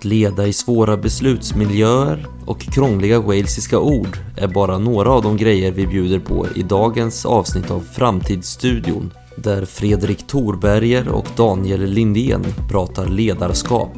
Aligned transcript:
Att 0.00 0.04
leda 0.04 0.46
i 0.46 0.52
svåra 0.52 0.96
beslutsmiljöer 0.96 2.26
och 2.46 2.60
krångliga 2.60 3.20
walesiska 3.20 3.78
ord 3.78 4.18
är 4.36 4.48
bara 4.48 4.78
några 4.78 5.10
av 5.10 5.22
de 5.22 5.36
grejer 5.36 5.72
vi 5.72 5.86
bjuder 5.86 6.18
på 6.18 6.46
i 6.54 6.62
dagens 6.62 7.26
avsnitt 7.26 7.70
av 7.70 7.80
Framtidsstudion 7.80 9.12
där 9.36 9.64
Fredrik 9.64 10.26
Thorberger 10.26 11.08
och 11.08 11.26
Daniel 11.36 11.84
Lindén 11.84 12.44
pratar 12.70 13.06
ledarskap. 13.08 13.90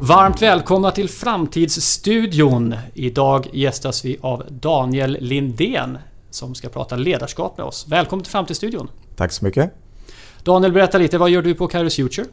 Varmt 0.00 0.42
välkomna 0.42 0.90
till 0.90 1.08
Framtidsstudion. 1.08 2.74
Idag 2.94 3.48
gästas 3.52 4.04
vi 4.04 4.18
av 4.20 4.44
Daniel 4.50 5.18
Lindén 5.20 5.98
som 6.30 6.54
ska 6.54 6.68
prata 6.68 6.96
ledarskap 6.96 7.58
med 7.58 7.66
oss. 7.66 7.86
Välkommen 7.88 8.22
till 8.22 8.32
Framtidsstudion. 8.32 8.90
Tack 9.16 9.32
så 9.32 9.44
mycket. 9.44 9.74
Daniel, 10.42 10.72
berätta 10.72 10.98
lite. 10.98 11.18
Vad 11.18 11.30
gör 11.30 11.42
du 11.42 11.54
på 11.54 11.66
Kairos 11.66 11.96
Future? 11.96 12.26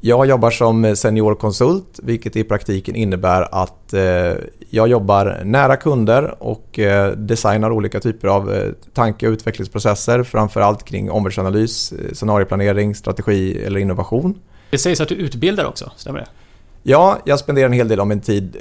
Jag 0.00 0.26
jobbar 0.26 0.50
som 0.50 0.96
seniorkonsult, 0.96 2.00
vilket 2.02 2.36
i 2.36 2.44
praktiken 2.44 2.96
innebär 2.96 3.48
att 3.62 3.92
eh, 3.92 4.32
jag 4.70 4.88
jobbar 4.88 5.40
nära 5.44 5.76
kunder 5.76 6.34
och 6.38 6.78
eh, 6.78 7.12
designar 7.12 7.70
olika 7.70 8.00
typer 8.00 8.28
av 8.28 8.54
eh, 8.54 8.72
tanke 8.94 9.28
och 9.28 9.32
utvecklingsprocesser, 9.32 10.22
framförallt 10.22 10.84
kring 10.84 11.10
omvärldsanalys, 11.10 11.92
scenarioplanering, 12.12 12.94
strategi 12.94 13.64
eller 13.64 13.80
innovation. 13.80 14.38
Det 14.70 14.78
sägs 14.78 15.00
att 15.00 15.08
du 15.08 15.14
utbildar 15.14 15.64
också, 15.64 15.90
stämmer 15.96 16.18
det? 16.18 16.26
Ja, 16.82 17.18
jag 17.24 17.38
spenderar 17.38 17.66
en 17.66 17.72
hel 17.72 17.88
del 17.88 18.00
av 18.00 18.06
min 18.06 18.20
tid 18.20 18.56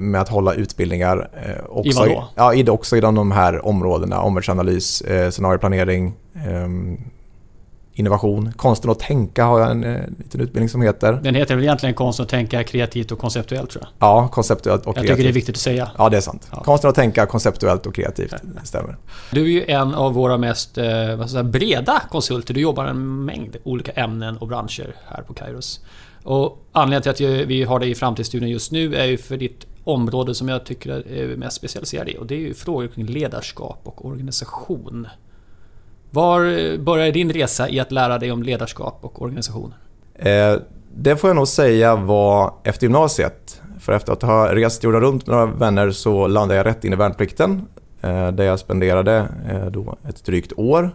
med 0.00 0.20
att 0.20 0.28
hålla 0.28 0.54
utbildningar. 0.54 1.30
Också, 1.68 1.90
I 1.90 2.08
vad 2.08 2.08
då? 2.08 2.28
Ja, 2.34 2.72
också 2.72 2.96
inom 2.96 3.14
de 3.14 3.30
här 3.30 3.66
områdena. 3.66 4.20
Omvärldsanalys, 4.20 5.02
scenarioplanering, 5.30 6.14
ehm, 6.46 6.98
innovation. 7.98 8.52
Konsten 8.52 8.90
att 8.90 8.98
tänka 8.98 9.44
har 9.44 9.60
jag 9.60 9.70
en 9.70 9.84
eh, 9.84 10.00
liten 10.18 10.40
utbildning 10.40 10.68
som 10.68 10.82
heter. 10.82 11.12
Den 11.12 11.34
heter 11.34 11.54
väl 11.54 11.64
egentligen 11.64 11.94
Konsten 11.94 12.22
att 12.22 12.30
tänka 12.30 12.64
kreativt 12.64 13.12
och 13.12 13.18
konceptuellt 13.18 13.70
tror 13.70 13.84
jag? 13.84 14.08
Ja, 14.08 14.28
konceptuellt 14.28 14.86
och 14.86 14.94
kreativt. 14.94 15.08
Jag 15.08 15.16
tycker 15.16 15.28
det 15.28 15.32
är 15.32 15.34
viktigt 15.34 15.56
att 15.56 15.60
säga. 15.60 15.90
Ja, 15.98 16.08
det 16.08 16.16
är 16.16 16.20
sant. 16.20 16.48
Ja. 16.52 16.62
Konsten 16.62 16.90
att 16.90 16.96
tänka 16.96 17.26
konceptuellt 17.26 17.86
och 17.86 17.94
kreativt, 17.94 18.34
det 18.42 18.66
stämmer. 18.66 18.96
Du 19.30 19.42
är 19.42 19.46
ju 19.46 19.64
en 19.64 19.94
av 19.94 20.14
våra 20.14 20.38
mest 20.38 20.78
eh, 20.78 21.16
vad 21.16 21.30
säga, 21.30 21.42
breda 21.42 22.02
konsulter. 22.10 22.54
Du 22.54 22.60
jobbar 22.60 22.84
en 22.84 23.24
mängd 23.24 23.56
olika 23.64 23.92
ämnen 23.92 24.36
och 24.36 24.48
branscher 24.48 24.94
här 25.06 25.22
på 25.22 25.34
Kairos. 25.34 25.80
Och 26.22 26.64
anledningen 26.72 27.14
till 27.14 27.42
att 27.42 27.48
vi 27.48 27.62
har 27.62 27.78
dig 27.78 27.90
i 27.90 27.94
Framtidsstudion 27.94 28.48
just 28.48 28.72
nu 28.72 28.94
är 28.94 29.04
ju 29.04 29.18
för 29.18 29.36
ditt 29.36 29.66
område 29.84 30.34
som 30.34 30.48
jag 30.48 30.64
tycker 30.64 30.90
är 30.90 31.36
mest 31.36 31.56
specialiserad 31.56 32.08
i. 32.08 32.16
Och 32.18 32.26
det 32.26 32.34
är 32.34 32.38
ju 32.38 32.54
frågor 32.54 32.88
kring 32.88 33.06
ledarskap 33.06 33.80
och 33.84 34.06
organisation. 34.06 35.06
Var 36.10 36.76
började 36.78 37.10
din 37.10 37.32
resa 37.32 37.68
i 37.68 37.80
att 37.80 37.92
lära 37.92 38.18
dig 38.18 38.32
om 38.32 38.42
ledarskap 38.42 38.98
och 39.00 39.22
organisation? 39.22 39.74
Eh, 40.14 40.54
det 40.94 41.16
får 41.16 41.30
jag 41.30 41.36
nog 41.36 41.48
säga 41.48 41.96
var 41.96 42.54
efter 42.64 42.84
gymnasiet. 42.84 43.60
För 43.80 43.92
efter 43.92 44.12
att 44.12 44.22
ha 44.22 44.54
rest 44.54 44.84
jorden 44.84 45.00
runt 45.00 45.26
med 45.26 45.36
några 45.36 45.46
vänner 45.46 45.90
så 45.90 46.26
landade 46.26 46.56
jag 46.56 46.66
rätt 46.66 46.84
in 46.84 46.92
i 46.92 46.96
värnplikten. 46.96 47.66
Eh, 48.00 48.28
där 48.28 48.44
jag 48.44 48.58
spenderade 48.58 49.28
eh, 49.50 49.66
då 49.66 49.96
ett 50.08 50.24
drygt 50.24 50.52
år. 50.56 50.90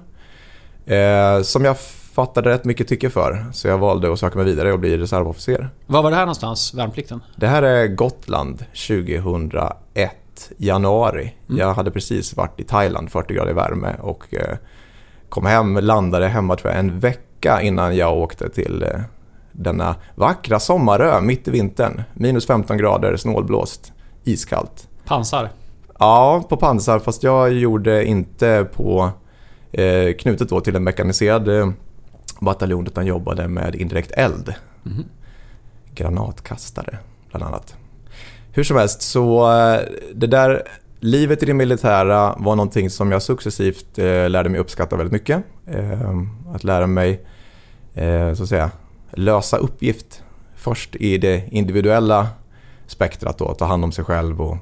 Som 1.44 1.66
jag 1.66 1.78
fattade 2.14 2.50
rätt 2.50 2.66
mycket 2.66 2.88
tycke 2.88 3.10
för. 3.10 3.46
Så 3.54 3.68
jag 3.68 3.78
valde 3.78 4.14
att 4.14 4.20
söka 4.20 4.38
mig 4.38 4.46
vidare 4.46 4.74
och 4.74 4.80
bli 4.80 4.98
reservofficer. 4.98 5.70
Var 5.88 6.04
var 6.04 6.10
det 6.10 6.16
här 6.16 6.24
någonstans, 6.24 6.74
värnplikten? 6.74 7.24
Det 7.36 7.48
här 7.48 7.64
är 7.64 7.88
Gotland 7.88 8.66
2001, 8.88 10.52
januari. 10.58 11.34
Mm. 11.50 11.60
Jag 11.60 11.74
hade 11.74 11.92
precis 11.92 12.38
varit 12.38 12.60
i 12.60 12.64
Thailand, 12.64 13.12
40 13.12 13.34
grader 13.34 13.54
värme 13.54 13.96
och 14.02 14.24
kom 15.34 15.46
hem, 15.46 15.78
landade 15.78 16.28
hemma 16.28 16.56
tror 16.56 16.72
jag 16.72 16.80
en 16.80 17.00
vecka 17.00 17.62
innan 17.62 17.96
jag 17.96 18.18
åkte 18.18 18.50
till 18.50 18.84
eh, 18.84 19.02
denna 19.52 19.96
vackra 20.16 20.60
sommarö 20.60 21.22
mitt 21.22 21.48
i 21.48 21.52
vintern. 21.52 22.04
Minus 22.14 22.48
15 22.48 22.78
grader, 22.78 23.18
snålblåst, 23.18 23.94
iskallt. 24.24 24.88
Pansar? 25.06 25.50
Ja, 26.00 26.44
på 26.50 26.58
pansar 26.58 27.00
fast 27.00 27.24
jag 27.24 27.54
gjorde 27.54 28.06
inte 28.06 28.68
på 28.74 29.12
eh, 29.72 30.14
knutet 30.14 30.50
då 30.50 30.62
till 30.62 30.76
en 30.76 30.84
mekaniserad 30.84 31.48
eh, 31.48 31.70
bataljon 32.40 32.88
utan 32.88 33.06
jobbade 33.06 33.48
med 33.48 33.76
indirekt 33.76 34.12
eld. 34.12 34.54
Mm. 34.86 35.04
Granatkastare 35.96 36.98
bland 37.30 37.44
annat. 37.44 37.76
Hur 38.52 38.64
som 38.64 38.78
helst 38.78 39.02
så 39.02 39.52
eh, 39.52 39.80
det 40.14 40.28
där 40.28 40.64
livet 41.04 41.44
i 41.44 41.46
det 41.46 41.54
militära 41.54 42.36
var 42.38 42.56
någonting 42.56 42.90
som 42.90 43.12
jag 43.12 43.22
successivt 43.22 44.00
eh, 44.00 44.30
lärde 44.30 44.50
mig 44.50 44.60
uppskatta 44.60 44.96
väldigt 44.96 45.14
mycket. 45.14 45.44
Eh, 45.68 46.22
att 46.54 46.64
lära 46.64 46.88
mig 46.88 47.26
eh, 47.94 48.34
så 48.34 48.44
att 48.44 48.50
säga, 48.50 48.72
lösa 49.12 49.58
uppgift 49.58 50.24
först 50.56 50.96
i 50.96 51.18
det 51.18 51.48
individuella 51.52 52.28
spektrat 52.88 53.38
då, 53.38 53.54
ta 53.54 53.66
hand 53.66 53.84
om 53.84 53.92
sig 53.92 54.06
själv 54.06 54.42
och 54.42 54.58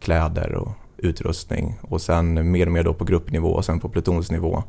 kläder 0.00 0.54
och 0.54 0.68
utrustning 0.96 1.78
och 1.82 2.00
sen 2.00 2.50
mer 2.50 2.66
och 2.66 2.72
mer 2.72 2.82
då 2.82 2.94
på 2.94 3.04
gruppnivå 3.04 3.48
och 3.48 3.64
sen 3.64 3.80
på 3.80 3.88
plutonsnivå. 3.88 4.62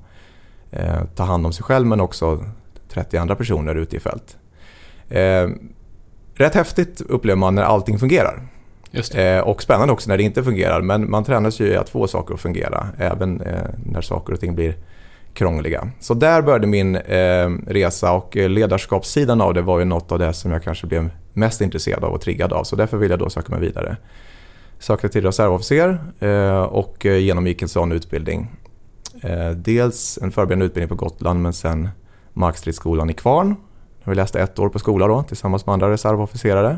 Eh, 0.72 1.04
ta 1.16 1.24
hand 1.24 1.46
om 1.46 1.54
sig 1.54 1.64
själv 1.64 1.88
men 1.88 2.02
också 2.02 2.44
30 2.90 3.18
andra 3.18 3.36
personer 3.36 3.76
ute 3.76 3.96
i 3.96 4.00
fält. 4.00 4.38
Eh, 5.10 5.50
rätt 6.34 6.56
häftigt 6.56 7.02
upplever 7.02 7.40
man 7.40 7.56
när 7.56 7.64
allting 7.64 8.00
fungerar. 8.00 8.48
Eh, 9.14 9.40
och 9.40 9.64
spännande 9.64 9.94
också 9.94 10.10
när 10.10 10.18
det 10.18 10.24
inte 10.24 10.44
fungerar. 10.44 10.82
Men 10.82 11.10
man 11.10 11.24
tränas 11.24 11.60
ju 11.60 11.68
i 11.68 11.78
att 11.78 11.90
få 11.90 12.08
saker 12.08 12.34
att 12.34 12.40
fungera. 12.40 12.88
Även 12.98 13.42
eh, 13.42 13.62
när 13.86 14.02
saker 14.02 14.34
och 14.34 14.40
ting 14.40 14.56
blir 14.56 14.76
krångliga. 15.34 15.92
Så 16.00 16.14
där 16.14 16.42
började 16.42 16.68
min 16.68 16.96
eh, 16.96 17.50
resa 17.68 18.12
och 18.12 18.36
ledarskapssidan 18.36 19.42
av 19.42 19.54
det 19.54 19.62
var 19.62 19.80
ju 19.80 19.86
något 19.86 20.12
av 20.12 20.20
det 20.20 20.34
som 20.34 20.52
jag 20.52 20.64
kanske 20.64 20.88
blev 20.88 21.10
mest 21.34 21.62
intresserad 21.62 22.04
av 22.04 22.14
och 22.14 22.22
triggad 22.22 22.54
av. 22.54 22.64
Så 22.64 22.76
därför 22.76 22.98
ville 22.98 23.12
jag 23.14 23.20
då 23.20 23.30
söka 23.30 23.52
mig 23.52 23.62
vidare. 23.62 23.98
Sökte 24.80 25.10
till 25.10 25.24
reservofficer 25.24 26.00
eh, 26.20 26.62
och 26.62 27.06
eh, 27.06 27.18
genomgick 27.18 27.62
en 27.62 27.68
sån 27.68 27.92
utbildning. 27.92 28.52
Eh, 29.22 29.50
dels 29.50 30.20
en 30.22 30.32
förberedande 30.32 30.66
utbildning 30.66 30.90
på 30.90 31.06
Gotland 31.06 31.42
men 31.42 31.54
sen 31.54 31.90
Markstridsskolan 32.34 33.10
i 33.10 33.14
Kvarn. 33.14 33.56
Vi 34.04 34.16
läste 34.16 34.40
ett 34.40 34.60
år 34.60 34.70
på 34.70 34.80
skola 34.80 35.08
då 35.08 35.24
tillsammans 35.24 35.66
med 35.66 35.74
andra 35.74 35.92
reservofficerare. 35.92 36.78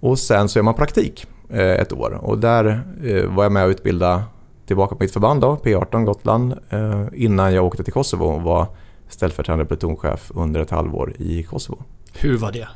Och 0.00 0.18
sen 0.18 0.48
så 0.48 0.58
gör 0.58 0.64
man 0.64 0.74
praktik 0.74 1.26
eh, 1.50 1.60
ett 1.60 1.92
år 1.92 2.18
och 2.22 2.38
där 2.38 2.82
eh, 3.04 3.24
var 3.24 3.42
jag 3.42 3.52
med 3.52 3.64
och 3.64 3.70
utbildade 3.70 4.22
tillbaka 4.66 4.94
på 4.94 5.02
mitt 5.04 5.12
förband 5.12 5.40
då, 5.40 5.56
P18 5.56 6.04
Gotland 6.04 6.54
eh, 6.70 7.04
innan 7.14 7.54
jag 7.54 7.64
åkte 7.64 7.84
till 7.84 7.92
Kosovo 7.92 8.24
och 8.24 8.42
var 8.42 8.66
ställföreträdande 9.08 9.64
plutonchef 9.64 10.30
under 10.34 10.60
ett 10.60 10.70
halvår 10.70 11.12
i 11.18 11.42
Kosovo. 11.42 11.82
Hur 12.14 12.38
var 12.38 12.52
det? 12.52 12.68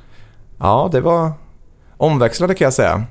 Ja, 0.58 0.88
det 0.92 1.00
var 1.00 1.32
omväxlande 1.96 2.54
kan 2.54 2.64
jag 2.64 2.72
säga. 2.72 3.04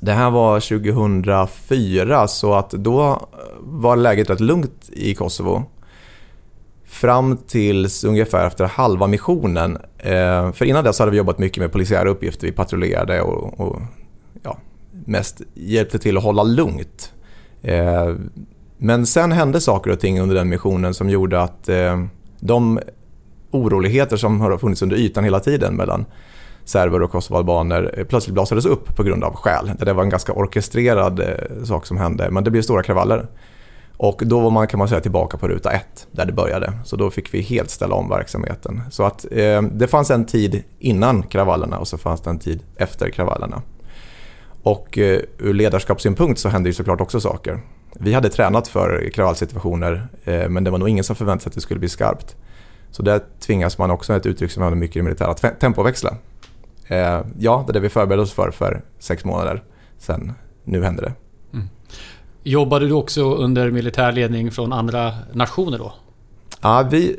Det 0.00 0.12
här 0.12 0.30
var 0.30 0.60
2004 0.60 2.28
så 2.28 2.54
att 2.54 2.70
då 2.70 3.28
var 3.60 3.96
läget 3.96 4.30
rätt 4.30 4.40
lugnt 4.40 4.90
i 4.92 5.14
Kosovo. 5.14 5.64
Fram 7.00 7.36
tills 7.36 8.04
ungefär 8.04 8.46
efter 8.46 8.64
halva 8.64 9.06
missionen. 9.06 9.78
Eh, 9.98 10.52
för 10.52 10.64
innan 10.64 10.84
dess 10.84 10.98
hade 10.98 11.10
vi 11.10 11.16
jobbat 11.16 11.38
mycket 11.38 11.58
med 11.58 11.72
polisiära 11.72 12.08
uppgifter. 12.08 12.46
Vi 12.46 12.52
patrullerade 12.52 13.20
och, 13.22 13.60
och 13.60 13.80
ja, 14.42 14.58
mest 15.06 15.40
hjälpte 15.54 15.98
till 15.98 16.16
att 16.16 16.22
hålla 16.22 16.42
lugnt. 16.42 17.12
Eh, 17.62 18.14
men 18.78 19.06
sen 19.06 19.32
hände 19.32 19.60
saker 19.60 19.90
och 19.90 20.00
ting 20.00 20.20
under 20.20 20.36
den 20.36 20.48
missionen 20.48 20.94
som 20.94 21.10
gjorde 21.10 21.40
att 21.40 21.68
eh, 21.68 22.04
de 22.40 22.80
oroligheter 23.50 24.16
som 24.16 24.40
har 24.40 24.58
funnits 24.58 24.82
under 24.82 24.96
ytan 24.96 25.24
hela 25.24 25.40
tiden 25.40 25.74
mellan 25.74 26.04
serber 26.64 27.02
och 27.02 27.10
kosovoalbaner 27.10 27.94
eh, 27.98 28.04
plötsligt 28.04 28.34
blasades 28.34 28.66
upp 28.66 28.96
på 28.96 29.02
grund 29.02 29.24
av 29.24 29.34
skäl. 29.34 29.72
Det 29.78 29.92
var 29.92 30.02
en 30.02 30.10
ganska 30.10 30.32
orkestrerad 30.32 31.20
eh, 31.20 31.64
sak 31.64 31.86
som 31.86 31.96
hände 31.96 32.30
men 32.30 32.44
det 32.44 32.50
blev 32.50 32.62
stora 32.62 32.82
kravaller. 32.82 33.26
Och 33.96 34.22
då 34.26 34.40
var 34.40 34.50
man 34.50 34.66
kan 34.66 34.78
man 34.78 34.88
säga 34.88 35.00
tillbaka 35.00 35.36
på 35.36 35.48
ruta 35.48 35.70
ett 35.70 36.06
där 36.12 36.26
det 36.26 36.32
började. 36.32 36.72
Så 36.84 36.96
då 36.96 37.10
fick 37.10 37.34
vi 37.34 37.40
helt 37.40 37.70
ställa 37.70 37.94
om 37.94 38.08
verksamheten. 38.08 38.82
Så 38.90 39.04
att 39.04 39.26
eh, 39.30 39.62
det 39.62 39.86
fanns 39.86 40.10
en 40.10 40.26
tid 40.26 40.62
innan 40.78 41.22
kravallerna 41.22 41.78
och 41.78 41.88
så 41.88 41.98
fanns 41.98 42.20
det 42.20 42.30
en 42.30 42.38
tid 42.38 42.62
efter 42.76 43.10
kravallerna. 43.10 43.62
Och 44.62 44.98
eh, 44.98 45.20
ur 45.38 45.54
ledarskapssynpunkt 45.54 46.40
så 46.40 46.48
hände 46.48 46.68
ju 46.68 46.72
såklart 46.72 47.00
också 47.00 47.20
saker. 47.20 47.60
Vi 47.92 48.12
hade 48.12 48.28
tränat 48.28 48.68
för 48.68 49.10
kravallsituationer 49.14 50.08
eh, 50.24 50.48
men 50.48 50.64
det 50.64 50.70
var 50.70 50.78
nog 50.78 50.88
ingen 50.88 51.04
som 51.04 51.16
förväntade 51.16 51.42
sig 51.42 51.50
att 51.50 51.54
det 51.54 51.60
skulle 51.60 51.80
bli 51.80 51.88
skarpt. 51.88 52.36
Så 52.90 53.02
där 53.02 53.20
tvingas 53.40 53.78
man 53.78 53.90
också, 53.90 54.16
ett 54.16 54.26
uttryck 54.26 54.50
som 54.50 54.60
vi 54.60 54.64
använder 54.64 54.84
mycket 54.86 54.96
i 54.96 54.98
det 54.98 55.04
militära, 55.04 55.28
att 55.28 55.60
tempoväxla. 55.60 56.16
Eh, 56.86 57.20
ja, 57.38 57.64
det 57.66 57.70
är 57.70 57.72
det 57.72 57.80
vi 57.80 57.88
förberedde 57.88 58.22
oss 58.22 58.32
för 58.32 58.50
för 58.50 58.82
sex 58.98 59.24
månader 59.24 59.64
sen. 59.98 60.32
Nu 60.64 60.84
händer 60.84 61.02
det. 61.02 61.12
Jobbade 62.46 62.86
du 62.86 62.92
också 62.92 63.34
under 63.34 63.70
militär 63.70 64.12
ledning 64.12 64.50
från 64.50 64.72
andra 64.72 65.12
nationer 65.32 65.78
då? 65.78 65.94
Ja, 66.62 66.88
vi, 66.90 67.16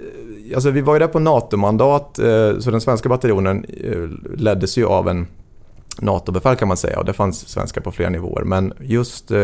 alltså 0.56 0.70
vi 0.72 0.82
var 0.82 0.94
ju 0.94 1.00
där 1.00 1.08
på 1.08 1.20
NATO-mandat, 1.20 2.20
eh, 2.20 2.60
så 2.60 2.72
den 2.72 2.82
svenska 2.82 3.10
bataljonen 3.10 3.66
eh, 3.84 4.38
leddes 4.38 4.78
ju 4.78 4.86
av 4.86 5.10
en 5.10 5.28
NATO-befäl 6.00 6.56
kan 6.56 6.68
man 6.68 6.78
säga 6.78 7.00
och 7.00 7.06
det 7.06 7.14
fanns 7.14 7.48
svenskar 7.48 7.82
på 7.82 7.92
flera 7.92 8.10
nivåer. 8.10 8.44
Men 8.44 8.74
just, 8.80 9.32
eh, 9.32 9.38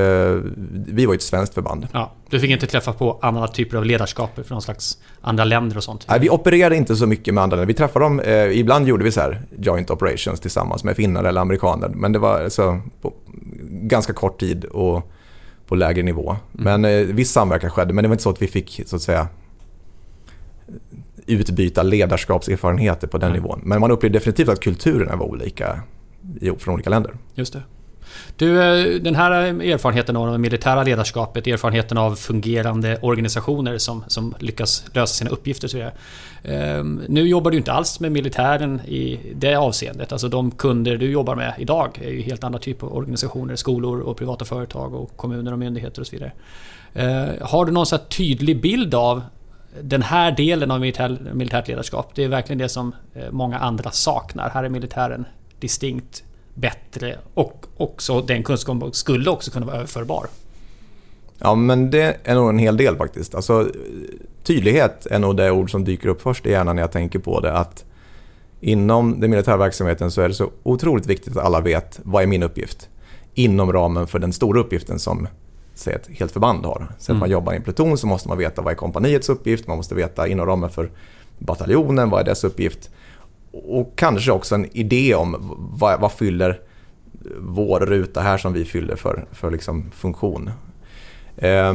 vi 0.87 1.05
var 1.05 1.13
ju 1.13 1.15
ett 1.15 1.21
svenskt 1.21 1.53
förband. 1.53 1.87
Ja, 1.91 2.11
du 2.29 2.39
fick 2.39 2.51
inte 2.51 2.67
träffa 2.67 2.93
på 2.93 3.19
andra 3.21 3.47
typer 3.47 3.77
av 3.77 3.85
ledarskap 3.85 4.39
från 4.47 4.61
slags 4.61 4.97
andra 5.21 5.43
länder 5.43 5.77
och 5.77 5.83
sånt? 5.83 6.05
Nej, 6.09 6.19
vi 6.19 6.29
opererade 6.29 6.75
inte 6.75 6.95
så 6.95 7.07
mycket 7.07 7.33
med 7.33 7.43
andra 7.43 7.55
länder. 7.55 7.67
Vi 7.67 7.73
träffade 7.73 8.05
dem, 8.05 8.19
eh, 8.19 8.59
ibland 8.59 8.87
gjorde 8.87 9.03
vi 9.03 9.11
så 9.11 9.21
här 9.21 9.41
joint 9.59 9.89
operations 9.89 10.39
tillsammans 10.39 10.83
med 10.83 10.95
finnar 10.95 11.23
eller 11.23 11.41
amerikaner. 11.41 11.89
Men 11.89 12.11
det 12.11 12.19
var 12.19 12.49
så 12.49 12.81
på 13.01 13.13
ganska 13.69 14.13
kort 14.13 14.39
tid 14.39 14.65
och 14.65 15.12
på 15.73 15.77
lägre 15.77 16.03
nivå. 16.03 16.29
Mm. 16.29 16.81
Men 16.81 16.85
eh, 16.85 17.15
viss 17.15 17.31
samverkan 17.31 17.69
skedde, 17.69 17.93
men 17.93 18.03
det 18.03 18.07
var 18.07 18.13
inte 18.13 18.23
så 18.23 18.29
att 18.29 18.41
vi 18.41 18.47
fick 18.47 18.81
så 18.85 18.95
att 18.95 19.01
säga 19.01 19.27
utbyta 21.27 21.83
ledarskapserfarenheter 21.83 23.07
på 23.07 23.17
den 23.17 23.29
mm. 23.29 23.41
nivån. 23.41 23.61
Men 23.63 23.81
man 23.81 23.91
upplevde 23.91 24.19
definitivt 24.19 24.49
att 24.49 24.59
kulturerna 24.59 25.15
var 25.15 25.25
olika 25.25 25.81
från 26.57 26.73
olika 26.73 26.89
länder. 26.89 27.13
Just 27.35 27.53
det. 27.53 27.61
Du, 28.37 28.63
eh, 28.63 29.01
den 29.01 29.15
här 29.15 29.31
erfarenheten 29.31 30.15
av 30.15 30.31
det 30.31 30.37
militära 30.37 30.83
ledarskapet, 30.83 31.47
erfarenheten 31.47 31.97
av 31.97 32.15
fungerande 32.15 32.97
organisationer 33.01 33.77
som, 33.77 34.03
som 34.07 34.35
lyckas 34.39 34.85
lösa 34.93 35.13
sina 35.13 35.29
uppgifter. 35.29 35.67
Så 35.67 35.89
ehm, 36.43 37.01
nu 37.07 37.27
jobbar 37.27 37.51
du 37.51 37.57
inte 37.57 37.71
alls 37.71 37.99
med 37.99 38.11
militären 38.11 38.81
i 38.87 39.19
det 39.35 39.55
avseendet. 39.55 40.11
Alltså 40.11 40.27
de 40.27 40.51
kunder 40.51 40.97
du 40.97 41.11
jobbar 41.11 41.35
med 41.35 41.53
idag 41.57 41.99
är 42.03 42.09
ju 42.09 42.21
helt 42.21 42.43
andra 42.43 42.59
typer 42.59 42.87
av 42.87 42.97
organisationer. 42.97 43.55
Skolor 43.55 43.99
och 43.99 44.17
privata 44.17 44.45
företag 44.45 44.93
och 44.93 45.17
kommuner 45.17 45.51
och 45.51 45.59
myndigheter 45.59 46.01
och 46.01 46.07
så 46.07 46.15
vidare. 46.15 46.31
Eh, 46.93 47.47
har 47.47 47.65
du 47.65 47.71
någon 47.71 47.85
så 47.85 47.97
tydlig 47.97 48.61
bild 48.61 48.95
av 48.95 49.21
den 49.81 50.01
här 50.01 50.31
delen 50.31 50.71
av 50.71 50.79
militär, 50.79 51.17
militärt 51.33 51.67
ledarskap? 51.67 52.11
Det 52.15 52.23
är 52.23 52.27
verkligen 52.27 52.57
det 52.57 52.69
som 52.69 52.95
eh, 53.13 53.31
många 53.31 53.57
andra 53.57 53.91
saknar. 53.91 54.49
Här 54.49 54.63
är 54.63 54.69
militären 54.69 55.25
distinkt 55.59 56.23
bättre 56.53 57.17
och 57.33 57.65
också 57.77 58.21
den 58.21 58.43
kunskapen 58.43 58.93
skulle 58.93 59.29
också 59.29 59.51
kunna 59.51 59.65
vara 59.65 59.75
överförbar. 59.75 60.27
Ja, 61.37 61.55
men 61.55 61.89
det 61.89 62.17
är 62.23 62.35
nog 62.35 62.49
en 62.49 62.59
hel 62.59 62.77
del 62.77 62.95
faktiskt. 62.95 63.35
Alltså, 63.35 63.69
tydlighet 64.43 65.05
är 65.05 65.19
nog 65.19 65.37
det 65.37 65.51
ord 65.51 65.71
som 65.71 65.83
dyker 65.83 66.09
upp 66.09 66.21
först 66.21 66.45
i 66.45 66.51
hjärnan 66.51 66.75
när 66.75 66.83
jag 66.83 66.91
tänker 66.91 67.19
på 67.19 67.39
det. 67.39 67.53
Att 67.53 67.85
inom 68.61 69.19
den 69.19 69.29
militära 69.29 69.57
verksamheten 69.57 70.11
så 70.11 70.21
är 70.21 70.27
det 70.27 70.33
så 70.33 70.51
otroligt 70.63 71.05
viktigt 71.05 71.37
att 71.37 71.45
alla 71.45 71.61
vet 71.61 71.99
vad 72.03 72.23
är 72.23 72.27
min 72.27 72.43
uppgift 72.43 72.89
inom 73.33 73.73
ramen 73.73 74.07
för 74.07 74.19
den 74.19 74.33
stora 74.33 74.59
uppgiften 74.59 74.99
som 74.99 75.27
säg, 75.75 75.93
ett 75.93 76.09
helt 76.09 76.31
förband 76.31 76.65
har. 76.65 76.87
Så 76.99 77.11
mm. 77.11 77.17
att 77.17 77.19
man 77.19 77.29
jobbar 77.29 77.53
i 77.53 77.55
en 77.55 77.61
pluton 77.61 77.97
så 77.97 78.07
måste 78.07 78.29
man 78.29 78.37
veta 78.37 78.61
vad 78.61 78.71
är 78.71 78.75
kompaniets 78.75 79.29
uppgift, 79.29 79.67
man 79.67 79.77
måste 79.77 79.95
veta 79.95 80.27
inom 80.27 80.45
ramen 80.45 80.69
för 80.69 80.91
bataljonen, 81.39 82.09
vad 82.09 82.21
är 82.21 82.25
dess 82.25 82.43
uppgift 82.43 82.89
och 83.53 83.93
kanske 83.95 84.31
också 84.31 84.55
en 84.55 84.77
idé 84.77 85.15
om 85.15 85.35
vad, 85.79 85.99
vad 85.99 86.11
fyller 86.11 86.59
vår 87.39 87.79
ruta 87.79 88.21
här 88.21 88.37
som 88.37 88.53
vi 88.53 88.65
fyller 88.65 88.95
för, 88.95 89.25
för 89.31 89.51
liksom 89.51 89.91
funktion 89.91 90.49
eh, 91.37 91.73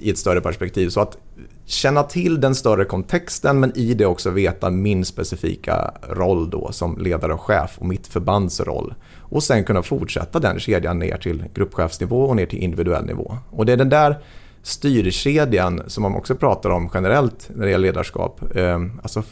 i 0.00 0.10
ett 0.10 0.18
större 0.18 0.40
perspektiv. 0.40 0.88
Så 0.88 1.00
att 1.00 1.18
känna 1.66 2.02
till 2.02 2.40
den 2.40 2.54
större 2.54 2.84
kontexten 2.84 3.60
men 3.60 3.78
i 3.78 3.94
det 3.94 4.06
också 4.06 4.30
veta 4.30 4.70
min 4.70 5.04
specifika 5.04 5.94
roll 6.08 6.50
då 6.50 6.72
som 6.72 6.98
ledare 6.98 7.34
och 7.34 7.40
chef 7.40 7.78
och 7.78 7.86
mitt 7.86 8.06
förbands 8.06 8.60
roll. 8.60 8.94
Och 9.18 9.42
sen 9.42 9.64
kunna 9.64 9.82
fortsätta 9.82 10.38
den 10.38 10.60
kedjan 10.60 10.98
ner 10.98 11.16
till 11.16 11.44
gruppchefsnivå 11.54 12.24
och 12.24 12.36
ner 12.36 12.46
till 12.46 12.58
individuell 12.58 13.06
nivå. 13.06 13.38
Och 13.50 13.66
det 13.66 13.72
är 13.72 13.76
den 13.76 13.88
där 13.88 14.18
styrkedjan 14.62 15.82
som 15.86 16.02
man 16.02 16.14
också 16.14 16.34
pratar 16.34 16.70
om 16.70 16.90
generellt 16.94 17.50
när 17.54 17.64
det 17.64 17.70
gäller 17.70 17.86
ledarskap. 17.86 18.56
Eh, 18.56 18.80
alltså 19.02 19.22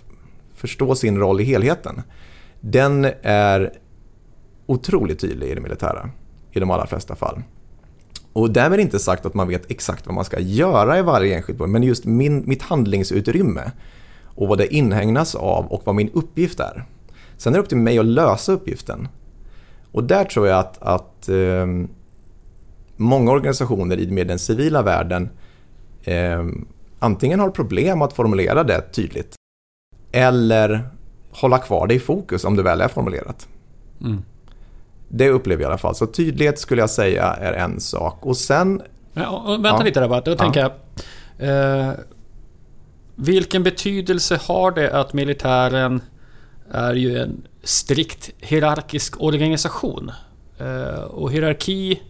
förstå 0.58 0.94
sin 0.94 1.18
roll 1.18 1.40
i 1.40 1.44
helheten. 1.44 2.02
Den 2.60 3.06
är 3.22 3.72
otroligt 4.66 5.20
tydlig 5.20 5.48
i 5.48 5.54
det 5.54 5.60
militära 5.60 6.10
i 6.52 6.60
de 6.60 6.70
allra 6.70 6.86
flesta 6.86 7.16
fall. 7.16 7.42
Och 8.32 8.50
därmed 8.50 8.80
inte 8.80 8.98
sagt 8.98 9.26
att 9.26 9.34
man 9.34 9.48
vet 9.48 9.70
exakt 9.70 10.06
vad 10.06 10.14
man 10.14 10.24
ska 10.24 10.40
göra 10.40 10.98
i 10.98 11.02
varje 11.02 11.36
enskilt 11.36 11.58
mål, 11.58 11.68
men 11.68 11.82
just 11.82 12.04
min, 12.04 12.42
mitt 12.46 12.62
handlingsutrymme 12.62 13.70
och 14.24 14.48
vad 14.48 14.58
det 14.58 14.74
inhägnas 14.74 15.34
av 15.34 15.66
och 15.66 15.82
vad 15.84 15.94
min 15.94 16.10
uppgift 16.12 16.60
är. 16.60 16.84
Sen 17.36 17.52
är 17.52 17.56
det 17.56 17.62
upp 17.62 17.68
till 17.68 17.78
mig 17.78 17.98
att 17.98 18.06
lösa 18.06 18.52
uppgiften. 18.52 19.08
Och 19.92 20.04
där 20.04 20.24
tror 20.24 20.48
jag 20.48 20.58
att, 20.58 20.82
att 20.82 21.28
eh, 21.28 21.66
många 22.96 23.30
organisationer 23.30 24.10
med 24.10 24.26
den 24.26 24.38
civila 24.38 24.82
världen 24.82 25.28
eh, 26.04 26.46
antingen 26.98 27.40
har 27.40 27.50
problem 27.50 28.02
att 28.02 28.12
formulera 28.12 28.64
det 28.64 28.80
tydligt 28.80 29.37
eller 30.12 30.88
hålla 31.30 31.58
kvar 31.58 31.86
det 31.86 31.94
i 31.94 31.98
fokus 31.98 32.44
om 32.44 32.56
det 32.56 32.62
väl 32.62 32.80
är 32.80 32.88
formulerat. 32.88 33.48
Mm. 34.00 34.22
Det 35.08 35.30
upplever 35.30 35.62
jag 35.62 35.68
i 35.68 35.70
alla 35.70 35.78
fall. 35.78 35.94
Så 35.94 36.06
tydlighet 36.06 36.58
skulle 36.58 36.82
jag 36.82 36.90
säga 36.90 37.24
är 37.24 37.52
en 37.52 37.80
sak. 37.80 38.26
Och 38.26 38.36
sen... 38.36 38.82
Ja, 39.12 39.28
och 39.28 39.52
vänta 39.52 39.68
ja. 39.68 39.82
lite 39.82 40.00
där 40.00 40.08
bara. 40.08 40.20
Då 40.20 40.30
ja. 40.30 40.36
tänker 40.36 40.60
jag... 40.60 40.72
Eh, 41.38 41.92
vilken 43.14 43.62
betydelse 43.62 44.40
har 44.42 44.70
det 44.70 44.92
att 44.92 45.12
militären 45.12 46.00
är 46.70 46.94
ju 46.94 47.18
en 47.18 47.42
strikt 47.62 48.30
hierarkisk 48.38 49.22
organisation? 49.22 50.12
Eh, 50.58 51.02
och 51.02 51.32
hierarki 51.32 52.02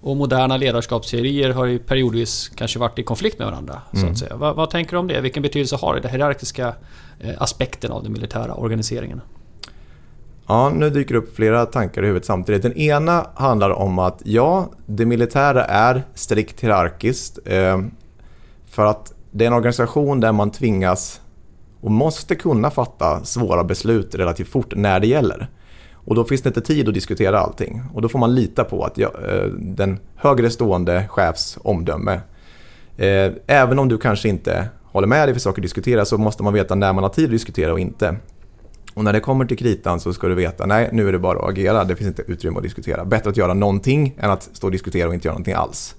och 0.00 0.16
moderna 0.16 0.56
ledarskapsteorier 0.56 1.50
har 1.50 1.64
ju 1.64 1.78
periodvis 1.78 2.48
kanske 2.48 2.78
varit 2.78 2.98
i 2.98 3.02
konflikt 3.02 3.38
med 3.38 3.48
varandra. 3.48 3.82
Mm. 3.92 4.06
Så 4.06 4.12
att 4.12 4.18
säga. 4.18 4.36
Vad, 4.36 4.56
vad, 4.56 4.70
tänker 4.70 4.92
du 4.92 4.98
om 4.98 5.08
det? 5.08 5.20
Vilken 5.20 5.42
betydelse 5.42 5.76
har 5.76 5.94
det, 5.94 6.00
den 6.00 6.10
hierarkiska 6.10 6.74
Eh, 7.22 7.34
aspekten 7.38 7.92
av 7.92 8.02
den 8.02 8.12
militära 8.12 8.54
organiseringen? 8.54 9.20
Ja, 10.46 10.70
nu 10.70 10.90
dyker 10.90 11.14
upp 11.14 11.36
flera 11.36 11.66
tankar 11.66 12.02
i 12.02 12.06
huvudet 12.06 12.26
samtidigt. 12.26 12.62
Den 12.62 12.76
ena 12.76 13.26
handlar 13.34 13.70
om 13.70 13.98
att 13.98 14.22
ja, 14.24 14.70
det 14.86 15.06
militära 15.06 15.64
är 15.64 16.02
strikt 16.14 16.60
hierarkiskt. 16.60 17.38
Eh, 17.44 17.80
för 18.66 18.86
att 18.86 19.12
det 19.30 19.44
är 19.44 19.46
en 19.46 19.54
organisation 19.54 20.20
där 20.20 20.32
man 20.32 20.50
tvingas 20.50 21.20
och 21.80 21.90
måste 21.90 22.34
kunna 22.34 22.70
fatta 22.70 23.24
svåra 23.24 23.64
beslut 23.64 24.14
relativt 24.14 24.48
fort 24.48 24.72
när 24.76 25.00
det 25.00 25.06
gäller. 25.06 25.48
Och 25.92 26.14
då 26.14 26.24
finns 26.24 26.42
det 26.42 26.48
inte 26.48 26.60
tid 26.60 26.88
att 26.88 26.94
diskutera 26.94 27.40
allting. 27.40 27.82
Och 27.94 28.02
då 28.02 28.08
får 28.08 28.18
man 28.18 28.34
lita 28.34 28.64
på 28.64 28.84
att 28.84 28.98
eh, 28.98 29.08
den 29.58 29.98
högre 30.16 30.50
stående 30.50 31.08
chefs 31.08 31.58
omdöme. 31.62 32.20
Även 33.46 33.78
om 33.78 33.88
du 33.88 33.98
kanske 33.98 34.28
inte 34.28 34.68
håller 34.92 35.06
med 35.06 35.28
dig 35.28 35.34
för 35.34 35.40
saker 35.40 35.60
att 35.60 35.62
diskutera 35.62 36.04
så 36.04 36.18
måste 36.18 36.42
man 36.42 36.54
veta 36.54 36.74
när 36.74 36.92
man 36.92 37.04
har 37.04 37.10
tid 37.10 37.24
att 37.24 37.30
diskutera 37.30 37.72
och 37.72 37.80
inte. 37.80 38.16
Och 38.94 39.04
när 39.04 39.12
det 39.12 39.20
kommer 39.20 39.44
till 39.44 39.58
kritan 39.58 40.00
så 40.00 40.12
ska 40.12 40.28
du 40.28 40.34
veta, 40.34 40.66
nej 40.66 40.88
nu 40.92 41.08
är 41.08 41.12
det 41.12 41.18
bara 41.18 41.38
att 41.38 41.48
agera, 41.48 41.84
det 41.84 41.96
finns 41.96 42.08
inte 42.08 42.22
utrymme 42.22 42.56
att 42.56 42.62
diskutera. 42.62 43.04
Bättre 43.04 43.30
att 43.30 43.36
göra 43.36 43.54
någonting 43.54 44.16
än 44.18 44.30
att 44.30 44.42
stå 44.42 44.66
och 44.66 44.70
diskutera 44.70 45.08
och 45.08 45.14
inte 45.14 45.28
göra 45.28 45.34
någonting 45.34 45.54
alls. 45.54 45.94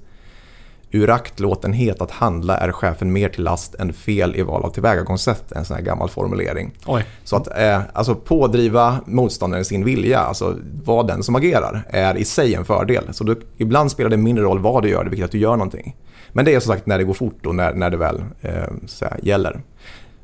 Ur 0.93 1.10
aktlåtenhet 1.10 2.01
att 2.01 2.12
handla 2.12 2.57
är 2.57 2.71
chefen 2.71 3.12
mer 3.12 3.29
till 3.29 3.43
last 3.43 3.75
än 3.75 3.93
fel 3.93 4.36
i 4.36 4.41
val 4.41 4.63
av 4.63 4.69
tillvägagångssätt. 4.69 5.51
En 5.51 5.65
sån 5.65 5.75
här 5.75 5.83
gammal 5.83 6.10
formulering. 6.10 6.71
Oj. 6.86 7.05
Så 7.24 7.36
att 7.36 7.60
eh, 7.60 7.81
alltså 7.93 8.15
pådriva 8.15 9.00
motståndaren 9.05 9.65
sin 9.65 9.86
vilja, 9.86 10.19
alltså 10.19 10.57
vara 10.86 11.03
den 11.03 11.24
som 11.24 11.36
agerar, 11.36 11.83
är 11.89 12.17
i 12.17 12.25
sig 12.25 12.55
en 12.55 12.65
fördel. 12.65 13.03
Så 13.12 13.24
du, 13.24 13.41
ibland 13.57 13.91
spelar 13.91 14.10
det 14.10 14.17
mindre 14.17 14.43
roll 14.43 14.60
vad 14.60 14.83
du 14.83 14.89
gör, 14.89 15.03
det 15.03 15.07
är 15.07 15.10
viktigt 15.10 15.25
att 15.25 15.31
du 15.31 15.39
gör 15.39 15.55
någonting. 15.57 15.95
Men 16.33 16.45
det 16.45 16.53
är 16.53 16.59
som 16.59 16.73
sagt 16.73 16.85
när 16.85 16.97
det 16.97 17.03
går 17.03 17.13
fort 17.13 17.45
och 17.45 17.55
när, 17.55 17.73
när 17.73 17.89
det 17.89 17.97
väl 17.97 18.23
eh, 18.41 18.51
så 18.85 19.05
här, 19.05 19.19
gäller. 19.23 19.61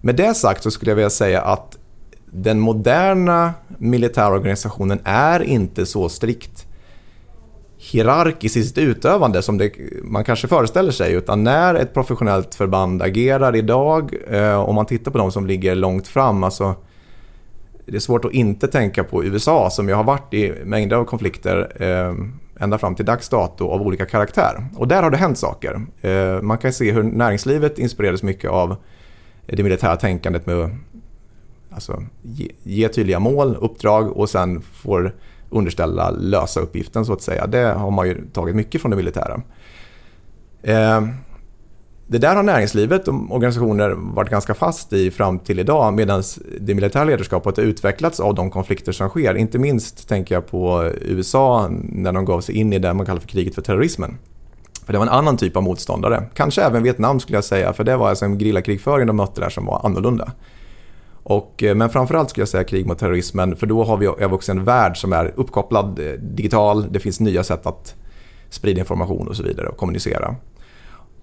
Med 0.02 0.16
det 0.16 0.34
sagt 0.34 0.64
så 0.64 0.72
skulle 0.72 0.92
jag 0.92 0.96
vilja 0.96 1.10
säga 1.10 1.42
att 1.42 1.78
den 2.26 2.60
moderna 2.60 3.54
militära 3.78 4.34
organisationen 4.34 5.00
är 5.04 5.44
inte 5.44 5.86
så 5.86 6.10
strikt 6.10 6.68
hierarkiskt 7.78 8.58
i 8.58 8.64
sitt 8.64 8.78
utövande 8.78 9.42
som 9.42 9.58
det, 9.58 9.72
man 10.04 10.24
kanske 10.24 10.48
föreställer 10.48 10.92
sig. 10.92 11.14
Utan 11.14 11.44
när 11.44 11.76
ett 11.76 11.94
professionellt 11.94 12.56
förband 12.56 13.02
agerar 13.02 13.56
idag, 13.56 14.16
eh, 14.30 14.60
om 14.60 14.76
man 14.76 14.86
tittar 14.86 15.12
på 15.12 15.18
de 15.18 15.32
som 15.32 15.48
ligger 15.48 15.76
långt 15.76 16.08
fram, 16.08 16.44
alltså 16.44 16.76
det 17.86 17.96
är 17.96 18.00
svårt 18.00 18.26
att 18.26 18.34
inte 18.34 18.68
tänka 18.68 19.04
på 19.04 19.24
USA 19.24 19.70
som 19.70 19.90
ju 19.90 19.96
har 19.96 20.04
varit 20.04 20.34
i 20.34 20.54
mängder 20.66 20.98
av 20.98 21.06
konflikter 21.06 21.84
eh, 21.84 22.14
ända 22.60 22.78
fram 22.78 22.96
till 22.96 23.06
dags 23.06 23.30
dato 23.30 23.68
av 23.68 23.82
olika 23.82 24.06
karaktär. 24.06 24.68
Och 24.76 24.88
där 24.88 25.04
har 25.04 25.12
det 25.12 25.18
hänt 25.18 25.38
saker. 25.38 25.82
Eh, 26.02 26.42
man 26.42 26.58
kan 26.58 26.74
se 26.74 26.92
hur 26.92 27.04
näringslivet 27.04 27.80
inspirerades 27.80 28.24
mycket 28.24 28.50
av 28.50 28.76
det 29.46 29.64
militära 29.64 29.96
tänkandet 29.96 30.46
med 30.46 30.78
alltså, 31.72 32.04
ge, 32.22 32.52
ge 32.64 32.90
tydliga 32.90 33.20
mål, 33.20 33.58
uppdrag 33.62 34.18
och 34.18 34.30
sen 34.30 34.62
får 34.62 35.16
underställa 35.50 36.10
lösa 36.10 36.60
uppgiften 36.60 37.06
så 37.06 37.14
att 37.14 37.22
säga. 37.22 37.48
Det 37.48 37.66
har 37.66 37.92
man 37.92 38.08
ju 38.08 38.28
tagit 38.34 38.56
mycket 38.56 38.82
från 38.82 38.92
det 38.92 38.98
militära. 38.98 39.42
Eh, 40.62 41.02
det 42.10 42.18
där 42.18 42.36
har 42.36 42.44
näringslivet 42.44 43.08
och 43.08 43.14
organisationer 43.14 43.90
varit 43.90 44.30
ganska 44.30 44.54
fast 44.54 44.94
i 44.94 45.12
fram 45.12 45.40
till 45.40 45.60
idag 45.60 45.94
medan 45.94 46.24
det 46.60 46.76
militära 46.76 47.04
ledarskapet 47.04 47.58
har 47.58 47.64
utvecklats 47.64 48.20
av 48.20 48.36
de 48.36 48.52
konflikter 48.52 48.92
som 48.92 49.10
sker. 49.10 49.36
Inte 49.36 49.60
minst 49.60 50.08
tänker 50.08 50.36
jag 50.36 50.48
på 50.48 50.92
USA 51.02 51.68
när 51.84 52.12
de 52.12 52.26
gav 52.26 52.42
sig 52.42 52.56
in 52.56 52.74
i 52.74 52.80
det 52.80 52.94
man 52.94 53.06
kallar 53.06 53.20
för 53.20 53.28
kriget 53.28 53.56
för 53.56 53.62
terrorismen. 53.62 54.18
För 54.86 54.94
det 54.94 55.00
var 55.00 55.06
en 55.06 55.12
annan 55.12 55.38
typ 55.38 55.58
av 55.58 55.64
motståndare. 55.64 56.24
Kanske 56.34 56.62
även 56.62 56.84
Vietnam 56.84 57.20
skulle 57.20 57.38
jag 57.38 57.44
säga, 57.44 57.74
för 57.74 57.84
det 57.84 57.98
var 57.98 58.10
alltså 58.10 58.26
en 58.26 58.40
gerillakrigföring 58.40 59.08
de 59.08 59.16
mötte 59.16 59.42
där 59.42 59.50
som 59.50 59.66
var 59.66 59.82
annorlunda. 59.86 60.32
Och, 61.24 61.64
eh, 61.64 61.76
men 61.76 61.90
framförallt 61.90 62.30
skulle 62.30 62.42
jag 62.42 62.50
säga 62.50 62.64
krig 62.64 62.88
mot 62.88 63.00
terrorismen 63.00 63.56
för 63.56 63.68
då 63.68 63.84
har 63.84 63.98
vi, 63.98 64.08
också 64.08 64.52
en 64.52 64.64
värld 64.64 64.98
som 64.98 65.14
är 65.14 65.34
uppkopplad, 65.36 66.00
eh, 66.00 66.12
digital, 66.20 66.92
det 66.92 67.00
finns 67.00 67.20
nya 67.20 67.44
sätt 67.44 67.66
att 67.66 67.96
sprida 68.50 68.80
information 68.80 69.28
och 69.28 69.36
så 69.36 69.44
vidare 69.44 69.68
och 69.68 69.78
kommunicera. 69.78 70.36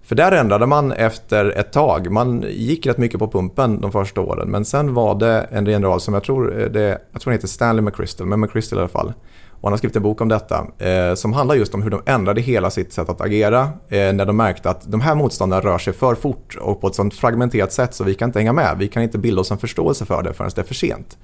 För 0.04 0.14
där 0.14 0.32
ändrade 0.32 0.66
man 0.66 0.92
efter 0.92 1.58
ett 1.58 1.72
tag. 1.72 2.10
Man 2.10 2.44
gick 2.48 2.86
rätt 2.86 2.98
mycket 2.98 3.18
på 3.18 3.28
pumpen 3.28 3.80
de 3.80 3.92
första 3.92 4.20
åren 4.20 4.50
men 4.50 4.64
sen 4.64 4.94
var 4.94 5.14
det 5.14 5.46
en 5.50 5.66
general 5.66 6.00
som 6.00 6.14
jag 6.14 6.22
tror, 6.24 6.60
eh, 6.60 6.66
det, 6.66 6.98
jag 7.12 7.20
tror 7.20 7.30
han 7.30 7.32
heter 7.32 7.48
Stanley 7.48 7.82
McChrystal, 7.82 8.26
men 8.26 8.40
McChrystal 8.40 8.78
i 8.78 8.80
alla 8.80 8.88
fall. 8.88 9.12
Och 9.50 9.68
han 9.68 9.72
har 9.72 9.78
skrivit 9.78 9.96
en 9.96 10.02
bok 10.02 10.20
om 10.20 10.28
detta 10.28 10.66
eh, 10.78 11.14
som 11.14 11.32
handlar 11.32 11.54
just 11.54 11.74
om 11.74 11.82
hur 11.82 11.90
de 11.90 12.02
ändrade 12.06 12.40
hela 12.40 12.70
sitt 12.70 12.92
sätt 12.92 13.08
att 13.08 13.20
agera 13.20 13.62
eh, 13.88 14.12
när 14.12 14.26
de 14.26 14.36
märkte 14.36 14.70
att 14.70 14.90
de 14.92 15.00
här 15.00 15.14
motståndarna 15.14 15.62
rör 15.62 15.78
sig 15.78 15.92
för 15.92 16.14
fort 16.14 16.56
och 16.60 16.80
på 16.80 16.86
ett 16.86 16.94
sånt 16.94 17.14
fragmenterat 17.14 17.72
sätt 17.72 17.94
så 17.94 18.04
vi 18.04 18.14
kan 18.14 18.28
inte 18.28 18.38
hänga 18.38 18.52
med. 18.52 18.76
Vi 18.78 18.88
kan 18.88 19.02
inte 19.02 19.18
bilda 19.18 19.40
oss 19.40 19.50
en 19.50 19.58
förståelse 19.58 20.04
för 20.04 20.22
det 20.22 20.32
förrän 20.32 20.50
det 20.54 20.60
är 20.60 20.64
för 20.64 20.74
sent. 20.74 21.18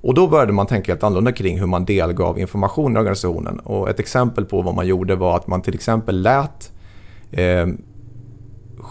Och 0.00 0.14
då 0.14 0.28
började 0.28 0.52
man 0.52 0.66
tänka 0.66 0.92
helt 0.92 1.02
annorlunda 1.02 1.32
kring 1.32 1.58
hur 1.58 1.66
man 1.66 1.84
delgav 1.84 2.38
information 2.38 2.96
i 2.96 2.98
organisationen. 2.98 3.58
Och 3.58 3.90
ett 3.90 4.00
exempel 4.00 4.44
på 4.44 4.62
vad 4.62 4.74
man 4.74 4.86
gjorde 4.86 5.14
var 5.14 5.36
att 5.36 5.46
man 5.46 5.62
till 5.62 5.74
exempel 5.74 6.22
lät 6.22 6.72
eh, 7.30 7.66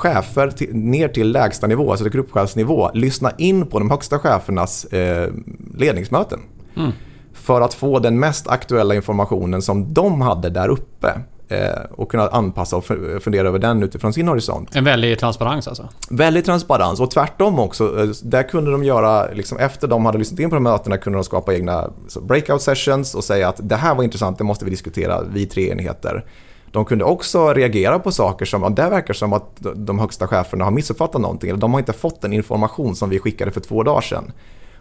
chefer 0.01 0.51
till, 0.51 0.75
ner 0.75 1.07
till 1.07 1.31
lägsta 1.31 1.67
nivå, 1.67 1.91
alltså 1.91 2.05
till 2.05 2.13
gruppchefsnivå, 2.13 2.91
lyssna 2.93 3.31
in 3.37 3.65
på 3.65 3.79
de 3.79 3.91
högsta 3.91 4.19
chefernas 4.19 4.85
eh, 4.85 5.29
ledningsmöten. 5.77 6.39
Mm. 6.77 6.91
För 7.33 7.61
att 7.61 7.73
få 7.73 7.99
den 7.99 8.19
mest 8.19 8.47
aktuella 8.47 8.95
informationen 8.95 9.61
som 9.61 9.93
de 9.93 10.21
hade 10.21 10.49
där 10.49 10.69
uppe 10.69 11.21
eh, 11.47 11.81
och 11.91 12.11
kunna 12.11 12.27
anpassa 12.27 12.77
och 12.77 12.85
fundera 13.21 13.47
över 13.47 13.59
den 13.59 13.83
utifrån 13.83 14.13
sin 14.13 14.27
horisont. 14.27 14.75
En 14.75 14.83
väldig 14.83 15.19
transparens 15.19 15.67
alltså? 15.67 15.89
Väldig 16.09 16.45
transparens 16.45 16.99
och 16.99 17.11
tvärtom 17.11 17.59
också. 17.59 18.01
Eh, 18.03 18.09
där 18.23 18.43
kunde 18.43 18.71
de 18.71 18.83
göra, 18.83 19.27
liksom, 19.33 19.57
efter 19.57 19.87
de 19.87 20.05
hade 20.05 20.17
lyssnat 20.17 20.39
in 20.39 20.49
på 20.49 20.55
de 20.55 20.63
mötena 20.63 20.97
kunde 20.97 21.17
de 21.17 21.23
skapa 21.23 21.53
egna 21.53 21.89
breakout 22.21 22.61
sessions 22.61 23.15
och 23.15 23.23
säga 23.23 23.49
att 23.49 23.59
det 23.63 23.75
här 23.75 23.95
var 23.95 24.03
intressant, 24.03 24.37
det 24.37 24.43
måste 24.43 24.65
vi 24.65 24.71
diskutera, 24.71 25.21
vi 25.33 25.45
tre 25.45 25.69
enheter. 25.71 26.25
De 26.71 26.85
kunde 26.85 27.03
också 27.03 27.53
reagera 27.53 27.99
på 27.99 28.11
saker 28.11 28.45
som, 28.45 28.63
att 28.63 28.75
det 28.75 28.89
verkar 28.89 29.13
som 29.13 29.33
att 29.33 29.57
de 29.75 29.99
högsta 29.99 30.27
cheferna 30.27 30.63
har 30.63 30.71
missuppfattat 30.71 31.21
någonting. 31.21 31.49
Eller 31.49 31.59
de 31.59 31.73
har 31.73 31.79
inte 31.79 31.93
fått 31.93 32.21
den 32.21 32.33
information 32.33 32.95
som 32.95 33.09
vi 33.09 33.19
skickade 33.19 33.51
för 33.51 33.61
två 33.61 33.83
dagar 33.83 34.01
sedan. 34.01 34.31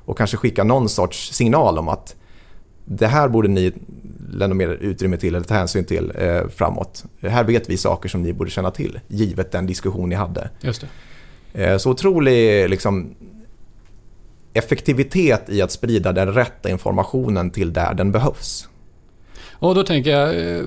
Och 0.04 0.18
kanske 0.18 0.36
skicka 0.36 0.64
någon 0.64 0.88
sorts 0.88 1.32
signal 1.32 1.78
om 1.78 1.88
att 1.88 2.16
det 2.84 3.06
här 3.06 3.28
borde 3.28 3.48
ni 3.48 3.72
lämna 4.30 4.54
mer 4.54 4.68
utrymme 4.68 5.16
till 5.16 5.34
eller 5.34 5.46
ta 5.46 5.54
hänsyn 5.54 5.84
till 5.84 6.12
eh, 6.18 6.48
framåt. 6.48 7.04
Här 7.20 7.44
vet 7.44 7.70
vi 7.70 7.76
saker 7.76 8.08
som 8.08 8.22
ni 8.22 8.32
borde 8.32 8.50
känna 8.50 8.70
till, 8.70 9.00
givet 9.08 9.52
den 9.52 9.66
diskussion 9.66 10.08
ni 10.08 10.14
hade. 10.14 10.50
Just 10.60 10.84
det. 11.52 11.64
Eh, 11.64 11.78
så 11.78 11.90
otrolig 11.90 12.70
liksom, 12.70 13.14
effektivitet 14.52 15.48
i 15.48 15.62
att 15.62 15.70
sprida 15.70 16.12
den 16.12 16.34
rätta 16.34 16.70
informationen 16.70 17.50
till 17.50 17.72
där 17.72 17.94
den 17.94 18.12
behövs. 18.12 18.68
Och 19.52 19.74
då 19.74 19.82
tänker 19.82 20.10
jag, 20.10 20.58
eh, 20.58 20.64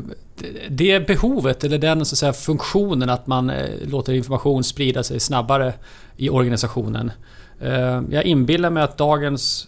det 0.70 1.08
behovet 1.08 1.64
eller 1.64 1.78
den 1.78 2.06
så 2.06 2.14
att 2.14 2.18
säga, 2.18 2.34
funktionen 2.34 3.10
att 3.10 3.28
man 3.28 3.50
eh, 3.50 3.70
låter 3.88 4.14
information 4.14 4.64
sprida 4.64 5.04
sig 5.04 5.20
snabbare 5.20 5.74
i 6.18 6.30
organisationen. 6.30 7.12
Eh, 7.60 8.02
jag 8.10 8.24
inbillar 8.24 8.70
mig 8.70 8.84
att 8.84 8.98
dagens 8.98 9.68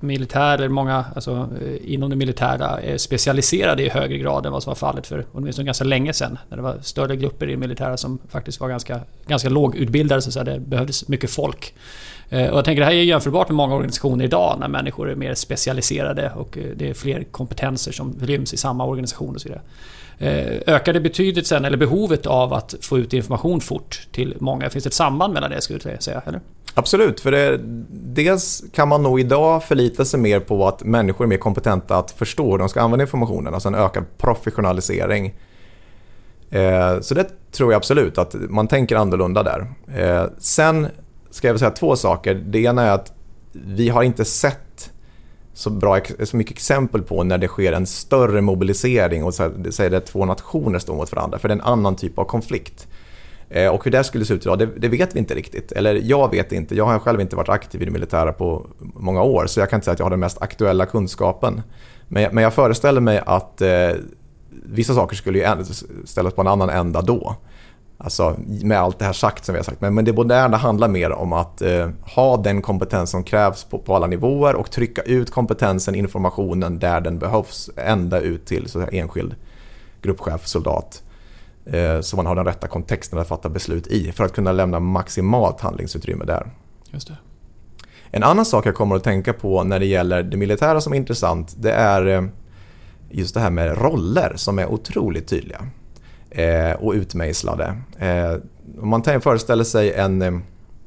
militärer, 0.00 0.68
många 0.68 1.04
alltså, 1.14 1.48
eh, 1.66 1.92
inom 1.92 2.10
det 2.10 2.16
militära 2.16 2.80
är 2.80 2.98
specialiserade 2.98 3.82
i 3.82 3.88
högre 3.88 4.18
grad 4.18 4.46
än 4.46 4.52
vad 4.52 4.62
som 4.62 4.70
var 4.70 4.74
fallet 4.74 5.06
för 5.06 5.26
åtminstone 5.32 5.66
ganska 5.66 5.84
länge 5.84 6.12
sedan. 6.12 6.38
När 6.48 6.56
det 6.56 6.62
var 6.62 6.78
större 6.82 7.16
grupper 7.16 7.48
i 7.48 7.50
det 7.50 7.56
militära 7.56 7.96
som 7.96 8.18
faktiskt 8.28 8.60
var 8.60 8.68
ganska, 8.68 9.00
ganska 9.26 9.48
lågutbildade. 9.48 10.22
Så 10.22 10.28
att 10.28 10.32
säga. 10.32 10.44
Det 10.44 10.60
behövdes 10.60 11.08
mycket 11.08 11.30
folk. 11.30 11.74
Eh, 12.28 12.50
och 12.50 12.58
jag 12.58 12.64
tänker 12.64 12.80
det 12.80 12.86
här 12.86 12.92
är 12.92 13.02
jämförbart 13.02 13.48
med 13.48 13.56
många 13.56 13.74
organisationer 13.74 14.24
idag 14.24 14.56
när 14.60 14.68
människor 14.68 15.10
är 15.10 15.14
mer 15.14 15.34
specialiserade 15.34 16.32
och 16.36 16.58
eh, 16.58 16.64
det 16.76 16.90
är 16.90 16.94
fler 16.94 17.24
kompetenser 17.24 17.92
som 17.92 18.16
ryms 18.20 18.54
i 18.54 18.56
samma 18.56 18.86
organisation 18.86 19.34
och 19.34 19.40
så 19.40 19.48
vidare. 19.48 19.62
Eh, 20.18 20.74
ökar 20.74 20.92
det 20.92 21.00
betydelsen 21.00 21.64
eller 21.64 21.76
behovet 21.76 22.26
av 22.26 22.52
att 22.52 22.74
få 22.80 22.98
ut 22.98 23.12
information 23.12 23.60
fort 23.60 24.08
till 24.12 24.34
många? 24.38 24.70
Finns 24.70 24.84
det 24.84 24.88
ett 24.88 24.94
samband 24.94 25.34
mellan 25.34 25.50
det 25.50 25.60
skulle 25.60 25.80
jag 25.84 26.02
säga? 26.02 26.22
Eller? 26.26 26.40
Absolut, 26.74 27.20
för 27.20 27.30
det, 27.30 27.60
dels 27.90 28.64
kan 28.72 28.88
man 28.88 29.02
nog 29.02 29.20
idag 29.20 29.64
förlita 29.64 30.04
sig 30.04 30.20
mer 30.20 30.40
på 30.40 30.68
att 30.68 30.84
människor 30.84 31.24
är 31.24 31.28
mer 31.28 31.36
kompetenta 31.36 31.96
att 31.96 32.10
förstå 32.10 32.50
hur 32.50 32.58
de 32.58 32.68
ska 32.68 32.80
använda 32.80 33.02
informationen, 33.02 33.54
alltså 33.54 33.68
en 33.68 33.74
ökad 33.74 34.04
professionalisering. 34.18 35.34
så 37.00 37.14
det 37.14 37.52
tror 37.52 37.72
jag 37.72 37.76
absolut, 37.76 38.18
att 38.18 38.34
man 38.34 38.68
tänker 38.68 38.96
annorlunda 38.96 39.42
där. 39.42 39.66
sen 40.38 40.88
ska 41.34 41.48
jag 41.48 41.58
säga 41.58 41.70
två 41.70 41.96
saker. 41.96 42.34
Det 42.34 42.58
ena 42.58 42.82
är 42.82 42.90
att 42.90 43.12
vi 43.52 43.88
har 43.88 44.02
inte 44.02 44.24
sett 44.24 44.90
så, 45.54 45.70
bra, 45.70 46.00
så 46.24 46.36
mycket 46.36 46.52
exempel 46.52 47.02
på 47.02 47.22
när 47.22 47.38
det 47.38 47.48
sker 47.48 47.72
en 47.72 47.86
större 47.86 48.40
mobilisering 48.40 49.24
och 49.24 49.34
så 49.34 49.42
här, 49.42 49.70
säger 49.70 49.90
det 49.90 50.00
två 50.00 50.24
nationer 50.24 50.78
står 50.78 50.94
mot 50.94 51.12
varandra. 51.12 51.38
För 51.38 51.48
det 51.48 51.54
är 51.54 51.56
en 51.56 51.64
annan 51.64 51.96
typ 51.96 52.18
av 52.18 52.24
konflikt. 52.24 52.88
Eh, 53.48 53.68
och 53.68 53.84
hur 53.84 53.90
det 53.90 54.04
skulle 54.04 54.24
se 54.24 54.34
ut 54.34 54.42
idag, 54.42 54.58
det, 54.58 54.66
det, 54.66 54.88
vet 54.88 55.14
vi 55.14 55.18
inte 55.18 55.34
riktigt. 55.34 55.72
Eller 55.72 55.94
jag 55.94 56.30
vet 56.30 56.52
inte. 56.52 56.74
Jag 56.74 56.86
har 56.86 56.98
själv 56.98 57.20
inte 57.20 57.36
varit 57.36 57.48
aktiv 57.48 57.82
i 57.82 57.84
det 57.84 57.90
militära 57.90 58.32
på 58.32 58.66
många 58.78 59.22
år 59.22 59.46
så 59.46 59.60
jag 59.60 59.70
kan 59.70 59.76
inte 59.76 59.84
säga 59.84 59.92
att 59.92 59.98
jag 59.98 60.06
har 60.06 60.10
den 60.10 60.20
mest 60.20 60.42
aktuella 60.42 60.86
kunskapen. 60.86 61.62
Men, 62.08 62.34
men 62.34 62.44
jag 62.44 62.54
föreställer 62.54 63.00
mig 63.00 63.22
att 63.26 63.60
eh, 63.60 63.90
vissa 64.50 64.94
saker 64.94 65.16
skulle 65.16 65.38
ju 65.38 65.64
ställas 66.04 66.34
på 66.34 66.40
en 66.40 66.48
annan 66.48 66.70
ända 66.70 67.02
då. 67.02 67.36
Alltså 67.98 68.36
med 68.46 68.78
allt 68.78 68.98
det 68.98 69.04
här 69.04 69.12
sagt 69.12 69.44
som 69.44 69.52
vi 69.52 69.58
har 69.58 69.64
sagt. 69.64 69.80
Men, 69.80 69.94
men 69.94 70.04
det 70.04 70.12
moderna 70.12 70.56
handlar 70.56 70.88
mer 70.88 71.12
om 71.12 71.32
att 71.32 71.62
eh, 71.62 71.88
ha 72.02 72.36
den 72.36 72.62
kompetens 72.62 73.10
som 73.10 73.24
krävs 73.24 73.64
på, 73.64 73.78
på, 73.78 73.96
alla 73.96 74.06
nivåer 74.06 74.54
och 74.54 74.70
trycka 74.70 75.02
ut 75.02 75.30
kompetensen, 75.30 75.94
informationen 75.94 76.78
där 76.78 77.00
den 77.00 77.18
behövs. 77.18 77.70
Ända 77.76 78.20
ut 78.20 78.46
till 78.46 78.68
så 78.68 78.80
här, 78.80 78.94
enskild 78.94 79.34
gruppchef, 80.02 80.46
soldat. 80.46 81.02
Eh, 81.66 82.00
så 82.00 82.16
man 82.16 82.26
har 82.26 82.34
den 82.34 82.44
rätta 82.44 82.68
kontexten 82.68 83.18
att 83.18 83.28
fatta 83.28 83.48
beslut 83.48 83.86
i 83.86 84.12
för 84.12 84.24
att 84.24 84.32
kunna 84.32 84.52
lämna 84.52 84.80
maximalt 84.80 85.60
handlingsutrymme 85.60 86.24
där. 86.24 86.50
Just 86.90 87.08
det. 87.08 87.16
En 88.10 88.22
annan 88.22 88.44
sak 88.44 88.66
jag 88.66 88.74
kommer 88.74 88.96
att 88.96 89.04
tänka 89.04 89.32
på 89.32 89.64
när 89.64 89.78
det 89.78 89.86
gäller 89.86 90.22
det 90.22 90.36
militära 90.36 90.80
som 90.80 90.92
är 90.92 90.96
intressant 90.96 91.54
det 91.58 91.72
är 91.72 92.06
eh, 92.06 92.24
just 93.10 93.34
det 93.34 93.40
här 93.40 93.50
med 93.50 93.78
roller 93.78 94.32
som 94.36 94.58
är 94.58 94.66
otroligt 94.66 95.28
tydliga 95.28 95.66
Eh, 96.34 96.72
och 96.72 96.92
utmejslade. 96.92 97.76
Eh, 97.98 98.34
om 98.80 98.88
man 98.88 99.02
föreställer 99.02 99.64
sig 99.64 99.92
en, 99.92 100.22
eh, 100.22 100.28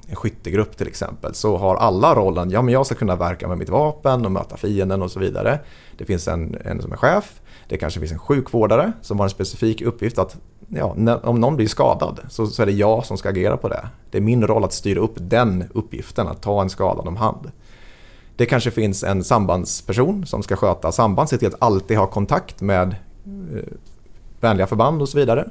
en 0.07 0.15
skyttegrupp 0.15 0.77
till 0.77 0.87
exempel 0.87 1.33
så 1.33 1.57
har 1.57 1.75
alla 1.75 2.15
rollen, 2.15 2.49
ja 2.49 2.61
men 2.61 2.73
jag 2.73 2.85
ska 2.85 2.95
kunna 2.95 3.15
verka 3.15 3.47
med 3.47 3.57
mitt 3.57 3.69
vapen 3.69 4.25
och 4.25 4.31
möta 4.31 4.57
fienden 4.57 5.01
och 5.01 5.11
så 5.11 5.19
vidare. 5.19 5.59
Det 5.97 6.05
finns 6.05 6.27
en, 6.27 6.57
en 6.65 6.81
som 6.81 6.91
är 6.91 6.97
chef, 6.97 7.41
det 7.67 7.77
kanske 7.77 7.99
finns 7.99 8.11
en 8.11 8.19
sjukvårdare 8.19 8.91
som 9.01 9.19
har 9.19 9.25
en 9.25 9.29
specifik 9.29 9.81
uppgift 9.81 10.17
att 10.17 10.37
ja, 10.67 10.95
om 11.23 11.39
någon 11.39 11.55
blir 11.55 11.67
skadad 11.67 12.19
så, 12.29 12.47
så 12.47 12.61
är 12.61 12.65
det 12.65 12.71
jag 12.71 13.05
som 13.05 13.17
ska 13.17 13.29
agera 13.29 13.57
på 13.57 13.69
det. 13.69 13.87
Det 14.11 14.17
är 14.17 14.21
min 14.21 14.47
roll 14.47 14.63
att 14.63 14.73
styra 14.73 14.99
upp 14.99 15.15
den 15.17 15.63
uppgiften, 15.73 16.27
att 16.27 16.41
ta 16.41 16.61
en 16.61 16.69
skadad 16.69 17.07
om 17.07 17.15
hand. 17.15 17.51
Det 18.35 18.45
kanske 18.45 18.71
finns 18.71 19.03
en 19.03 19.23
sambandsperson 19.23 20.25
som 20.25 20.43
ska 20.43 20.55
sköta 20.55 20.91
samband, 20.91 21.29
se 21.29 21.37
till 21.37 21.47
att 21.47 21.61
alltid 21.61 21.97
ha 21.97 22.07
kontakt 22.07 22.61
med 22.61 22.95
eh, 23.55 23.63
vänliga 24.39 24.67
förband 24.67 25.01
och 25.01 25.09
så 25.09 25.17
vidare. 25.17 25.47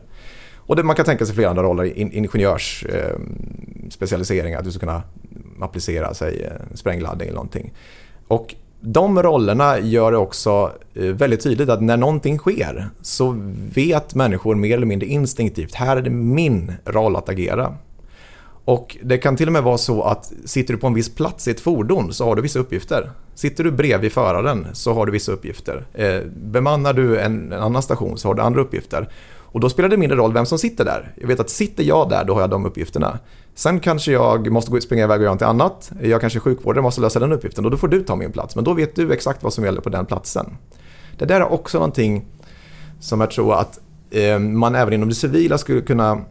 Och 0.57 0.77
det, 0.77 0.83
man 0.83 0.97
kan 0.97 1.05
tänka 1.05 1.27
sig 1.27 1.35
flera 1.35 1.51
andra 1.51 1.63
roller, 1.63 1.99
in, 1.99 2.13
ingenjörsspecialiseringar, 2.13 4.57
eh, 4.57 4.59
att 4.59 4.65
du 4.65 4.71
ska 4.71 4.81
kunna 4.81 5.03
applicera 5.61 6.15
sig 6.15 6.43
eh, 6.43 6.51
sprängladdning 6.75 7.29
eller 7.29 7.37
någonting. 7.37 7.73
Och 8.29 8.55
de 8.81 9.23
rollerna 9.23 9.79
gör 9.79 10.13
det 10.13 10.19
också 10.19 10.73
eh, 10.95 11.03
väldigt 11.03 11.43
tydligt 11.43 11.69
att 11.69 11.83
när 11.83 11.97
någonting 11.97 12.39
sker 12.39 12.89
så 13.03 13.37
vet 13.75 14.15
människor 14.15 14.55
mer 14.55 14.77
eller 14.77 14.87
mindre 14.87 15.09
instinktivt, 15.09 15.75
här 15.75 15.97
är 15.97 16.03
det 16.03 16.11
min 16.11 16.73
roll 16.85 17.17
att 17.17 17.29
agera. 17.29 17.75
Och 18.67 18.97
det 19.03 19.19
kan 19.19 19.37
till 19.37 19.47
och 19.47 19.53
med 19.53 19.63
vara 19.63 19.79
så 19.79 20.03
att 20.03 20.33
sitter 20.45 20.75
du 20.75 20.81
på 20.81 20.87
en 20.87 20.95
viss 20.95 21.15
plats 21.15 21.49
i 21.49 21.51
ett 21.51 21.61
fordon 21.61 22.13
så 22.13 22.25
har 22.25 22.37
du 22.37 22.43
vissa 22.43 22.59
uppgifter. 22.59 23.11
Sitter 23.35 23.65
du 23.65 23.71
bredvid 23.71 24.13
föraren 24.13 24.67
så 24.73 24.93
har 24.93 25.07
du 25.07 25.13
vissa 25.13 25.33
uppgifter. 25.33 25.87
Eh, 25.95 26.21
bemannar 26.37 26.93
du 26.93 27.19
en, 27.19 27.53
en, 27.53 27.63
annan 27.63 27.83
station 27.83 28.19
så 28.19 28.29
har 28.29 28.35
du 28.35 28.43
andra 28.43 28.61
uppgifter. 28.61 29.09
Och 29.39 29.61
då 29.61 29.69
spelar 29.69 29.89
det 29.89 29.97
mindre 29.97 30.19
roll 30.19 30.33
vem 30.33 30.47
som 30.47 30.59
sitter 30.59 30.85
där. 30.85 31.13
Jag 31.17 31.29
vet 31.29 31.41
att 31.41 31.51
sitter 31.51 31.85
jag 31.85 32.09
där, 32.09 32.25
då 32.25 32.35
har 32.35 32.41
jag 32.41 32.51
de 32.51 32.67
uppgifterna. 32.67 33.19
Sen 33.55 33.81
kanske 33.81 34.13
jag 34.13 34.51
måste 34.51 34.71
gå, 34.71 34.81
springa 34.81 35.05
iväg 35.05 35.19
och 35.19 35.25
göra 35.25 35.35
något 35.35 35.43
annat. 35.43 35.93
Jag 36.03 36.21
kanske 36.21 36.39
är 36.39 36.41
sjukvårdare 36.41 36.81
och 36.81 36.85
måste 36.85 37.01
lösa 37.01 37.19
den 37.19 37.33
uppgiften 37.33 37.65
och 37.65 37.71
då 37.71 37.77
får 37.77 37.89
du 37.89 38.03
ta 38.03 38.17
min 38.17 38.33
plats. 38.33 38.55
Men 38.55 38.65
då 38.65 38.73
vet 38.73 38.97
du 38.97 39.13
exakt 39.13 39.43
vad 39.43 39.53
som 39.53 39.65
gäller 39.65 39.81
på 39.81 39.89
den 39.89 40.07
platsen. 40.07 40.57
Det 41.19 41.25
där 41.25 41.41
är 41.41 41.53
också 41.53 41.79
någonting 41.79 42.25
som 43.01 43.21
jag 43.21 43.31
tror 43.31 43.55
att 43.55 43.79
eh, 44.11 44.39
man 44.39 44.75
även 44.75 44.93
inom 44.93 45.09
det 45.09 45.15
civila 45.15 45.59
skulle 45.59 45.81
kunna 45.81 46.25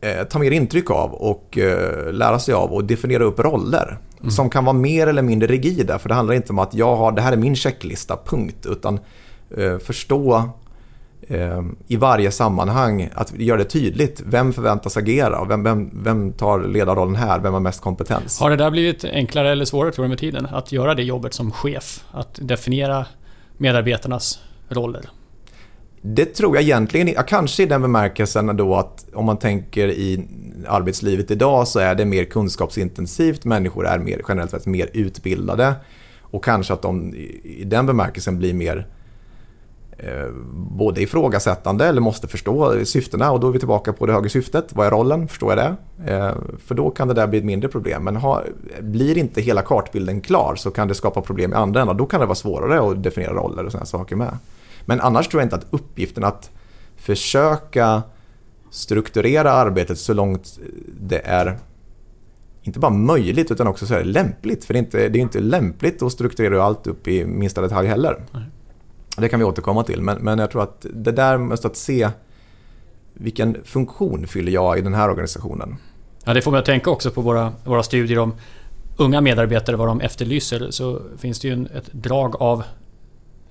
eh, 0.00 0.24
ta 0.24 0.38
mer 0.38 0.50
intryck 0.50 0.90
av 0.90 1.12
och 1.14 1.58
eh, 1.58 2.12
lära 2.12 2.38
sig 2.38 2.54
av 2.54 2.72
och 2.72 2.84
definiera 2.84 3.24
upp 3.24 3.38
roller. 3.38 3.98
Mm. 4.20 4.30
Som 4.30 4.50
kan 4.50 4.64
vara 4.64 4.76
mer 4.76 5.06
eller 5.06 5.22
mindre 5.22 5.48
rigida. 5.48 5.98
För 5.98 6.08
det 6.08 6.14
handlar 6.14 6.34
inte 6.34 6.52
om 6.52 6.58
att 6.58 6.74
jag 6.74 6.96
har, 6.96 7.12
det 7.12 7.22
här 7.22 7.32
är 7.32 7.36
min 7.36 7.56
checklista, 7.56 8.18
punkt. 8.24 8.66
Utan 8.66 9.00
eh, 9.56 9.78
förstå 9.78 10.50
i 11.86 11.96
varje 11.96 12.30
sammanhang, 12.30 13.10
att 13.14 13.32
göra 13.38 13.58
det 13.58 13.64
tydligt. 13.64 14.22
Vem 14.26 14.52
förväntas 14.52 14.96
agera? 14.96 15.44
Vem, 15.44 15.62
vem, 15.62 15.90
vem 16.04 16.32
tar 16.32 16.60
ledarrollen 16.60 17.16
här? 17.16 17.38
Vem 17.38 17.52
har 17.52 17.60
mest 17.60 17.80
kompetens? 17.80 18.40
Har 18.40 18.50
det 18.50 18.56
där 18.56 18.70
blivit 18.70 19.04
enklare 19.04 19.52
eller 19.52 19.64
svårare 19.64 19.92
tror 19.92 20.04
du 20.04 20.08
med 20.08 20.18
tiden? 20.18 20.46
Att 20.46 20.72
göra 20.72 20.94
det 20.94 21.02
jobbet 21.02 21.34
som 21.34 21.52
chef? 21.52 22.04
Att 22.12 22.38
definiera 22.42 23.06
medarbetarnas 23.56 24.40
roller? 24.68 25.10
Det 26.02 26.24
tror 26.24 26.56
jag 26.56 26.62
egentligen 26.62 27.08
ja, 27.08 27.22
Kanske 27.22 27.62
i 27.62 27.66
den 27.66 27.82
bemärkelsen 27.82 28.56
då 28.56 28.74
att 28.74 29.06
om 29.14 29.24
man 29.24 29.36
tänker 29.36 29.88
i 29.88 30.28
arbetslivet 30.68 31.30
idag 31.30 31.68
så 31.68 31.78
är 31.78 31.94
det 31.94 32.04
mer 32.04 32.24
kunskapsintensivt. 32.24 33.44
Människor 33.44 33.86
är 33.86 33.98
mer, 33.98 34.22
generellt 34.28 34.50
sett 34.50 34.66
mer 34.66 34.90
utbildade. 34.92 35.74
Och 36.20 36.44
kanske 36.44 36.72
att 36.72 36.82
de 36.82 37.14
i 37.44 37.64
den 37.66 37.86
bemärkelsen 37.86 38.38
blir 38.38 38.54
mer 38.54 38.86
eh, 39.98 40.28
både 40.54 41.02
ifrågasättande 41.02 41.86
eller 41.86 42.00
måste 42.00 42.28
förstå 42.28 42.84
syftena 42.84 43.32
och 43.32 43.40
då 43.40 43.48
är 43.48 43.52
vi 43.52 43.58
tillbaka 43.58 43.92
på 43.92 44.06
det 44.06 44.12
högre 44.12 44.28
syftet. 44.28 44.64
Vad 44.70 44.86
är 44.86 44.90
rollen? 44.90 45.28
Förstår 45.28 45.56
jag 45.56 45.58
det? 45.58 46.12
Eh, 46.12 46.34
för 46.66 46.74
då 46.74 46.90
kan 46.90 47.08
det 47.08 47.14
där 47.14 47.26
bli 47.26 47.38
ett 47.38 47.44
mindre 47.44 47.68
problem. 47.68 48.04
Men 48.04 48.16
ha, 48.16 48.42
blir 48.80 49.18
inte 49.18 49.40
hela 49.40 49.62
kartbilden 49.62 50.20
klar 50.20 50.54
så 50.56 50.70
kan 50.70 50.88
det 50.88 50.94
skapa 50.94 51.20
problem 51.20 51.52
i 51.52 51.56
andra 51.56 51.80
änden. 51.80 51.96
Då 51.96 52.06
kan 52.06 52.20
det 52.20 52.26
vara 52.26 52.34
svårare 52.34 52.90
att 52.90 53.02
definiera 53.02 53.32
roller 53.34 53.64
och 53.64 53.72
sådana 53.72 53.86
saker 53.86 54.16
med. 54.16 54.38
Men 54.88 55.00
annars 55.00 55.28
tror 55.28 55.40
jag 55.40 55.46
inte 55.46 55.56
att 55.56 55.66
uppgiften 55.70 56.24
att 56.24 56.50
försöka 56.96 58.02
strukturera 58.70 59.52
arbetet 59.52 59.98
så 59.98 60.14
långt 60.14 60.58
det 61.00 61.26
är 61.26 61.58
inte 62.62 62.78
bara 62.78 62.92
möjligt 62.92 63.50
utan 63.50 63.66
också 63.66 63.86
så 63.86 63.94
är 63.94 64.04
lämpligt. 64.04 64.64
För 64.64 64.74
det 64.74 64.78
är, 64.78 64.82
inte, 64.82 65.08
det 65.08 65.18
är 65.18 65.20
inte 65.20 65.40
lämpligt 65.40 66.02
att 66.02 66.12
strukturera 66.12 66.62
allt 66.62 66.86
upp 66.86 67.08
i 67.08 67.24
minsta 67.24 67.60
detalj 67.60 67.88
heller. 67.88 68.22
Nej. 68.32 68.42
Det 69.16 69.28
kan 69.28 69.40
vi 69.40 69.44
återkomma 69.44 69.84
till. 69.84 70.02
Men, 70.02 70.18
men 70.18 70.38
jag 70.38 70.50
tror 70.50 70.62
att 70.62 70.86
det 70.94 71.12
där 71.12 71.38
måste 71.38 71.66
att 71.66 71.76
se 71.76 72.08
vilken 73.14 73.56
funktion 73.64 74.26
fyller 74.26 74.52
jag 74.52 74.78
i 74.78 74.80
den 74.80 74.94
här 74.94 75.10
organisationen. 75.10 75.76
Ja, 76.24 76.34
det 76.34 76.42
får 76.42 76.50
mig 76.50 76.58
att 76.58 76.66
tänka 76.66 76.90
också 76.90 77.10
på 77.10 77.20
våra, 77.20 77.52
våra 77.64 77.82
studier 77.82 78.18
om 78.18 78.34
unga 78.96 79.20
medarbetare, 79.20 79.76
vad 79.76 79.88
de 79.88 80.00
efterlyser. 80.00 80.70
Så 80.70 81.02
finns 81.18 81.40
det 81.40 81.48
ju 81.48 81.54
en, 81.54 81.66
ett 81.66 81.92
drag 81.92 82.36
av 82.42 82.62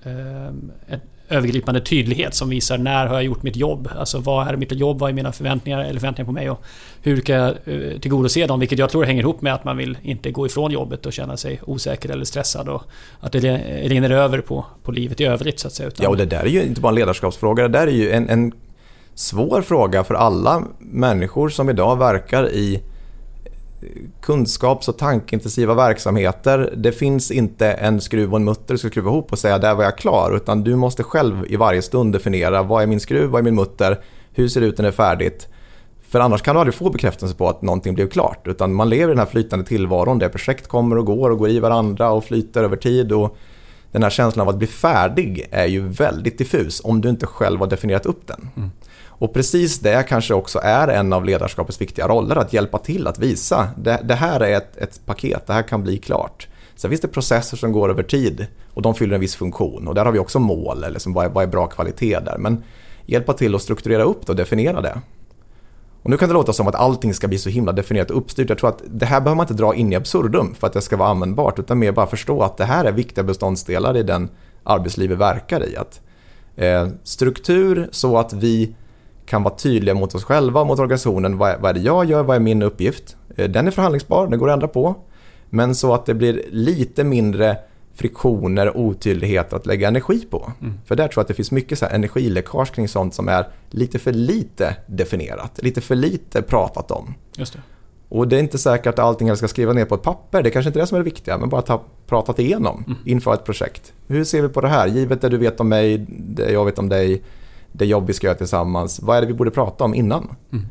eh, 0.02 0.46
ett, 0.86 1.02
övergripande 1.28 1.80
tydlighet 1.80 2.34
som 2.34 2.48
visar 2.48 2.78
när 2.78 3.06
har 3.06 3.14
jag 3.14 3.24
gjort 3.24 3.42
mitt 3.42 3.56
jobb? 3.56 3.88
Alltså 3.96 4.18
vad 4.18 4.48
är 4.48 4.56
mitt 4.56 4.72
jobb? 4.72 4.98
Vad 4.98 5.10
är 5.10 5.14
mina 5.14 5.32
förväntningar 5.32 5.80
eller 5.80 6.00
förväntningar 6.00 6.26
på 6.26 6.32
mig? 6.32 6.50
Och 6.50 6.64
hur 7.02 7.20
kan 7.20 7.36
jag 7.36 7.48
eh, 7.64 7.98
tillgodose 8.00 8.46
dem? 8.46 8.60
Vilket 8.60 8.78
jag 8.78 8.90
tror 8.90 9.04
hänger 9.04 9.22
ihop 9.22 9.42
med 9.42 9.54
att 9.54 9.64
man 9.64 9.76
vill 9.76 9.98
inte 10.02 10.30
gå 10.30 10.46
ifrån 10.46 10.70
jobbet 10.70 11.06
och 11.06 11.12
känna 11.12 11.36
sig 11.36 11.60
osäker 11.64 12.10
eller 12.10 12.24
stressad 12.24 12.68
och 12.68 12.82
att 13.20 13.32
det 13.32 13.40
rinner 13.84 14.10
över 14.10 14.40
på, 14.40 14.66
på 14.82 14.92
livet 14.92 15.20
i 15.20 15.24
övrigt 15.24 15.60
så 15.60 15.66
att 15.66 15.74
säga. 15.74 15.88
Utan... 15.88 16.04
Ja, 16.04 16.10
och 16.10 16.16
det 16.16 16.26
där 16.26 16.40
är 16.40 16.48
ju 16.48 16.62
inte 16.62 16.80
bara 16.80 16.88
en 16.88 16.94
ledarskapsfråga. 16.94 17.62
Det 17.62 17.78
där 17.78 17.86
är 17.86 17.92
ju 17.92 18.10
en, 18.10 18.28
en 18.28 18.52
svår 19.14 19.62
fråga 19.62 20.04
för 20.04 20.14
alla 20.14 20.62
människor 20.78 21.48
som 21.48 21.70
idag 21.70 21.98
verkar 21.98 22.48
i 22.52 22.82
kunskaps 24.20 24.88
och 24.88 24.98
tankintensiva 24.98 25.74
verksamheter. 25.74 26.72
Det 26.76 26.92
finns 26.92 27.30
inte 27.30 27.72
en 27.72 28.00
skruv 28.00 28.30
och 28.30 28.36
en 28.36 28.44
mutter 28.44 28.74
du 28.74 28.78
ska 28.78 28.88
skruva 28.88 29.10
ihop 29.10 29.32
och 29.32 29.38
säga 29.38 29.58
där 29.58 29.74
var 29.74 29.84
jag 29.84 29.98
klar. 29.98 30.36
Utan 30.36 30.64
du 30.64 30.76
måste 30.76 31.02
själv 31.02 31.46
i 31.48 31.56
varje 31.56 31.82
stund 31.82 32.12
definiera 32.12 32.62
vad 32.62 32.82
är 32.82 32.86
min 32.86 33.00
skruv, 33.00 33.30
vad 33.30 33.38
är 33.38 33.42
min 33.42 33.54
mutter, 33.54 34.00
hur 34.32 34.48
ser 34.48 34.60
det 34.60 34.66
ut 34.66 34.78
när 34.78 34.82
det 34.82 34.88
är 34.88 34.92
färdigt. 34.92 35.48
För 36.08 36.20
annars 36.20 36.42
kan 36.42 36.54
du 36.54 36.60
aldrig 36.60 36.74
få 36.74 36.90
bekräftelse 36.90 37.34
på 37.34 37.48
att 37.48 37.62
någonting 37.62 37.94
blev 37.94 38.08
klart. 38.08 38.46
Utan 38.46 38.74
man 38.74 38.88
lever 38.88 39.04
i 39.04 39.08
den 39.08 39.18
här 39.18 39.26
flytande 39.26 39.64
tillvaron 39.64 40.18
där 40.18 40.28
projekt 40.28 40.68
kommer 40.68 40.98
och 40.98 41.06
går 41.06 41.30
och 41.30 41.38
går 41.38 41.48
i 41.48 41.60
varandra 41.60 42.10
och 42.10 42.24
flyter 42.24 42.64
över 42.64 42.76
tid. 42.76 43.12
Och 43.12 43.36
den 43.92 44.02
här 44.02 44.10
känslan 44.10 44.42
av 44.42 44.48
att 44.48 44.58
bli 44.58 44.66
färdig 44.66 45.48
är 45.50 45.66
ju 45.66 45.88
väldigt 45.88 46.38
diffus 46.38 46.80
om 46.84 47.00
du 47.00 47.08
inte 47.08 47.26
själv 47.26 47.60
har 47.60 47.66
definierat 47.66 48.06
upp 48.06 48.26
den. 48.26 48.48
Mm. 48.56 48.70
Och 49.18 49.34
precis 49.34 49.78
det 49.78 50.08
kanske 50.08 50.34
också 50.34 50.60
är 50.62 50.88
en 50.88 51.12
av 51.12 51.24
ledarskapets 51.24 51.80
viktiga 51.80 52.08
roller, 52.08 52.36
att 52.36 52.52
hjälpa 52.52 52.78
till 52.78 53.06
att 53.06 53.18
visa. 53.18 53.68
Det, 53.76 54.00
det 54.04 54.14
här 54.14 54.40
är 54.40 54.56
ett, 54.56 54.76
ett, 54.76 55.00
paket, 55.06 55.46
det 55.46 55.52
här 55.52 55.62
kan 55.62 55.82
bli 55.82 55.98
klart. 55.98 56.48
Sen 56.76 56.90
finns 56.90 57.00
det 57.00 57.08
processer 57.08 57.56
som 57.56 57.72
går 57.72 57.90
över 57.90 58.02
tid 58.02 58.46
och 58.74 58.82
de 58.82 58.94
fyller 58.94 59.14
en 59.14 59.20
viss 59.20 59.36
funktion. 59.36 59.88
Och 59.88 59.94
där 59.94 60.04
har 60.04 60.12
vi 60.12 60.18
också 60.18 60.38
mål, 60.38 60.76
eller 60.76 60.90
liksom 60.90 61.12
vad, 61.12 61.24
är, 61.24 61.28
vad 61.28 61.44
är 61.44 61.48
bra 61.48 61.66
kvalitet 61.66 62.20
där. 62.20 62.38
Men 62.38 62.62
hjälpa 63.06 63.32
till 63.32 63.54
att 63.54 63.62
strukturera 63.62 64.02
upp 64.02 64.26
det 64.26 64.32
och 64.32 64.36
definiera 64.36 64.80
det. 64.80 65.00
Och 66.02 66.10
nu 66.10 66.16
kan 66.16 66.28
det 66.28 66.34
låta 66.34 66.52
som 66.52 66.66
att 66.68 66.74
allting 66.74 67.14
ska 67.14 67.28
bli 67.28 67.38
så 67.38 67.48
himla 67.48 67.72
definierat 67.72 68.10
och 68.10 68.16
uppstyrt. 68.16 68.48
Jag 68.48 68.58
tror 68.58 68.70
att 68.70 68.82
det 68.86 69.06
här 69.06 69.20
behöver 69.20 69.36
man 69.36 69.44
inte 69.44 69.54
dra 69.54 69.74
in 69.74 69.92
i 69.92 69.96
absurdum 69.96 70.54
för 70.54 70.66
att 70.66 70.72
det 70.72 70.80
ska 70.80 70.96
vara 70.96 71.08
användbart. 71.08 71.58
Utan 71.58 71.78
mer 71.78 71.92
bara 71.92 72.06
förstå 72.06 72.42
att 72.42 72.56
det 72.56 72.64
här 72.64 72.84
är 72.84 72.92
viktiga 72.92 73.24
beståndsdelar 73.24 73.96
i 73.96 74.02
den 74.02 74.28
arbetsliv 74.64 75.10
vi 75.10 75.16
verkar 75.16 75.68
i. 75.68 75.76
Att, 75.76 76.00
eh, 76.56 76.88
struktur 77.02 77.88
så 77.92 78.18
att 78.18 78.32
vi 78.32 78.74
kan 79.28 79.42
vara 79.42 79.54
tydliga 79.54 79.94
mot 79.94 80.14
oss 80.14 80.24
själva, 80.24 80.64
mot 80.64 80.78
organisationen. 80.78 81.38
Vad 81.38 81.60
vad 81.60 81.70
är 81.70 81.74
det 81.74 81.80
jag 81.80 82.04
gör? 82.04 82.22
Vad 82.22 82.36
är 82.36 82.40
min 82.40 82.62
uppgift? 82.62 83.16
Eh, 83.36 83.50
den 83.50 83.66
är 83.66 83.70
förhandlingsbar, 83.70 84.26
den 84.26 84.38
går 84.38 84.48
att 84.48 84.52
ändra 84.52 84.68
på. 84.68 84.94
Men 85.50 85.74
så 85.74 85.94
att 85.94 86.06
det 86.06 86.14
blir 86.14 86.44
lite 86.50 87.04
mindre 87.04 87.56
friktioner 87.94 88.68
och 88.68 88.82
otydligheter 88.82 89.56
att 89.56 89.66
lägga 89.66 89.88
energi 89.88 90.26
på. 90.30 90.52
Mm. 90.60 90.74
För 90.86 90.96
där 90.96 91.08
tror 91.08 91.20
jag 91.20 91.22
att 91.22 91.28
det 91.28 91.34
finns 91.34 91.50
mycket 91.50 91.78
så 91.78 91.86
här 91.86 91.94
energiläckage 91.94 92.74
kring 92.74 92.88
sånt 92.88 93.14
som 93.14 93.28
är 93.28 93.48
lite 93.70 93.98
för 93.98 94.12
lite 94.12 94.76
definierat, 94.86 95.62
lite 95.62 95.80
för 95.80 95.94
lite 95.94 96.42
pratat 96.42 96.90
om. 96.90 97.14
Just 97.36 97.52
det. 97.52 97.60
Och 98.08 98.28
det 98.28 98.36
är 98.36 98.40
inte 98.40 98.58
säkert 98.58 98.86
att 98.86 98.98
allting 98.98 99.36
ska 99.36 99.48
skriva 99.48 99.72
ner 99.72 99.84
på 99.84 99.94
ett 99.94 100.02
papper, 100.02 100.42
det 100.42 100.48
är 100.48 100.50
kanske 100.50 100.68
inte 100.68 100.78
är 100.78 100.80
det 100.80 100.86
som 100.86 100.94
är 100.96 101.00
det 101.00 101.04
viktiga, 101.04 101.38
men 101.38 101.48
bara 101.48 101.58
att 101.58 101.68
ha 101.68 101.82
pratat 102.06 102.38
igenom 102.38 102.84
mm. 102.86 102.98
inför 103.04 103.34
ett 103.34 103.44
projekt. 103.44 103.92
Hur 104.06 104.24
ser 104.24 104.42
vi 104.42 104.48
på 104.48 104.60
det 104.60 104.68
här? 104.68 104.86
Givet 104.86 105.20
det 105.20 105.28
du 105.28 105.36
vet 105.36 105.60
om 105.60 105.68
mig, 105.68 106.06
det 106.08 106.52
jag 106.52 106.64
vet 106.64 106.78
om 106.78 106.88
dig, 106.88 107.22
det 107.72 107.86
jobb 107.86 108.06
vi 108.06 108.12
ska 108.12 108.26
göra 108.26 108.38
tillsammans. 108.38 109.00
Vad 109.02 109.16
är 109.16 109.20
det 109.20 109.26
vi 109.26 109.34
borde 109.34 109.50
prata 109.50 109.84
om 109.84 109.94
innan? 109.94 110.36
Mm. 110.52 110.66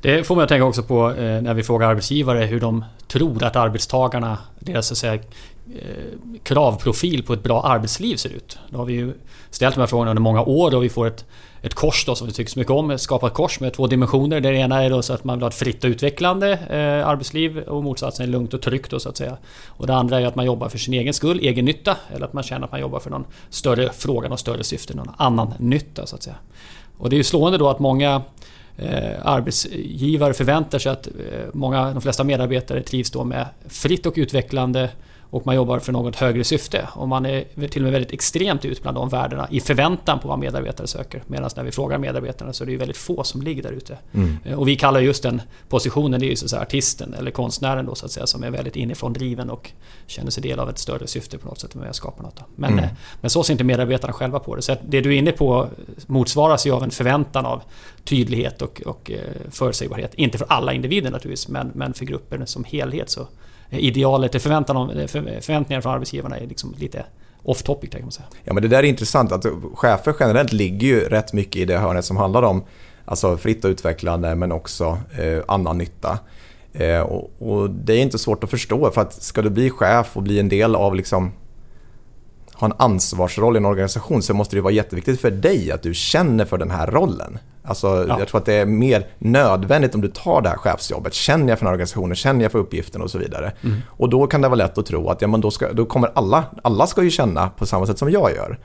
Det 0.00 0.26
får 0.26 0.34
man 0.34 0.42
att 0.42 0.48
tänka 0.48 0.64
också 0.64 0.82
på 0.82 1.10
eh, 1.10 1.42
när 1.42 1.54
vi 1.54 1.62
frågar 1.62 1.88
arbetsgivare 1.88 2.44
hur 2.44 2.60
de 2.60 2.84
tror 3.08 3.44
att 3.44 3.56
arbetstagarna, 3.56 4.38
deras 4.58 4.86
så 4.86 4.94
att 4.94 4.98
säga, 4.98 5.14
eh, 5.14 5.20
kravprofil 6.42 7.22
på 7.22 7.32
ett 7.32 7.42
bra 7.42 7.62
arbetsliv 7.62 8.16
ser 8.16 8.30
ut. 8.30 8.58
Då 8.70 8.78
har 8.78 8.84
vi 8.84 8.92
ju 8.92 9.12
ställt 9.50 9.74
de 9.74 9.80
här 9.80 9.86
frågorna 9.86 10.10
under 10.10 10.22
många 10.22 10.42
år 10.42 10.74
och 10.74 10.84
vi 10.84 10.88
får 10.88 11.06
ett, 11.06 11.24
ett 11.62 11.74
kors 11.74 12.04
då 12.06 12.14
som 12.14 12.26
vi 12.26 12.32
tycker 12.32 12.50
så 12.50 12.58
mycket 12.58 12.72
om. 12.72 12.90
Ett 12.90 13.00
skapat 13.00 13.34
kors 13.34 13.60
med 13.60 13.72
två 13.72 13.86
dimensioner. 13.86 14.40
Det 14.40 14.48
ena 14.48 14.84
är 14.84 14.90
då 14.90 15.02
så 15.02 15.12
att 15.12 15.24
man 15.24 15.38
vill 15.38 15.42
ha 15.42 15.48
ett 15.48 15.54
fritt 15.54 15.84
och 15.84 15.88
utvecklande 15.88 16.52
eh, 16.52 17.08
arbetsliv 17.08 17.58
och 17.58 17.84
motsatsen 17.84 18.26
är 18.26 18.30
lugnt 18.30 18.54
och 18.54 18.62
tryggt 18.62 18.90
då, 18.90 19.00
så 19.00 19.08
att 19.08 19.16
säga. 19.16 19.36
Och 19.66 19.86
det 19.86 19.94
andra 19.94 20.20
är 20.20 20.26
att 20.26 20.34
man 20.34 20.46
jobbar 20.46 20.68
för 20.68 20.78
sin 20.78 20.94
egen 20.94 21.14
skull, 21.14 21.40
egen 21.42 21.64
nytta. 21.64 21.96
Eller 22.14 22.26
att 22.26 22.32
man 22.32 22.42
känner 22.42 22.64
att 22.64 22.72
man 22.72 22.80
jobbar 22.80 23.00
för 23.00 23.10
någon 23.10 23.24
större 23.50 23.92
fråga, 23.92 24.28
något 24.28 24.40
större 24.40 24.64
syfte, 24.64 24.94
någon 24.94 25.10
annan 25.16 25.54
nytta 25.58 26.06
så 26.06 26.16
att 26.16 26.22
säga. 26.22 26.36
Och 26.98 27.10
det 27.10 27.16
är 27.16 27.18
ju 27.18 27.24
slående 27.24 27.58
då 27.58 27.68
att 27.68 27.78
många 27.78 28.22
eh, 28.76 29.26
arbetsgivare 29.26 30.34
förväntar 30.34 30.78
sig 30.78 30.92
att 30.92 31.06
eh, 31.06 31.12
många, 31.52 31.92
de 31.92 32.00
flesta 32.00 32.24
medarbetare 32.24 32.82
trivs 32.82 33.10
då 33.10 33.24
med 33.24 33.46
fritt 33.68 34.06
och 34.06 34.14
utvecklande 34.16 34.90
och 35.30 35.46
man 35.46 35.54
jobbar 35.54 35.78
för 35.78 35.92
något 35.92 36.16
högre 36.16 36.44
syfte. 36.44 36.88
Och 36.94 37.08
man 37.08 37.26
är 37.26 37.68
till 37.68 37.82
och 37.82 37.84
med 37.84 37.92
väldigt 37.92 38.12
extremt 38.12 38.64
ut 38.64 38.82
bland 38.82 38.96
de 38.96 39.08
värdena 39.08 39.48
i 39.50 39.60
förväntan 39.60 40.18
på 40.18 40.28
vad 40.28 40.38
medarbetare 40.38 40.86
söker. 40.86 41.22
Medan 41.26 41.50
när 41.56 41.64
vi 41.64 41.72
frågar 41.72 41.98
medarbetarna 41.98 42.52
så 42.52 42.64
är 42.64 42.68
det 42.68 42.76
väldigt 42.76 42.96
få 42.96 43.24
som 43.24 43.42
ligger 43.42 43.62
där 43.62 43.72
ute. 43.72 43.98
Mm. 44.12 44.38
Eh, 44.44 44.58
och 44.58 44.68
vi 44.68 44.76
kallar 44.76 45.00
just 45.00 45.22
den 45.22 45.42
positionen, 45.68 46.20
det 46.20 46.26
är 46.26 46.30
ju 46.30 46.36
så 46.36 46.44
att 46.44 46.50
säga 46.50 46.62
artisten 46.62 47.14
eller 47.14 47.30
konstnären 47.30 47.86
då 47.86 47.94
så 47.94 48.06
att 48.06 48.12
säga 48.12 48.26
som 48.26 48.44
är 48.44 48.50
väldigt 48.50 48.76
inifrån 48.76 49.12
driven 49.12 49.50
och 49.50 49.70
känner 50.06 50.30
sig 50.30 50.42
del 50.42 50.58
av 50.58 50.70
ett 50.70 50.78
större 50.78 51.06
syfte 51.06 51.38
på 51.38 51.48
något 51.48 51.60
sätt 51.60 51.74
med 51.74 51.88
att 51.88 51.96
skapa 51.96 52.22
något. 52.22 52.40
Men, 52.56 52.72
mm. 52.72 52.84
Eh, 52.84 52.90
men 53.20 53.30
så 53.30 53.42
ser 53.42 53.52
inte 53.52 53.64
medarbetarna 53.64 54.12
själva 54.12 54.38
på 54.38 54.56
det. 54.56 54.62
Så 54.62 54.76
det 54.88 55.00
du 55.00 55.14
är 55.14 55.18
inne 55.18 55.32
på 55.32 55.68
motsvaras 56.06 56.66
ju 56.66 56.70
av 56.70 56.82
en 56.82 56.90
förväntan 56.90 57.46
av 57.46 57.62
tydlighet 58.04 58.62
och, 58.62 58.82
och 58.86 59.10
eh, 59.10 59.18
förutsägbarhet. 59.50 60.14
Inte 60.14 60.38
för 60.38 60.46
alla 60.50 60.72
individer 60.72 61.10
naturligtvis 61.10 61.48
men, 61.48 61.70
men 61.74 61.94
för 61.94 62.04
grupper 62.04 62.42
som 62.46 62.64
helhet 62.64 63.10
så 63.10 63.26
idealet, 63.70 64.42
förväntan, 64.42 65.08
förväntningar 65.08 65.80
från 65.80 65.92
arbetsgivarna 65.92 66.38
är 66.38 66.46
liksom 66.46 66.74
lite 66.78 67.04
off 67.42 67.62
topic 67.62 67.90
kan 67.90 68.02
man 68.02 68.12
säga. 68.12 68.26
Ja 68.44 68.52
men 68.52 68.62
det 68.62 68.68
där 68.68 68.78
är 68.78 68.82
intressant 68.82 69.32
att 69.32 69.46
chefer 69.74 70.14
generellt 70.20 70.52
ligger 70.52 70.86
ju 70.86 71.00
rätt 71.00 71.32
mycket 71.32 71.56
i 71.56 71.64
det 71.64 71.78
hörnet 71.78 72.04
som 72.04 72.16
handlar 72.16 72.42
om 72.42 72.64
alltså 73.04 73.36
fritt 73.36 73.64
och 73.64 73.68
utvecklande 73.68 74.34
men 74.34 74.52
också 74.52 74.98
eh, 75.18 75.42
annan 75.48 75.78
nytta. 75.78 76.18
Eh, 76.72 77.00
och, 77.00 77.30
och, 77.38 77.70
det 77.70 77.92
är 77.92 78.02
inte 78.02 78.18
svårt 78.18 78.44
att 78.44 78.50
förstå 78.50 78.90
för 78.90 79.00
att 79.00 79.22
ska 79.22 79.42
du 79.42 79.50
bli 79.50 79.70
chef 79.70 80.16
och 80.16 80.22
bli 80.22 80.38
en 80.38 80.48
del 80.48 80.74
av 80.74 80.94
liksom 80.94 81.32
ha 82.54 82.66
en 82.66 82.72
ansvarsroll 82.76 83.56
i 83.56 83.58
en 83.58 83.64
organisation 83.64 84.22
så 84.22 84.34
måste 84.34 84.56
det 84.56 84.62
vara 84.62 84.72
jätteviktigt 84.72 85.20
för 85.20 85.30
dig 85.30 85.72
att 85.72 85.82
du 85.82 85.94
känner 85.94 86.44
för 86.44 86.58
den 86.58 86.70
här 86.70 86.86
rollen. 86.86 87.38
Alltså, 87.66 88.06
ja. 88.08 88.18
Jag 88.18 88.28
tror 88.28 88.40
att 88.40 88.46
det 88.46 88.54
är 88.54 88.66
mer 88.66 89.06
nödvändigt 89.18 89.94
om 89.94 90.00
du 90.00 90.08
tar 90.08 90.42
det 90.42 90.48
här 90.48 90.56
chefsjobbet. 90.56 91.14
Känner 91.14 91.48
jag 91.48 91.58
för 91.58 91.64
den 91.64 91.68
här 91.68 91.74
organisationen, 91.74 92.16
känner 92.16 92.42
jag 92.42 92.52
för 92.52 92.58
uppgiften 92.58 93.02
och 93.02 93.10
så 93.10 93.18
vidare. 93.18 93.52
Mm. 93.64 93.76
Och 93.88 94.10
då 94.10 94.26
kan 94.26 94.40
det 94.40 94.48
vara 94.48 94.56
lätt 94.56 94.78
att 94.78 94.86
tro 94.86 95.08
att 95.08 95.22
ja, 95.22 95.28
men 95.28 95.40
då, 95.40 95.50
ska, 95.50 95.72
då 95.72 95.84
kommer 95.84 96.10
alla, 96.14 96.44
alla 96.62 96.86
ska 96.86 97.02
ju 97.02 97.10
känna 97.10 97.48
på 97.48 97.66
samma 97.66 97.86
sätt 97.86 97.98
som 97.98 98.10
jag 98.10 98.34
gör. 98.34 98.58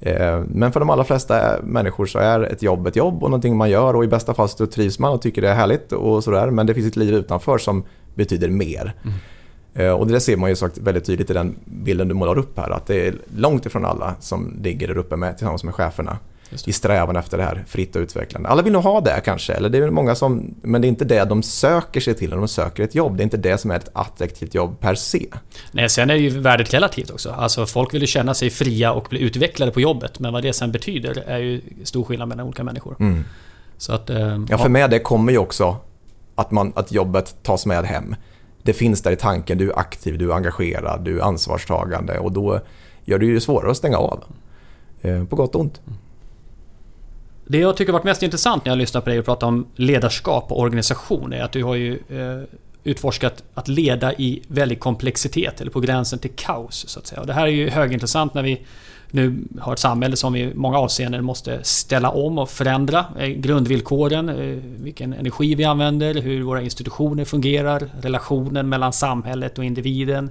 Eh, 0.00 0.42
men 0.48 0.72
för 0.72 0.80
de 0.80 0.90
allra 0.90 1.04
flesta 1.04 1.56
människor 1.62 2.06
så 2.06 2.18
är 2.18 2.40
ett 2.40 2.62
jobb 2.62 2.86
ett 2.86 2.96
jobb 2.96 3.22
och 3.22 3.30
någonting 3.30 3.56
man 3.56 3.70
gör 3.70 3.96
och 3.96 4.04
i 4.04 4.08
bästa 4.08 4.34
fall 4.34 4.48
så 4.48 4.66
trivs 4.66 4.98
man 4.98 5.12
och 5.12 5.22
tycker 5.22 5.42
det 5.42 5.48
är 5.48 5.54
härligt 5.54 5.92
och 5.92 6.24
sådär. 6.24 6.50
Men 6.50 6.66
det 6.66 6.74
finns 6.74 6.86
ett 6.86 6.96
liv 6.96 7.14
utanför 7.14 7.58
som 7.58 7.84
betyder 8.14 8.48
mer. 8.48 8.94
Mm. 9.04 9.16
Eh, 9.76 9.92
och 9.92 10.06
det 10.06 10.20
ser 10.20 10.36
man 10.36 10.50
ju 10.50 10.56
sagt 10.56 10.78
väldigt 10.78 11.04
tydligt 11.04 11.30
i 11.30 11.32
den 11.32 11.56
bilden 11.64 12.08
du 12.08 12.14
målar 12.14 12.38
upp 12.38 12.58
här, 12.58 12.70
att 12.70 12.86
det 12.86 13.06
är 13.06 13.14
långt 13.36 13.66
ifrån 13.66 13.84
alla 13.84 14.14
som 14.20 14.58
ligger 14.62 14.88
där 14.88 14.98
uppe 14.98 15.16
med, 15.16 15.36
tillsammans 15.36 15.64
med 15.64 15.74
cheferna. 15.74 16.18
I 16.66 16.72
strävan 16.72 17.16
efter 17.16 17.38
det 17.38 17.44
här 17.44 17.64
fritt 17.66 17.96
och 17.96 18.00
utvecklande. 18.00 18.48
Alla 18.48 18.62
vill 18.62 18.72
nog 18.72 18.82
ha 18.82 19.00
det 19.00 19.20
kanske, 19.24 19.52
eller 19.52 19.68
det 19.68 19.78
är 19.78 19.90
många 19.90 20.14
som, 20.14 20.54
men 20.62 20.80
det 20.80 20.86
är 20.86 20.88
inte 20.88 21.04
det 21.04 21.24
de 21.24 21.42
söker 21.42 22.00
sig 22.00 22.14
till 22.14 22.30
när 22.30 22.36
de 22.36 22.48
söker 22.48 22.82
ett 22.82 22.94
jobb. 22.94 23.16
Det 23.16 23.22
är 23.22 23.24
inte 23.24 23.36
det 23.36 23.58
som 23.58 23.70
är 23.70 23.76
ett 23.76 23.90
attraktivt 23.92 24.54
jobb 24.54 24.80
per 24.80 24.94
se. 24.94 25.26
Nej, 25.72 25.88
sen 25.88 26.10
är 26.10 26.14
ju 26.14 26.28
värdet 26.28 26.74
relativt 26.74 27.10
också. 27.10 27.30
Alltså 27.30 27.66
folk 27.66 27.94
vill 27.94 28.00
ju 28.00 28.06
känna 28.06 28.34
sig 28.34 28.50
fria 28.50 28.92
och 28.92 29.06
bli 29.10 29.20
utvecklade 29.20 29.72
på 29.72 29.80
jobbet, 29.80 30.18
men 30.18 30.32
vad 30.32 30.42
det 30.42 30.52
sen 30.52 30.72
betyder 30.72 31.24
är 31.26 31.38
ju 31.38 31.60
stor 31.84 32.04
skillnad 32.04 32.28
mellan 32.28 32.46
olika 32.46 32.64
människor. 32.64 32.96
Mm. 33.00 33.24
Så 33.78 33.92
att, 33.92 34.10
eh, 34.10 34.38
Ja, 34.48 34.58
för 34.58 34.68
med 34.68 34.90
det 34.90 34.98
kommer 34.98 35.32
ju 35.32 35.38
också 35.38 35.76
att, 36.34 36.50
man, 36.50 36.72
att 36.76 36.92
jobbet 36.92 37.36
tas 37.42 37.66
med 37.66 37.84
hem. 37.84 38.14
Det 38.62 38.72
finns 38.72 39.02
där 39.02 39.10
i 39.10 39.16
tanken, 39.16 39.58
du 39.58 39.70
är 39.70 39.78
aktiv, 39.78 40.18
du 40.18 40.30
är 40.30 40.34
engagerad, 40.34 41.04
du 41.04 41.18
är 41.18 41.22
ansvarstagande 41.22 42.18
och 42.18 42.32
då 42.32 42.60
gör 43.04 43.18
det 43.18 43.26
ju 43.26 43.40
svårare 43.40 43.70
att 43.70 43.76
stänga 43.76 43.96
av. 43.96 44.24
Eh, 45.02 45.24
På 45.24 45.36
gott 45.36 45.54
och 45.54 45.60
ont. 45.60 45.80
Det 47.48 47.58
jag 47.58 47.76
tycker 47.76 47.92
varit 47.92 48.04
mest 48.04 48.22
intressant 48.22 48.64
när 48.64 48.72
jag 48.72 48.78
lyssnar 48.78 49.00
på 49.00 49.10
dig 49.10 49.18
och 49.18 49.24
pratar 49.24 49.46
om 49.46 49.66
ledarskap 49.76 50.52
och 50.52 50.60
organisation 50.60 51.32
är 51.32 51.42
att 51.42 51.52
du 51.52 51.64
har 51.64 51.74
ju 51.74 51.92
eh, 51.92 52.42
utforskat 52.84 53.42
att 53.54 53.68
leda 53.68 54.12
i 54.14 54.42
väldig 54.48 54.80
komplexitet 54.80 55.60
eller 55.60 55.70
på 55.70 55.80
gränsen 55.80 56.18
till 56.18 56.30
kaos 56.36 56.88
så 56.88 56.98
att 56.98 57.06
säga. 57.06 57.20
Och 57.20 57.26
det 57.26 57.32
här 57.32 57.46
är 57.46 57.50
ju 57.50 57.70
högintressant 57.70 58.34
när 58.34 58.42
vi 58.42 58.66
nu 59.10 59.38
har 59.60 59.72
ett 59.72 59.78
samhälle 59.78 60.16
som 60.16 60.32
vi 60.32 60.40
i 60.40 60.54
många 60.54 60.78
avseenden 60.78 61.24
måste 61.24 61.60
ställa 61.62 62.10
om 62.10 62.38
och 62.38 62.50
förändra. 62.50 63.04
Eh, 63.18 63.28
grundvillkoren, 63.28 64.28
eh, 64.28 64.58
vilken 64.82 65.12
energi 65.12 65.54
vi 65.54 65.64
använder, 65.64 66.14
hur 66.14 66.42
våra 66.42 66.62
institutioner 66.62 67.24
fungerar, 67.24 67.88
relationen 68.00 68.68
mellan 68.68 68.92
samhället 68.92 69.58
och 69.58 69.64
individen, 69.64 70.30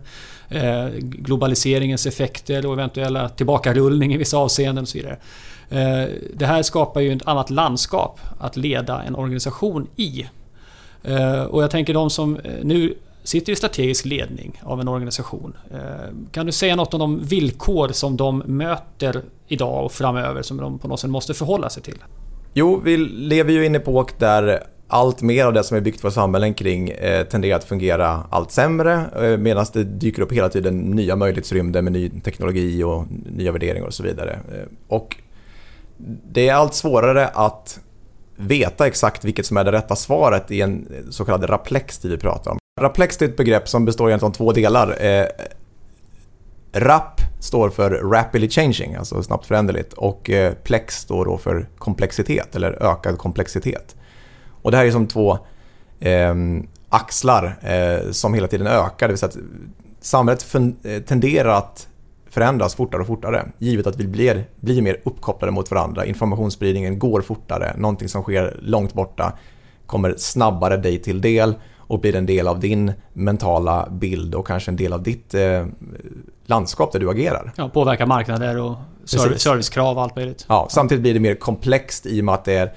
globaliseringens 0.99 2.05
effekter 2.05 2.65
och 2.65 2.73
eventuella 2.73 3.29
tillbakarullning 3.29 4.13
i 4.13 4.17
vissa 4.17 4.37
avseenden 4.37 4.81
och 4.81 4.87
så 4.87 4.97
vidare. 4.97 5.17
Eh, 5.69 6.09
det 6.33 6.45
här 6.45 6.63
skapar 6.63 7.01
ju 7.01 7.13
ett 7.13 7.27
annat 7.27 7.49
landskap 7.49 8.19
att 8.39 8.57
leda 8.57 9.03
en 9.03 9.15
organisation 9.15 9.87
i. 9.95 10.25
Eh, 11.03 11.43
och 11.43 11.63
jag 11.63 11.71
tänker 11.71 11.93
de 11.93 12.09
som 12.09 12.35
eh, 12.35 12.51
nu 12.63 12.93
sitter 13.23 13.53
i 13.53 13.55
strategisk 13.55 14.05
ledning 14.05 14.61
av 14.63 14.81
en 14.81 14.87
organisation. 14.87 15.53
Kan 16.31 16.45
du 16.45 16.51
säga 16.51 16.75
något 16.75 16.93
om 16.93 16.99
de 16.99 17.19
villkor 17.19 17.89
som 17.89 18.17
de 18.17 18.43
möter 18.45 19.21
idag 19.47 19.85
och 19.85 19.91
framöver 19.91 20.41
som 20.41 20.57
de 20.57 20.79
på 20.79 20.87
något 20.87 20.99
sätt 20.99 21.09
måste 21.09 21.33
förhålla 21.33 21.69
sig 21.69 21.83
till? 21.83 21.97
Jo, 22.53 22.81
vi 22.83 22.97
lever 22.97 23.51
ju 23.53 23.63
i 23.63 23.67
en 23.67 23.75
epok 23.75 24.19
där 24.19 24.63
allt 24.87 25.21
mer 25.21 25.45
av 25.45 25.53
det 25.53 25.63
som 25.63 25.77
är 25.77 25.81
byggt 25.81 26.01
för 26.01 26.09
samhällen 26.09 26.53
kring 26.53 26.89
eh, 26.89 27.25
tenderar 27.25 27.55
att 27.55 27.63
fungera 27.63 28.23
allt 28.29 28.51
sämre 28.51 29.05
eh, 29.21 29.37
medan 29.37 29.65
det 29.73 29.83
dyker 29.83 30.21
upp 30.21 30.31
hela 30.31 30.49
tiden 30.49 30.79
nya 30.79 31.15
möjlighetsrymder 31.15 31.81
med 31.81 31.93
ny 31.93 32.09
teknologi 32.09 32.83
och 32.83 33.05
nya 33.25 33.51
värderingar 33.51 33.87
och 33.87 33.93
så 33.93 34.03
vidare. 34.03 34.31
Eh, 34.31 34.67
och 34.87 35.17
det 36.31 36.49
är 36.49 36.53
allt 36.53 36.73
svårare 36.73 37.27
att 37.27 37.79
veta 38.35 38.87
exakt 38.87 39.23
vilket 39.23 39.45
som 39.45 39.57
är 39.57 39.63
det 39.63 39.71
rätta 39.71 39.95
svaret 39.95 40.51
i 40.51 40.61
en 40.61 40.87
så 41.09 41.25
kallad 41.25 41.49
raplex 41.49 41.97
det 41.97 42.07
vi 42.07 42.17
pratar 42.17 42.51
om. 42.51 42.57
Raplex 42.81 43.21
är 43.21 43.25
ett 43.25 43.37
begrepp 43.37 43.69
som 43.69 43.85
består 43.85 44.09
egentligen 44.09 44.31
av 44.31 44.35
två 44.35 44.51
delar. 44.51 45.05
Eh, 45.05 45.25
RAP 46.73 47.21
står 47.39 47.69
för 47.69 47.91
Rapidly 47.91 48.49
Changing, 48.49 48.95
alltså 48.95 49.23
snabbt 49.23 49.45
föränderligt. 49.45 49.93
Och 49.93 50.29
eh, 50.29 50.53
plex 50.53 50.99
står 50.99 51.25
då 51.25 51.37
för 51.37 51.69
komplexitet, 51.77 52.55
eller 52.55 52.83
ökad 52.83 53.17
komplexitet. 53.17 53.95
Och 54.61 54.71
det 54.71 54.77
här 54.77 54.85
är 54.85 54.91
som 54.91 55.07
två 55.07 55.37
eh, 55.99 56.35
axlar 56.89 57.57
eh, 57.61 58.11
som 58.11 58.33
hela 58.33 58.47
tiden 58.47 58.67
ökar. 58.67 59.07
Det 59.07 59.13
vill 59.13 59.17
säga 59.17 59.29
att 59.29 59.37
samhället 60.01 60.55
eh, 60.83 61.01
tenderar 61.01 61.57
att 61.57 61.87
förändras 62.35 62.75
fortare 62.75 63.01
och 63.01 63.07
fortare. 63.07 63.45
Givet 63.57 63.87
att 63.87 63.95
vi 63.99 64.07
blir, 64.07 64.45
blir 64.59 64.81
mer 64.81 64.97
uppkopplade 65.03 65.51
mot 65.51 65.71
varandra. 65.71 66.05
Informationsspridningen 66.05 66.99
går 66.99 67.21
fortare. 67.21 67.73
Någonting 67.77 68.09
som 68.09 68.21
sker 68.23 68.57
långt 68.61 68.93
borta 68.93 69.33
kommer 69.85 70.13
snabbare 70.17 70.77
dig 70.77 70.97
till 71.01 71.21
del 71.21 71.55
och 71.77 71.99
blir 71.99 72.15
en 72.15 72.25
del 72.25 72.47
av 72.47 72.59
din 72.59 72.93
mentala 73.13 73.87
bild 73.91 74.35
och 74.35 74.47
kanske 74.47 74.71
en 74.71 74.75
del 74.75 74.93
av 74.93 75.03
ditt 75.03 75.33
eh, 75.33 75.65
landskap 76.45 76.91
där 76.91 76.99
du 76.99 77.09
agerar. 77.09 77.53
Ja, 77.57 77.69
påverka 77.69 78.05
marknader 78.05 78.57
och 78.61 78.75
serv- 79.05 79.23
Precis. 79.27 79.41
servicekrav 79.41 79.97
och 79.97 80.03
allt 80.03 80.15
möjligt. 80.15 80.45
Ja, 80.49 80.67
samtidigt 80.69 81.01
blir 81.01 81.13
det 81.13 81.19
mer 81.19 81.35
komplext 81.35 82.05
i 82.05 82.21
och 82.21 82.25
med 82.25 82.35
att 82.35 82.45
det 82.45 82.53
är 82.53 82.73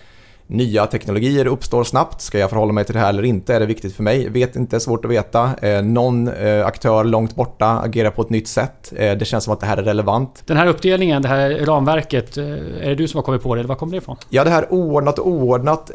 nya 0.49 0.87
teknologier 0.87 1.47
uppstår 1.47 1.85
snabbt. 1.85 2.21
Ska 2.21 2.39
jag 2.39 2.51
förhålla 2.51 2.73
mig 2.73 2.85
till 2.85 2.95
det 2.95 3.01
här 3.01 3.09
eller 3.09 3.25
inte? 3.25 3.55
Är 3.55 3.61
det 3.61 3.67
viktigt 3.67 3.95
för 3.97 4.03
mig? 4.03 4.29
Vet 4.29 4.57
inte, 4.57 4.81
svårt 4.81 5.05
att 5.05 5.11
veta. 5.11 5.51
Eh, 5.63 5.83
någon 5.83 6.29
eh, 6.29 6.67
aktör 6.67 7.05
långt 7.05 7.35
borta 7.35 7.67
agerar 7.67 8.11
på 8.11 8.23
ett 8.23 8.31
nytt 8.31 8.49
sätt. 8.49 8.93
Eh, 8.97 9.19
det 9.19 9.25
känns 9.25 9.45
som 9.45 9.53
att 9.53 9.61
det 9.61 9.67
här 9.67 9.77
är 9.77 9.83
relevant. 9.83 10.43
Den 10.47 10.57
här 10.57 10.67
uppdelningen, 10.67 11.23
det 11.23 11.29
här 11.29 11.51
ramverket, 11.51 12.37
är 12.37 12.89
det 12.89 12.95
du 12.95 13.09
som 13.09 13.19
har 13.19 13.23
kommit 13.23 13.43
på 13.43 13.55
det 13.55 13.61
eller 13.61 13.69
var 13.69 13.77
kommer 13.77 13.93
det 13.93 13.99
ifrån? 13.99 14.17
Ja, 14.29 14.45
det 14.45 14.51
här 14.51 14.67
oordnat 14.73 15.19
och 15.19 15.29
oordnat, 15.29 15.91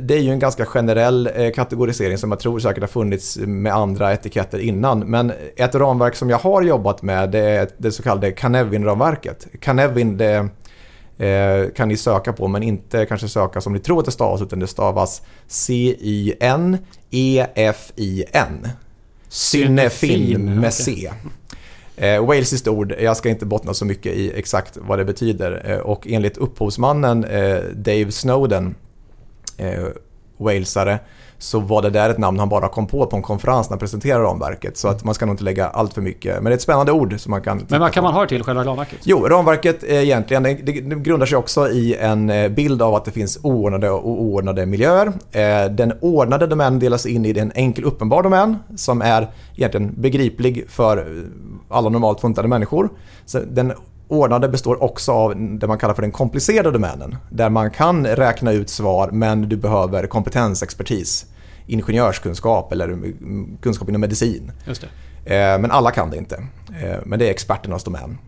det 0.00 0.14
är 0.14 0.20
ju 0.20 0.30
en 0.30 0.38
ganska 0.38 0.64
generell 0.64 1.30
kategorisering 1.54 2.18
som 2.18 2.30
jag 2.30 2.40
tror 2.40 2.58
säkert 2.58 2.82
har 2.82 2.88
funnits 2.88 3.38
med 3.38 3.74
andra 3.74 4.12
etiketter 4.12 4.58
innan. 4.58 4.98
Men 4.98 5.32
ett 5.56 5.74
ramverk 5.74 6.14
som 6.14 6.30
jag 6.30 6.38
har 6.38 6.62
jobbat 6.62 7.02
med 7.02 7.30
det 7.30 7.38
är 7.38 7.68
det 7.78 7.92
så 7.92 8.02
kallade 8.02 8.30
Canevin-ramverket. 8.30 9.46
Canevin, 9.60 10.16
det 10.16 10.48
kan 11.76 11.88
ni 11.88 11.96
söka 11.96 12.32
på 12.32 12.48
men 12.48 12.62
inte 12.62 13.06
kanske 13.06 13.28
söka 13.28 13.60
som 13.60 13.72
ni 13.72 13.78
tror 13.78 13.98
att 13.98 14.04
det 14.04 14.10
stavas 14.10 14.42
utan 14.42 14.58
det 14.58 14.66
stavas 14.66 15.22
C-Y-N-E-F-I-N. 15.46 16.78
Synefin 19.28 20.60
med 20.60 20.74
C. 20.74 21.10
Eh, 22.00 22.26
walesiskt 22.26 22.68
ord, 22.68 22.94
jag 23.00 23.16
ska 23.16 23.28
inte 23.28 23.46
bottna 23.46 23.74
så 23.74 23.84
mycket 23.84 24.14
i 24.14 24.32
exakt 24.38 24.78
vad 24.80 24.98
det 24.98 25.04
betyder. 25.04 25.70
Eh, 25.70 25.78
och 25.78 26.06
enligt 26.08 26.36
upphovsmannen 26.36 27.24
eh, 27.24 27.60
Dave 27.74 28.10
Snowden, 28.10 28.74
eh, 29.56 29.84
walesare, 30.38 30.98
så 31.38 31.60
var 31.60 31.82
det 31.82 31.90
där 31.90 32.10
ett 32.10 32.18
namn 32.18 32.38
han 32.38 32.48
bara 32.48 32.68
kom 32.68 32.86
på 32.86 33.06
på 33.06 33.16
en 33.16 33.22
konferens 33.22 33.68
när 33.68 33.74
han 33.74 33.78
presenterade 33.78 34.24
ramverket. 34.24 34.76
Så 34.76 34.88
att 34.88 35.04
man 35.04 35.14
ska 35.14 35.26
nog 35.26 35.32
inte 35.32 35.44
lägga 35.44 35.66
allt 35.68 35.94
för 35.94 36.00
mycket. 36.02 36.34
Men 36.34 36.44
det 36.44 36.50
är 36.50 36.54
ett 36.54 36.62
spännande 36.62 36.92
ord 36.92 37.20
som 37.20 37.30
man 37.30 37.42
kan 37.42 37.66
Men 37.68 37.80
vad 37.80 37.92
kan 37.92 38.04
man 38.04 38.14
ha 38.14 38.26
till 38.26 38.42
själva 38.42 38.64
ramverket? 38.64 38.98
Jo, 39.02 39.28
ramverket 39.28 39.82
är 39.82 40.00
egentligen, 40.00 40.42
det, 40.42 40.54
det 40.54 40.96
grundar 40.96 41.26
sig 41.26 41.38
också 41.38 41.70
i 41.70 41.94
en 41.96 42.30
eh, 42.30 42.48
bild 42.48 42.82
av 42.82 42.94
att 42.94 43.04
det 43.04 43.10
finns 43.10 43.38
oordnade 43.42 43.90
och 43.90 44.08
oordnade 44.22 44.66
miljöer. 44.66 45.06
Eh, 45.32 45.70
Den 45.70 45.92
ordnade 46.00 46.46
domänen 46.46 46.78
delas 46.78 47.06
in 47.06 47.24
i 47.24 47.38
en 47.38 47.52
enkel 47.54 47.84
uppenbar 47.84 48.22
domän 48.22 48.56
som 48.76 49.02
är 49.02 49.28
egentligen 49.56 49.94
begriplig 49.96 50.64
för 50.68 51.24
alla 51.68 51.88
normalt 51.88 52.20
funtade 52.20 52.48
människor. 52.48 52.88
Så 53.26 53.40
den 53.50 53.72
ordnade 54.08 54.48
består 54.48 54.82
också 54.82 55.12
av 55.12 55.34
det 55.58 55.66
man 55.66 55.78
kallar 55.78 55.94
för 55.94 56.02
den 56.02 56.12
komplicerade 56.12 56.70
domänen. 56.70 57.16
Där 57.30 57.50
man 57.50 57.70
kan 57.70 58.06
räkna 58.06 58.52
ut 58.52 58.70
svar 58.70 59.10
men 59.12 59.48
du 59.48 59.56
behöver 59.56 60.06
kompetens, 60.06 60.62
expertis, 60.62 61.26
ingenjörskunskap 61.66 62.72
eller 62.72 62.98
kunskap 63.62 63.88
inom 63.88 64.00
medicin. 64.00 64.52
Just 64.66 64.84
det. 65.24 65.34
Eh, 65.36 65.58
Men 65.58 65.70
alla 65.70 65.90
kan 65.90 66.10
det 66.10 66.16
inte. 66.16 66.36
Eh, 66.82 66.96
Men 67.04 67.18
det 67.18 67.26
är 67.26 67.30
experternas 67.30 67.84
domän. 67.84 68.18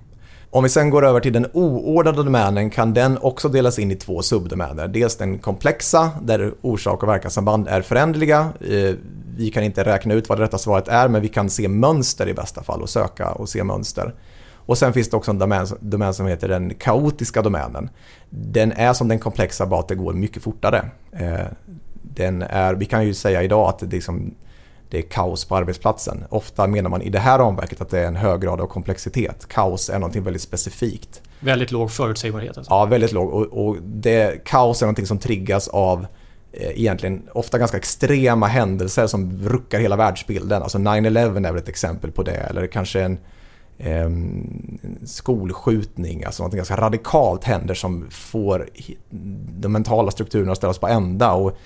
Om 0.52 0.62
vi 0.62 0.68
sen 0.68 0.90
går 0.90 1.06
över 1.06 1.20
till 1.20 1.32
den 1.32 1.46
oordnade 1.52 2.22
domänen 2.22 2.70
kan 2.70 2.94
den 2.94 3.18
också 3.18 3.48
delas 3.48 3.78
in 3.78 3.90
i 3.90 3.94
två 3.94 4.22
subdomäner. 4.22 4.88
Dels 4.88 5.16
den 5.16 5.38
komplexa 5.38 6.10
där 6.22 6.52
orsak 6.62 7.02
och 7.02 7.08
verkanssamband 7.08 7.68
är 7.68 7.82
föränderliga. 7.82 8.48
Eh, 8.60 8.94
Vi 9.36 9.50
kan 9.50 9.62
inte 9.62 9.84
räkna 9.84 10.14
ut 10.14 10.28
vad 10.28 10.38
det 10.38 10.44
rätta 10.44 10.58
svaret 10.58 10.88
är 10.88 11.08
men 11.08 11.22
vi 11.22 11.28
kan 11.28 11.50
se 11.50 11.68
mönster 11.68 12.28
i 12.28 12.34
bästa 12.34 12.62
fall 12.62 12.82
och 12.82 12.88
söka 12.90 13.30
och 13.32 13.48
se 13.48 13.64
mönster. 13.64 14.14
Och 14.70 14.78
sen 14.78 14.92
finns 14.92 15.10
det 15.10 15.16
också 15.16 15.30
en 15.30 15.38
domän, 15.38 15.66
domän 15.80 16.14
som 16.14 16.26
heter 16.26 16.48
den 16.48 16.74
kaotiska 16.74 17.42
domänen. 17.42 17.90
Den 18.30 18.72
är 18.72 18.92
som 18.92 19.08
den 19.08 19.18
komplexa 19.18 19.66
bara 19.66 19.80
att 19.80 19.88
det 19.88 19.94
går 19.94 20.12
mycket 20.12 20.42
fortare. 20.42 20.90
Eh, 21.12 21.46
Den 22.02 22.42
är, 22.42 22.74
vi 22.74 22.86
kan 22.86 23.06
ju 23.06 23.14
säga 23.14 23.42
idag 23.42 23.68
att 23.68 23.78
det, 23.78 23.86
liksom, 23.86 24.34
det 24.90 24.98
är 24.98 25.02
kaos 25.02 25.44
på 25.44 25.56
arbetsplatsen. 25.56 26.24
Ofta 26.28 26.66
menar 26.66 26.90
man 26.90 27.02
i 27.02 27.10
det 27.10 27.18
här 27.18 27.38
ramverket 27.38 27.80
att 27.80 27.88
det 27.90 27.98
är 27.98 28.06
en 28.06 28.16
hög 28.16 28.40
grad 28.40 28.60
av 28.60 28.66
komplexitet. 28.66 29.48
Kaos 29.48 29.90
är 29.90 29.98
någonting 29.98 30.22
väldigt 30.22 30.42
specifikt. 30.42 31.22
Väldigt 31.40 31.70
låg 31.70 31.90
förutsägbarhet 31.90 32.56
alltså. 32.56 32.72
Ja, 32.72 32.84
väldigt 32.84 33.12
låg. 33.12 33.30
Och, 33.30 33.66
och 33.66 33.76
det, 33.82 34.44
kaos 34.44 34.82
är 34.82 34.86
någonting 34.86 35.06
som 35.06 35.18
triggas 35.18 35.68
av 35.68 36.06
eh, 36.52 36.80
egentligen 36.80 37.22
ofta 37.32 37.58
ganska 37.58 37.76
extrema 37.76 38.46
händelser 38.46 39.06
som 39.06 39.48
ruckar 39.48 39.80
hela 39.80 39.96
världsbilden. 39.96 40.62
Alltså 40.62 40.78
9-11 40.78 41.46
är 41.48 41.52
väl 41.52 41.56
ett 41.56 41.68
exempel 41.68 42.10
på 42.10 42.22
det. 42.22 42.32
Eller 42.50 42.66
kanske 42.66 43.02
en 43.02 43.18
eh, 43.80 44.10
skolskjutning, 45.04 46.24
alltså 46.24 46.42
något 46.42 46.54
ganska 46.54 46.76
radikalt 46.76 47.44
händer 47.44 47.74
som 47.74 48.06
får 48.10 48.68
de 49.58 49.72
mentala 49.72 50.10
strukturerna 50.10 50.52
att 50.52 50.58
ställas 50.58 50.78
på 50.78 50.88
ända. 50.88 51.32
Och 51.32 51.56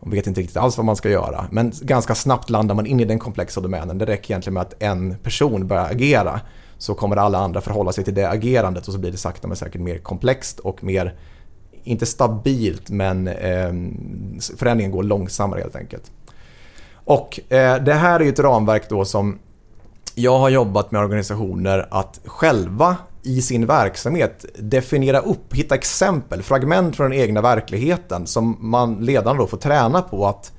man 0.00 0.10
vet 0.10 0.26
inte 0.26 0.40
riktigt 0.40 0.56
alls 0.56 0.76
vad 0.76 0.86
man 0.86 0.96
ska 0.96 1.10
göra. 1.10 1.46
Men 1.50 1.72
ganska 1.82 2.14
snabbt 2.14 2.50
landar 2.50 2.74
man 2.74 2.86
in 2.86 3.00
i 3.00 3.04
den 3.04 3.18
komplexa 3.18 3.60
domänen. 3.60 3.98
Det 3.98 4.06
räcker 4.06 4.30
egentligen 4.30 4.54
med 4.54 4.60
att 4.60 4.82
en 4.82 5.16
person 5.22 5.66
börjar 5.66 5.90
agera 5.90 6.40
så 6.78 6.94
kommer 6.94 7.16
alla 7.16 7.38
andra 7.38 7.60
förhålla 7.60 7.92
sig 7.92 8.04
till 8.04 8.14
det 8.14 8.28
agerandet 8.28 8.86
och 8.86 8.92
så 8.92 8.98
blir 8.98 9.10
det 9.10 9.16
sakta 9.16 9.48
men 9.48 9.56
säkert 9.56 9.80
mer 9.80 9.98
komplext 9.98 10.58
och 10.58 10.84
mer, 10.84 11.14
inte 11.84 12.06
stabilt 12.06 12.90
men 12.90 13.28
eh, 13.28 13.72
förändringen 14.56 14.90
går 14.90 15.02
långsammare 15.02 15.60
helt 15.60 15.76
enkelt. 15.76 16.10
Och 17.04 17.52
eh, 17.52 17.82
det 17.82 17.94
här 17.94 18.20
är 18.20 18.24
ju 18.24 18.30
ett 18.30 18.38
ramverk 18.38 18.88
då 18.88 19.04
som 19.04 19.38
jag 20.14 20.38
har 20.38 20.48
jobbat 20.48 20.90
med 20.90 21.00
organisationer 21.00 21.88
att 21.90 22.20
själva 22.24 22.96
i 23.22 23.42
sin 23.42 23.66
verksamhet 23.66 24.44
definiera 24.58 25.18
upp, 25.18 25.54
hitta 25.54 25.74
exempel, 25.74 26.42
fragment 26.42 26.96
från 26.96 27.10
den 27.10 27.20
egna 27.20 27.40
verkligheten 27.40 28.26
som 28.26 28.56
man 28.60 29.04
ledarna 29.04 29.38
då 29.38 29.46
får 29.46 29.56
träna 29.56 30.02
på 30.02 30.26
att 30.26 30.52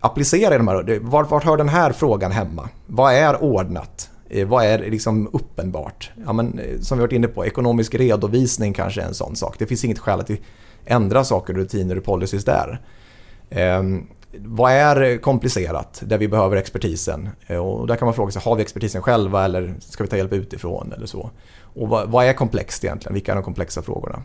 applicera 0.00 0.54
i 0.54 0.58
de 0.58 0.68
här. 0.68 0.98
Vart, 0.98 1.30
vart 1.30 1.44
hör 1.44 1.56
den 1.56 1.68
här 1.68 1.92
frågan 1.92 2.32
hemma? 2.32 2.68
Vad 2.86 3.14
är 3.14 3.42
ordnat? 3.42 4.10
Eh, 4.30 4.48
vad 4.48 4.64
är 4.64 4.78
liksom 4.78 5.28
uppenbart? 5.32 6.10
Ja, 6.24 6.32
men, 6.32 6.58
eh, 6.58 6.80
som 6.80 6.98
vi 6.98 7.02
varit 7.02 7.12
inne 7.12 7.28
på, 7.28 7.46
ekonomisk 7.46 7.94
redovisning 7.94 8.72
kanske 8.72 9.02
är 9.02 9.06
en 9.06 9.14
sån 9.14 9.36
sak. 9.36 9.54
Det 9.58 9.66
finns 9.66 9.84
inget 9.84 9.98
skäl 9.98 10.20
att 10.20 10.30
ändra 10.84 11.24
saker, 11.24 11.54
rutiner 11.54 11.98
och 11.98 12.04
policies 12.04 12.44
där. 12.44 12.80
Ehm, 13.50 14.06
vad 14.38 14.72
är 14.72 15.18
komplicerat 15.18 16.02
där 16.06 16.18
vi 16.18 16.28
behöver 16.28 16.56
expertisen? 16.56 17.28
Eh, 17.46 17.56
och 17.56 17.86
där 17.86 17.96
kan 17.96 18.06
man 18.06 18.14
fråga 18.14 18.32
sig, 18.32 18.42
har 18.44 18.56
vi 18.56 18.62
expertisen 18.62 19.02
själva 19.02 19.44
eller 19.44 19.74
ska 19.80 20.04
vi 20.04 20.10
ta 20.10 20.16
hjälp 20.16 20.32
utifrån 20.32 20.92
eller 20.96 21.06
så? 21.06 21.30
Och 21.74 21.88
vad, 21.88 22.08
vad 22.08 22.24
är 22.24 22.32
komplext 22.32 22.84
egentligen? 22.84 23.14
Vilka 23.14 23.32
är 23.32 23.36
de 23.36 23.44
komplexa 23.44 23.82
frågorna? 23.82 24.22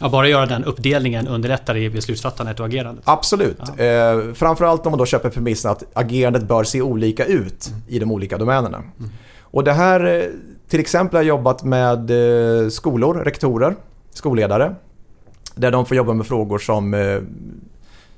Ja, 0.00 0.08
bara 0.08 0.28
göra 0.28 0.46
den 0.46 0.64
uppdelningen 0.64 1.28
underlättar 1.28 1.76
i 1.76 1.90
beslutsfattandet 1.90 2.60
och 2.60 2.66
agerandet. 2.66 3.04
Absolut. 3.06 3.60
Ja. 3.76 3.84
Eh, 3.84 4.32
framförallt 4.34 4.86
om 4.86 4.92
man 4.92 4.98
då 4.98 5.06
köper 5.06 5.30
premissen 5.30 5.70
att 5.70 5.84
agerandet 5.92 6.42
bör 6.42 6.64
se 6.64 6.82
olika 6.82 7.24
ut 7.24 7.68
mm. 7.68 7.82
i 7.88 7.98
de 7.98 8.12
olika 8.12 8.38
domänerna. 8.38 8.78
Mm. 8.78 9.10
Och 9.40 9.64
det 9.64 9.72
här, 9.72 10.16
eh, 10.16 10.22
till 10.68 10.80
exempel 10.80 11.16
har 11.16 11.22
jag 11.22 11.28
jobbat 11.28 11.64
med 11.64 12.10
eh, 12.10 12.68
skolor, 12.68 13.14
rektorer, 13.14 13.76
skolledare. 14.10 14.74
Där 15.54 15.70
de 15.70 15.86
får 15.86 15.96
jobba 15.96 16.12
med 16.12 16.26
frågor 16.26 16.58
som 16.58 16.94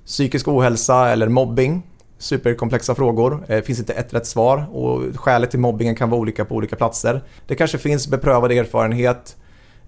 psykisk 0.06 0.48
ohälsa 0.48 1.08
eller 1.08 1.28
mobbing. 1.28 1.82
Superkomplexa 2.18 2.94
frågor. 2.94 3.44
Det 3.46 3.62
finns 3.62 3.78
inte 3.78 3.92
ett 3.92 4.14
rätt 4.14 4.26
svar 4.26 4.66
och 4.72 5.16
skälet 5.16 5.50
till 5.50 5.60
mobbingen 5.60 5.94
kan 5.94 6.10
vara 6.10 6.20
olika 6.20 6.44
på 6.44 6.54
olika 6.54 6.76
platser. 6.76 7.22
Det 7.46 7.54
kanske 7.54 7.78
finns 7.78 8.08
beprövad 8.08 8.52
erfarenhet 8.52 9.36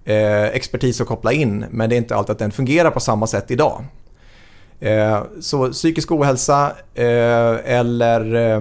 eh, 0.05 0.43
expertis 0.43 1.01
att 1.01 1.07
koppla 1.07 1.31
in 1.31 1.65
men 1.69 1.89
det 1.89 1.95
är 1.95 1.97
inte 1.97 2.15
alltid 2.15 2.31
att 2.31 2.39
den 2.39 2.51
fungerar 2.51 2.91
på 2.91 2.99
samma 2.99 3.27
sätt 3.27 3.51
idag. 3.51 3.83
Eh, 4.83 5.23
så 5.39 5.71
psykisk 5.71 6.11
ohälsa 6.11 6.71
eh, 6.93 7.75
eller 7.77 8.35
eh, 8.35 8.59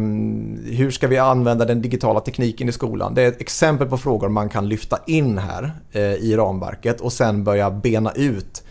hur 0.77 0.91
ska 0.91 1.09
vi 1.09 1.19
använda 1.19 1.65
den 1.65 1.83
digitala 1.83 2.21
tekniken 2.21 2.69
i 2.69 2.73
skolan? 2.73 3.15
Det 3.15 3.23
är 3.23 3.29
ett 3.29 3.41
exempel 3.41 3.89
på 3.89 3.99
frågor 3.99 4.29
man 4.29 4.49
kan 4.49 4.69
lyfta 4.69 4.99
in 5.07 5.39
här 5.39 5.73
eh, 5.93 6.03
i 6.03 6.37
ramverket 6.37 7.01
och 7.01 7.13
sen 7.13 7.45
börja 7.45 7.71
bena 7.71 8.13
ut 8.13 8.65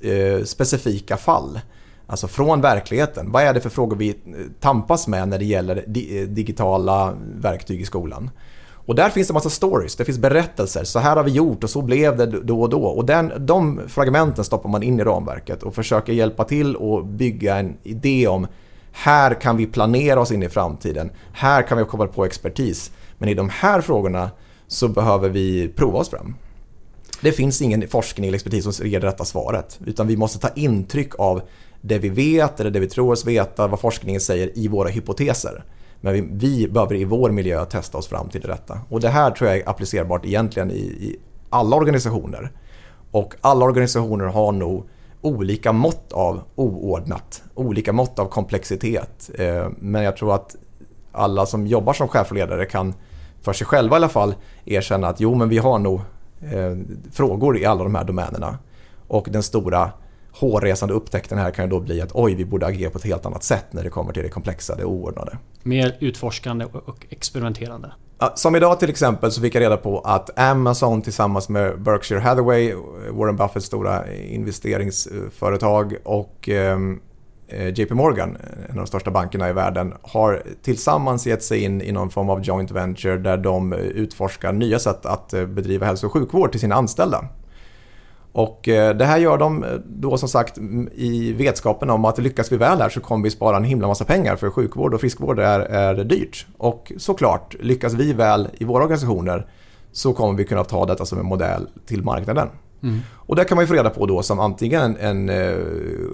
eh, 0.00 0.44
specifika 0.44 1.16
fall. 1.16 1.60
Alltså 2.06 2.28
från 2.28 2.60
verkligheten. 2.60 3.32
Vad 3.32 3.42
är 3.42 3.54
det 3.54 3.60
för 3.60 3.70
frågor 3.70 3.96
vi 3.96 4.08
eh, 4.08 4.14
tampas 4.60 5.08
med 5.08 5.28
när 5.28 5.38
det 5.38 5.44
gäller 5.44 5.76
eh, 5.76 6.28
digitala 6.28 7.14
verktyg 7.34 7.80
i 7.80 7.84
skolan? 7.84 8.30
Och 8.86 8.94
där 8.94 9.10
finns 9.10 9.28
det 9.28 9.34
massa 9.34 9.50
stories, 9.50 9.96
det 9.96 10.04
finns 10.04 10.18
berättelser. 10.18 10.84
Så 10.84 10.98
här 10.98 11.16
har 11.16 11.24
vi 11.24 11.30
gjort 11.30 11.64
och 11.64 11.70
så 11.70 11.82
blev 11.82 12.16
det 12.16 12.26
då 12.26 12.62
och 12.62 12.68
då. 12.70 12.84
Och 12.84 13.06
den, 13.06 13.32
de 13.46 13.80
fragmenten 13.88 14.44
stoppar 14.44 14.68
man 14.68 14.82
in 14.82 15.00
i 15.00 15.04
ramverket 15.04 15.62
och 15.62 15.74
försöker 15.74 16.12
hjälpa 16.12 16.44
till 16.44 16.76
och 16.76 17.06
bygga 17.06 17.56
en 17.56 17.76
idé 17.82 18.28
om 18.28 18.46
här 18.92 19.40
kan 19.40 19.56
vi 19.56 19.66
planera 19.66 20.20
oss 20.20 20.32
in 20.32 20.42
i 20.42 20.48
framtiden. 20.48 21.10
Här 21.32 21.62
kan 21.62 21.78
vi 21.78 21.84
koppla 21.84 22.06
på 22.06 22.24
expertis. 22.24 22.90
Men 23.18 23.28
i 23.28 23.34
de 23.34 23.48
här 23.48 23.80
frågorna 23.80 24.30
så 24.66 24.88
behöver 24.88 25.28
vi 25.28 25.68
prova 25.68 25.98
oss 25.98 26.10
fram. 26.10 26.34
Det 27.20 27.32
finns 27.32 27.62
ingen 27.62 27.88
forskning 27.88 28.26
eller 28.26 28.36
expertis 28.36 28.76
som 28.76 28.86
ger 28.86 29.00
det 29.00 29.06
rätta 29.06 29.24
svaret. 29.24 29.78
Utan 29.86 30.06
vi 30.06 30.16
måste 30.16 30.38
ta 30.38 30.48
intryck 30.48 31.18
av 31.18 31.42
det 31.86 31.98
vi 31.98 32.08
vet 32.08 32.60
eller 32.60 32.70
det 32.70 32.80
vi 32.80 32.88
tror 32.88 33.12
oss 33.12 33.26
veta, 33.26 33.66
vad 33.66 33.80
forskningen 33.80 34.20
säger 34.20 34.58
i 34.58 34.68
våra 34.68 34.88
hypoteser. 34.88 35.64
Men 36.00 36.12
vi, 36.12 36.28
vi 36.32 36.68
behöver 36.68 36.94
i 36.94 37.04
vår 37.04 37.30
miljö 37.30 37.64
testa 37.64 37.98
oss 37.98 38.08
fram 38.08 38.28
till 38.28 38.40
det 38.40 38.48
rätta. 38.48 38.78
Och 38.88 39.00
det 39.00 39.08
här 39.08 39.30
tror 39.30 39.50
jag 39.50 39.58
är 39.58 39.68
applicerbart 39.68 40.24
egentligen 40.24 40.70
i, 40.70 40.74
i 40.74 41.16
alla 41.50 41.76
organisationer. 41.76 42.50
Och 43.10 43.34
alla 43.40 43.64
organisationer 43.64 44.24
har 44.24 44.52
nog 44.52 44.88
olika 45.20 45.72
mått 45.72 46.12
av 46.12 46.40
oordnat, 46.54 47.42
olika 47.54 47.92
mått 47.92 48.18
av 48.18 48.26
komplexitet. 48.26 49.30
Eh, 49.38 49.68
men 49.78 50.02
jag 50.02 50.16
tror 50.16 50.34
att 50.34 50.56
alla 51.12 51.46
som 51.46 51.66
jobbar 51.66 51.92
som 51.92 52.08
chef 52.08 52.30
och 52.30 52.36
ledare 52.36 52.66
kan 52.66 52.94
för 53.42 53.52
sig 53.52 53.66
själva 53.66 53.96
i 53.96 53.98
alla 53.98 54.08
fall 54.08 54.34
erkänna 54.64 55.08
att 55.08 55.20
jo 55.20 55.34
men 55.34 55.48
vi 55.48 55.58
har 55.58 55.78
nog 55.78 56.00
eh, 56.40 56.76
frågor 57.12 57.58
i 57.58 57.64
alla 57.64 57.84
de 57.84 57.94
här 57.94 58.04
domänerna. 58.04 58.58
Och 59.08 59.28
den 59.30 59.42
stora 59.42 59.90
hårresande 60.40 60.94
upptäckten 60.94 61.38
här 61.38 61.50
kan 61.50 61.64
ju 61.64 61.70
då 61.70 61.80
bli 61.80 62.00
att 62.00 62.10
oj, 62.14 62.34
vi 62.34 62.44
borde 62.44 62.66
agera 62.66 62.90
på 62.90 62.98
ett 62.98 63.04
helt 63.04 63.26
annat 63.26 63.42
sätt 63.42 63.66
när 63.70 63.82
det 63.82 63.90
kommer 63.90 64.12
till 64.12 64.22
det 64.22 64.28
komplexa, 64.28 64.76
det 64.76 64.84
oordnade. 64.84 65.38
Mer 65.62 65.96
utforskande 66.00 66.64
och 66.64 67.06
experimenterande. 67.10 67.92
Som 68.34 68.56
idag 68.56 68.80
till 68.80 68.90
exempel 68.90 69.32
så 69.32 69.40
fick 69.40 69.54
jag 69.54 69.60
reda 69.60 69.76
på 69.76 70.00
att 70.00 70.38
Amazon 70.38 71.02
tillsammans 71.02 71.48
med 71.48 71.82
Berkshire 71.82 72.20
Hathaway, 72.20 72.74
Warren 73.10 73.36
Buffetts 73.36 73.66
stora 73.66 74.14
investeringsföretag 74.14 75.96
och 76.04 76.48
ehm, 76.48 77.00
eh, 77.48 77.68
JP 77.68 77.94
Morgan, 77.94 78.36
en 78.64 78.70
av 78.70 78.76
de 78.76 78.86
största 78.86 79.10
bankerna 79.10 79.50
i 79.50 79.52
världen, 79.52 79.94
har 80.02 80.42
tillsammans 80.62 81.26
gett 81.26 81.42
sig 81.42 81.64
in 81.64 81.82
i 81.82 81.92
någon 81.92 82.10
form 82.10 82.30
av 82.30 82.42
joint 82.42 82.70
venture 82.70 83.16
där 83.16 83.36
de 83.36 83.72
utforskar 83.72 84.52
nya 84.52 84.78
sätt 84.78 85.06
att 85.06 85.32
eh, 85.32 85.46
bedriva 85.46 85.86
hälso 85.86 86.06
och 86.06 86.12
sjukvård 86.12 86.50
till 86.50 86.60
sina 86.60 86.74
anställda. 86.74 87.28
Och 88.36 88.68
eh, 88.68 88.96
det 88.96 89.04
här 89.04 89.18
gör 89.18 89.38
de 89.38 89.64
eh, 89.64 89.70
då 89.86 90.18
som 90.18 90.28
sagt 90.28 90.58
i 90.94 91.32
vetskapen 91.32 91.90
om 91.90 92.04
att 92.04 92.18
lyckas 92.18 92.52
vi 92.52 92.56
väl 92.56 92.80
här 92.80 92.88
så 92.88 93.00
kommer 93.00 93.24
vi 93.24 93.30
spara 93.30 93.56
en 93.56 93.64
himla 93.64 93.86
massa 93.86 94.04
pengar 94.04 94.36
för 94.36 94.50
sjukvård 94.50 94.94
och 94.94 95.00
friskvård 95.00 95.38
är, 95.38 95.60
är 95.60 96.04
dyrt. 96.04 96.46
Och 96.58 96.92
såklart, 96.96 97.56
lyckas 97.60 97.92
vi 97.92 98.12
väl 98.12 98.48
i 98.52 98.64
våra 98.64 98.82
organisationer 98.82 99.46
så 99.92 100.12
kommer 100.12 100.38
vi 100.38 100.44
kunna 100.44 100.64
ta 100.64 100.86
detta 100.86 101.06
som 101.06 101.18
en 101.18 101.26
modell 101.26 101.68
till 101.86 102.02
marknaden. 102.02 102.48
Mm. 102.82 103.00
Och 103.12 103.36
det 103.36 103.44
kan 103.44 103.56
man 103.56 103.62
ju 103.62 103.66
få 103.66 103.74
reda 103.74 103.90
på 103.90 104.06
då 104.06 104.22
som 104.22 104.40
antingen 104.40 104.82
en, 104.82 104.96
en 104.96 105.28
eh, 105.28 105.56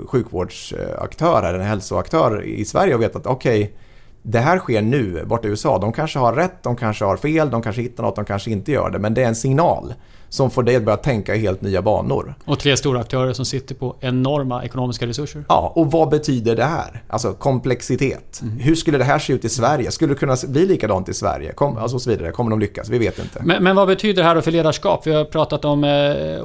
sjukvårdsaktör 0.07 1.43
eller 1.43 1.59
en 1.59 1.67
hälsoaktör 1.67 2.45
i 2.45 2.65
Sverige 2.65 2.95
och 2.95 3.03
veta 3.03 3.19
att 3.19 3.27
okej, 3.27 3.63
okay, 3.63 3.75
det 4.23 4.39
här 4.39 4.59
sker 4.59 4.83
nu 4.83 5.25
borta 5.25 5.49
i 5.49 5.51
USA. 5.51 5.79
De 5.79 5.93
kanske 5.93 6.19
har 6.19 6.33
rätt, 6.33 6.63
de 6.63 6.77
kanske 6.77 7.05
har 7.05 7.17
fel, 7.17 7.51
de 7.51 7.63
kanske 7.63 7.83
hittar 7.83 8.03
något, 8.03 8.17
de 8.17 8.25
kanske 8.25 8.51
inte 8.51 8.73
gör 8.73 8.91
det. 8.91 8.99
Men 8.99 9.15
det 9.15 9.23
är 9.23 9.29
en 9.29 9.35
signal 9.35 9.95
som 10.33 10.51
får 10.51 10.63
dig 10.63 10.77
att 10.77 10.83
börja 10.83 10.97
tänka 10.97 11.35
i 11.35 11.39
helt 11.39 11.63
nya 11.63 11.83
banor. 11.83 12.35
Och 12.45 12.59
tre 12.59 12.77
stora 12.77 13.01
aktörer 13.01 13.33
som 13.33 13.45
sitter 13.45 13.75
på 13.75 13.97
enorma 14.01 14.65
ekonomiska 14.65 15.07
resurser. 15.07 15.45
Ja, 15.49 15.73
och 15.75 15.91
vad 15.91 16.09
betyder 16.09 16.57
det 16.57 16.65
här? 16.65 17.03
Alltså 17.09 17.33
komplexitet. 17.33 18.41
Mm. 18.43 18.59
Hur 18.59 18.75
skulle 18.75 18.99
det 18.99 19.05
här 19.05 19.19
se 19.19 19.33
ut 19.33 19.45
i 19.45 19.49
Sverige? 19.49 19.91
Skulle 19.91 20.15
det 20.15 20.19
kunna 20.19 20.37
bli 20.49 20.67
likadant 20.67 21.09
i 21.09 21.15
Sverige? 21.15 21.53
Kom, 21.53 21.79
alltså 21.79 21.97
och 21.97 22.03
så 22.03 22.11
vidare. 22.11 22.31
Kommer 22.31 22.51
de 22.51 22.61
lyckas? 22.61 22.89
Vi 22.89 22.99
vet 22.99 23.19
inte. 23.19 23.43
Men, 23.45 23.65
men 23.65 23.77
vad 23.77 23.89
betyder 23.89 24.23
det 24.23 24.29
här 24.29 24.41
för 24.41 24.51
ledarskap? 24.51 25.07
Vi 25.07 25.15
har 25.15 25.25
pratat 25.25 25.65
om 25.65 25.85
eh, 25.85 25.91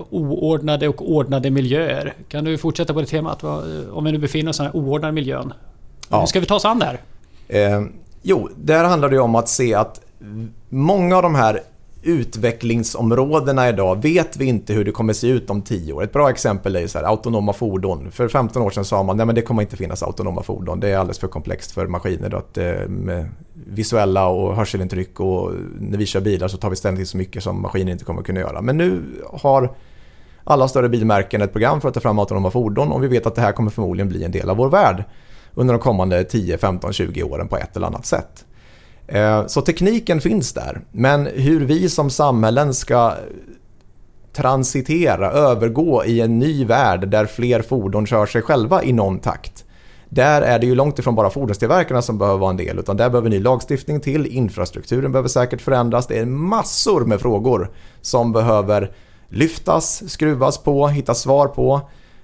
oordnade 0.10 0.88
och 0.88 1.12
ordnade 1.12 1.50
miljöer. 1.50 2.13
Kan 2.28 2.43
du 2.43 2.58
fortsätta 2.58 2.93
på 2.93 3.02
det 3.02 3.08
temat? 3.08 3.43
Om 3.91 4.04
vi 4.04 4.12
nu 4.12 4.17
befinner 4.17 4.50
oss 4.50 4.60
i 4.60 4.63
den 4.63 4.71
här 4.71 4.80
oordnade 4.80 5.13
miljön. 5.13 5.54
Ja. 6.10 6.19
Hur 6.19 6.28
ska 6.28 6.39
vi 6.39 6.45
ta 6.45 6.56
oss 6.56 6.65
an 6.65 6.80
det 6.80 6.86
här? 6.86 7.00
Eh, 7.47 7.82
jo, 8.21 8.50
där 8.56 8.84
handlar 8.84 9.10
det 9.10 9.19
om 9.19 9.36
att 9.36 9.50
se 9.50 9.73
att 9.73 10.02
många 10.69 11.15
av 11.15 11.23
de 11.23 11.36
här 11.36 11.62
utvecklingsområdena 12.02 13.70
idag 13.70 14.02
vet 14.02 14.38
vi 14.38 14.46
inte 14.46 14.74
hur 14.74 14.86
det 14.86 14.92
kommer 14.92 15.14
se 15.14 15.28
ut 15.28 15.50
om 15.50 15.62
10 15.62 15.94
år. 15.94 16.04
Ett 16.04 16.14
bra 16.14 16.30
exempel 16.30 16.76
är 16.76 16.88
så 16.88 16.98
här, 16.98 17.06
autonoma 17.06 17.54
fordon. 17.54 18.12
För 18.12 18.28
15 18.28 18.62
år 18.62 18.70
sedan 18.70 18.86
sa 18.86 19.04
man 19.04 19.20
att 19.20 19.36
det 19.36 19.42
kommer 19.42 19.62
inte 19.62 19.78
finnas 19.78 20.04
autonoma 20.04 20.44
fordon. 20.44 20.80
Det 20.80 20.90
är 20.90 20.98
alldeles 20.98 21.20
för 21.20 21.28
komplext 21.28 21.72
för 21.72 21.88
maskiner. 21.88 22.36
Att, 22.36 22.58
eh, 22.58 22.88
med 22.88 23.30
visuella 23.54 24.28
och 24.28 24.56
hörselintryck 24.56 25.20
och 25.20 25.52
när 25.80 25.98
vi 25.98 26.06
kör 26.06 26.22
bilar 26.22 26.48
så 26.48 26.58
tar 26.58 26.70
vi 26.70 26.76
ställning 26.76 27.00
till 27.00 27.08
så 27.08 27.18
mycket 27.18 27.44
som 27.44 27.62
maskiner 27.62 27.92
inte 27.92 28.06
kommer 28.06 28.22
kunna 28.22 28.40
göra. 28.40 28.62
Men 28.62 28.78
nu 28.78 29.02
har 29.34 29.76
alla 30.44 30.68
större 30.68 30.90
bilmärken 30.90 31.42
ett 31.42 31.52
program 31.52 31.82
för 31.82 31.88
att 31.88 31.94
ta 31.94 32.00
fram 32.00 32.20
autonoma 32.20 32.52
fordon 32.52 32.92
och 32.92 33.04
vi 33.04 33.08
vet 33.08 33.26
att 33.26 33.36
det 33.36 33.42
här 33.42 33.52
kommer 33.52 33.72
förmodligen 33.72 34.10
bli 34.10 34.24
en 34.24 34.32
del 34.32 34.50
av 34.50 34.58
vår 34.58 34.70
värld 34.70 35.04
under 35.54 35.74
de 35.74 35.80
kommande 35.80 36.24
10, 36.24 36.58
15, 36.58 36.94
20 36.94 37.24
åren 37.24 37.48
på 37.48 37.58
ett 37.58 37.76
eller 37.76 37.88
annat 37.88 38.06
sätt. 38.06 38.46
Eh, 39.08 39.48
så 39.48 39.62
tekniken 39.62 40.22
finns 40.22 40.54
där, 40.54 40.82
men 40.91 41.26
hur 41.26 41.65
vi 41.65 41.89
som 41.89 42.10
samhällen 42.10 42.74
ska 42.74 43.13
transitera, 44.34 45.32
övergå 45.32 46.06
i 46.06 46.22
en 46.22 46.39
ny 46.39 46.65
värld 46.65 47.08
där 47.08 47.26
fler 47.26 47.62
fordon 47.62 48.06
kör 48.06 48.26
sig 48.26 48.41
själva 48.41 48.84
i 48.84 48.93
någon 48.93 49.20
takt. 49.20 49.65
Där 50.10 50.41
är 50.41 50.60
det 50.60 50.65
ju 50.65 50.76
långt 50.76 51.00
ifrån 51.00 51.15
bara 51.15 51.30
fordonstillverkarna 51.30 52.02
som 52.02 52.17
behöver 52.17 52.39
vara 52.39 52.50
en 52.50 52.58
del, 52.58 52.80
utan 52.80 52.98
där 52.98 53.10
behöver 53.10 53.30
ny 53.30 53.39
lagstiftning 53.39 54.00
till, 54.00 54.26
infrastrukturen 54.26 55.12
behöver 55.12 55.30
säkert 55.30 55.62
förändras. 55.62 56.08
Det 56.08 56.20
är 56.20 56.26
massor 56.26 57.06
med 57.06 57.22
frågor 57.22 57.72
som 58.02 58.32
behöver 58.32 58.91
lyftas, 59.30 60.10
skruvas 60.10 60.58
på, 60.58 60.88
hitta 60.88 61.13
svar 61.13 61.48
på. 61.48 61.82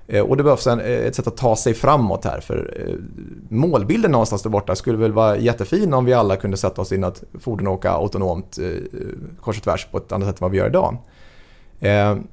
Eh, 0.08 0.22
och 0.22 0.38
det 0.38 0.44
behövs 0.44 0.68
en, 0.68 0.80
eh, 0.80 0.86
ett 0.86 1.16
sätt 1.16 1.28
att 1.28 1.38
ta 1.38 1.56
sig 1.56 1.74
framåt 1.74 2.26
här. 2.26 2.40
För 2.40 2.74
eh, 2.80 2.96
målbilden 3.50 4.12
någonstans 4.12 4.42
där 4.42 4.50
borta 4.50 4.76
skulle 4.76 4.98
väl 4.98 5.12
vara 5.12 5.38
jättefin 5.38 5.94
om 5.94 6.06
vi 6.06 6.14
alla 6.14 6.36
kunde 6.36 6.58
sätta 6.58 6.82
oss 6.82 6.92
in 6.92 7.04
att 7.04 7.24
fordon 7.40 7.68
åka 7.68 7.92
autonomt 7.92 8.60
kors 9.42 9.58
och 9.58 9.64
tvärs 9.64 9.88
på 9.92 9.98
ett 9.98 10.12
annat 10.12 10.28
sätt 10.28 10.36
än 10.36 10.46
vad 10.46 10.52
vi 10.52 10.58
gör 10.58 10.68
idag. 10.68 10.98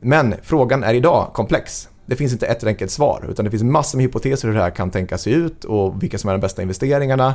Men 0.00 0.34
frågan 0.42 0.84
är 0.84 0.94
idag 0.94 1.30
komplex. 1.32 1.88
Det 2.06 2.16
finns 2.16 2.32
inte 2.32 2.46
ett 2.46 2.64
enkelt 2.64 2.90
svar 2.90 3.26
utan 3.30 3.44
det 3.44 3.50
finns 3.50 3.62
massor 3.62 3.98
med 3.98 4.06
hypoteser 4.06 4.48
hur 4.48 4.54
det 4.54 4.62
här 4.62 4.70
kan 4.70 4.90
tänkas 4.90 5.22
se 5.22 5.30
ut 5.30 5.64
och 5.64 6.02
vilka 6.02 6.18
som 6.18 6.30
är 6.30 6.34
de 6.34 6.40
bästa 6.40 6.62
investeringarna. 6.62 7.34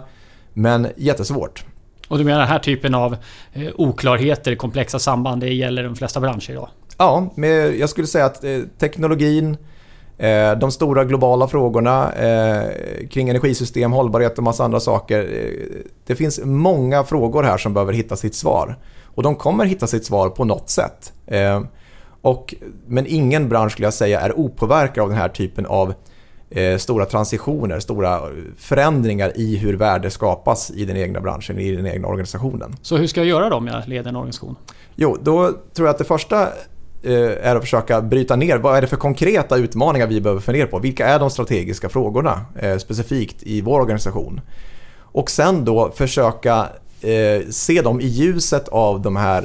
Men 0.54 0.88
jättesvårt. 0.96 1.66
Och 2.08 2.18
du 2.18 2.24
menar 2.24 2.40
den 2.40 2.48
här 2.48 2.60
typen 2.60 2.96
av 2.96 3.18
oklarheter, 3.76 4.56
komplexa 4.56 5.00
samband, 5.00 5.42
det 5.42 5.54
gäller 5.54 5.84
de 5.84 5.96
flesta 5.96 6.20
branscher 6.20 6.52
idag? 6.52 6.70
Ja, 6.98 7.34
men 7.36 7.80
jag 7.80 7.90
skulle 7.90 8.08
säga 8.08 8.26
att 8.26 8.44
teknologin, 8.78 9.58
de 10.60 10.72
stora 10.72 11.06
globala 11.06 11.48
frågorna 11.48 12.12
eh, 12.14 13.08
kring 13.08 13.30
energisystem, 13.30 13.92
hållbarhet 13.92 14.38
och 14.38 14.44
massa 14.44 14.64
andra 14.64 14.80
saker. 14.80 15.50
Det 16.06 16.16
finns 16.16 16.40
många 16.44 17.04
frågor 17.04 17.44
här 17.44 17.58
som 17.58 17.74
behöver 17.74 17.94
hitta 17.94 18.16
sitt 18.16 18.36
svar. 18.36 18.78
Och 19.04 19.24
de 19.24 19.36
kommer 19.36 19.66
hitta 19.66 19.88
sitt 19.88 20.06
svar 20.06 20.30
på 20.30 20.46
något 20.46 20.70
sätt. 20.70 21.14
Och, 22.22 22.56
men 22.88 23.06
ingen 23.08 23.50
bransch 23.50 23.72
skulle 23.72 23.86
jag 23.86 23.94
säga 23.94 24.20
är 24.20 24.40
opåverkad 24.40 25.04
av 25.04 25.10
den 25.10 25.18
här 25.18 25.30
typen 25.30 25.66
av 25.66 25.94
eh, 26.50 26.78
stora 26.78 27.06
transitioner, 27.06 27.80
stora 27.80 28.22
förändringar 28.58 29.32
i 29.36 29.58
hur 29.58 29.74
värde 29.74 30.10
skapas 30.10 30.72
i 30.72 30.86
den 30.86 30.98
egna 30.98 31.22
branschen, 31.22 31.60
i 31.60 31.72
den 31.72 31.88
egna 31.88 32.08
organisationen. 32.08 32.76
Så 32.82 32.98
hur 32.98 33.08
ska 33.08 33.20
jag 33.20 33.28
göra 33.28 33.50
då 33.50 33.56
om 33.56 33.68
jag 33.68 33.88
leder 33.88 34.10
en 34.10 34.16
organisation? 34.16 34.56
Jo, 34.96 35.18
då 35.22 35.52
tror 35.74 35.88
jag 35.88 35.94
att 35.94 35.98
det 35.98 36.04
första 36.04 36.42
eh, 36.44 36.50
Eh, 37.06 37.48
är 37.48 37.56
att 37.56 37.62
försöka 37.62 38.02
bryta 38.02 38.36
ner 38.36 38.58
vad 38.58 38.78
är 38.78 38.82
det 38.82 38.88
för 38.88 38.98
konkreta 38.98 39.58
utmaningar 39.58 40.08
vi 40.08 40.22
behöver 40.22 40.42
fundera 40.42 40.68
på. 40.68 40.80
Vilka 40.80 41.08
är 41.08 41.20
de 41.20 41.30
strategiska 41.30 41.90
frågorna 41.90 42.42
eh, 42.60 42.78
specifikt 42.78 43.44
i 43.44 43.62
vår 43.62 43.80
organisation? 43.80 44.42
Och 45.00 45.30
sen 45.30 45.66
då 45.66 45.92
försöka 45.96 46.68
eh, 47.02 47.48
se 47.50 47.82
dem 47.82 48.02
i 48.02 48.06
ljuset 48.06 48.68
av 48.68 49.02
de 49.02 49.16
här 49.16 49.44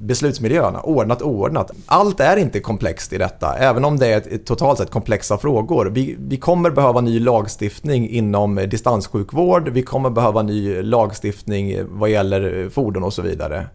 beslutsmiljöerna, 0.00 0.80
ordnat 0.80 1.22
och 1.22 1.30
oordnat. 1.30 1.70
Allt 1.86 2.20
är 2.20 2.36
inte 2.36 2.60
komplext 2.60 3.12
i 3.12 3.18
detta, 3.18 3.54
även 3.58 3.84
om 3.84 3.98
det 3.98 4.06
är 4.06 4.38
totalt 4.38 4.78
sett 4.78 4.90
komplexa 4.90 5.38
frågor. 5.38 5.86
Vi, 5.86 6.16
vi 6.18 6.36
kommer 6.36 6.70
behöva 6.70 7.00
ny 7.00 7.20
lagstiftning 7.20 8.10
inom 8.10 8.54
distanssjukvård, 8.54 9.68
vi 9.68 9.82
kommer 9.82 10.10
behöva 10.10 10.42
ny 10.42 10.82
lagstiftning 10.82 11.76
vad 11.88 12.10
gäller 12.10 12.70
fordon 12.70 13.02
och 13.02 13.12
så 13.12 13.22
vidare. 13.22 13.66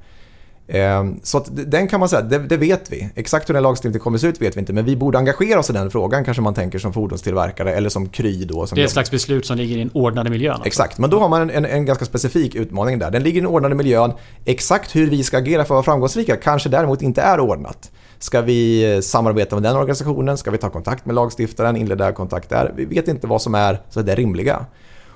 Ehm, 0.67 1.19
så 1.23 1.37
att 1.37 1.49
den 1.71 1.87
kan 1.87 1.99
man 1.99 2.09
säga, 2.09 2.21
det, 2.21 2.39
det, 2.39 2.57
vet 2.57 2.91
vi. 2.91 3.09
Exakt 3.15 3.49
hur 3.49 3.53
den 3.53 3.63
lagstiftningen 3.63 4.03
kommer 4.03 4.17
se 4.17 4.27
ut 4.27 4.41
vet 4.41 4.55
vi 4.55 4.59
inte, 4.59 4.73
men 4.73 4.85
vi 4.85 4.95
borde 4.95 5.17
engagera 5.17 5.59
oss 5.59 5.69
i 5.69 5.73
den 5.73 5.91
frågan 5.91 6.25
kanske 6.25 6.41
man 6.41 6.53
tänker 6.53 6.79
som 6.79 6.93
fordonstillverkare 6.93 7.73
eller 7.73 7.89
som 7.89 8.09
Kry 8.09 8.45
då. 8.45 8.67
Som 8.67 8.75
det 8.75 8.81
är 8.81 8.85
ett 8.85 8.91
slags 8.91 9.11
beslut 9.11 9.45
som 9.45 9.57
ligger 9.57 9.75
i 9.75 9.79
den 9.79 9.91
ordnade 9.93 10.29
miljön. 10.29 10.51
Alltså. 10.51 10.67
Exakt, 10.67 10.97
men 10.97 11.09
då 11.09 11.19
har 11.19 11.29
man 11.29 11.49
en, 11.49 11.65
en, 11.65 11.85
ganska 11.85 12.05
specifik 12.05 12.55
utmaning 12.55 12.99
där. 12.99 13.11
Den 13.11 13.23
ligger 13.23 13.37
i 13.37 13.41
den 13.41 13.49
ordnade 13.49 13.75
miljön. 13.75 14.13
Exakt 14.45 14.95
hur 14.95 15.09
vi 15.09 15.23
ska 15.23 15.37
agera 15.37 15.57
för 15.57 15.61
att 15.63 15.69
vara 15.69 15.83
framgångsrika 15.83 16.35
kanske 16.35 16.69
däremot 16.69 17.01
inte 17.01 17.21
är 17.21 17.39
ordnat. 17.39 17.91
Ska 18.19 18.41
vi 18.41 18.99
samarbeta 19.03 19.55
med 19.55 19.63
den 19.63 19.75
organisationen? 19.75 20.37
Ska 20.37 20.51
vi 20.51 20.57
ta 20.57 20.69
kontakt 20.69 21.05
med 21.05 21.15
lagstiftaren, 21.15 21.77
inleda 21.77 22.11
kontakt 22.11 22.49
där? 22.49 22.73
Vi 22.75 22.85
vet 22.85 23.07
inte 23.07 23.27
vad 23.27 23.41
som 23.41 23.55
är 23.55 23.81
så 23.89 24.01
det 24.01 24.15
rimliga. 24.15 24.65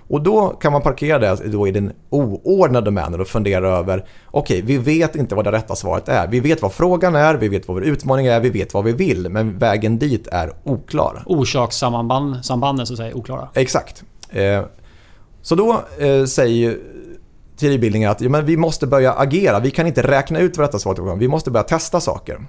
Och 0.10 0.22
då 0.22 0.48
kan 0.50 0.72
man 0.72 0.82
parkera 0.82 1.20
det 1.20 1.48
då 1.48 1.68
i 1.68 1.72
den 1.72 1.94
oordnade 2.10 2.86
domänen 2.86 3.22
och 3.22 3.28
fundera 3.28 3.70
över 3.70 4.06
okej, 4.26 4.64
okay, 4.64 4.78
vi 4.78 4.78
vet 4.78 5.16
inte 5.16 5.36
vad 5.36 5.46
det 5.46 5.52
rätta 5.52 5.76
svaret 5.76 6.10
är. 6.10 6.28
Vi 6.28 6.40
vet 6.40 6.62
vad 6.62 6.74
frågan 6.74 7.16
är, 7.16 7.36
vi 7.36 7.48
vet 7.48 7.68
vad 7.68 7.76
vår 7.76 7.84
utmaning 7.84 8.26
är, 8.26 8.40
vi 8.40 8.50
vet 8.50 8.74
vad 8.74 8.84
vi 8.84 8.92
vill, 8.92 9.30
men 9.30 9.58
vägen 9.58 10.00
dit 10.00 10.28
är 10.28 10.54
oklar. 10.64 11.24
Orsakssambanden 11.26 12.88
så 12.88 12.94
att 12.94 12.98
säga 12.98 13.16
oklara. 13.16 13.48
Exakt. 13.54 14.04
Eh, 14.30 14.62
så 15.42 15.56
då 15.56 15.82
eh, 15.98 16.26
säger 16.26 16.78
teoribildningen 17.58 18.12
att 18.12 18.22
ja, 18.22 18.30
men 18.30 18.46
vi 18.46 18.58
måste 18.58 18.88
börja 18.88 19.14
agera. 19.14 19.60
Vi 19.60 19.72
kan 19.72 19.88
inte 19.88 20.02
räkna 20.02 20.40
ut 20.40 20.58
vad 20.58 20.68
detta 20.68 20.80
svaret 20.80 21.00
är. 21.00 21.16
Vi 21.16 21.28
måste 21.28 21.52
börja 21.52 21.64
testa 21.64 22.02
saker. 22.02 22.40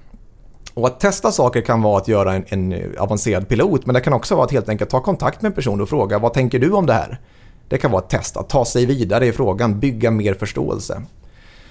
Och 0.75 0.87
att 0.87 1.01
testa 1.01 1.33
saker 1.33 1.61
kan 1.61 1.83
vara 1.83 1.99
att 1.99 2.09
göra 2.09 2.35
en, 2.35 2.45
en, 2.49 2.95
avancerad 2.99 3.49
pilot, 3.49 3.87
men 3.87 3.95
det 3.95 4.01
kan 4.01 4.13
också 4.13 4.35
vara 4.35 4.45
att 4.45 4.53
helt 4.53 4.69
enkelt 4.69 4.91
ta 4.91 5.01
kontakt 5.01 5.43
med 5.43 5.49
en 5.51 5.55
person 5.55 5.81
och 5.81 5.89
fråga 5.89 6.19
vad 6.19 6.33
tänker 6.33 6.59
du 6.59 6.71
om 6.71 6.87
det 6.87 6.93
här? 6.93 7.21
Det 7.69 7.79
kan 7.79 7.91
vara 7.91 8.03
ett 8.03 8.11
test, 8.11 8.37
att 8.37 8.49
ta 8.49 8.65
sig 8.65 8.87
vidare 8.87 9.27
i 9.27 9.33
frågan, 9.33 9.81
bygga 9.81 10.11
mer 10.11 10.35
förståelse. 10.35 11.03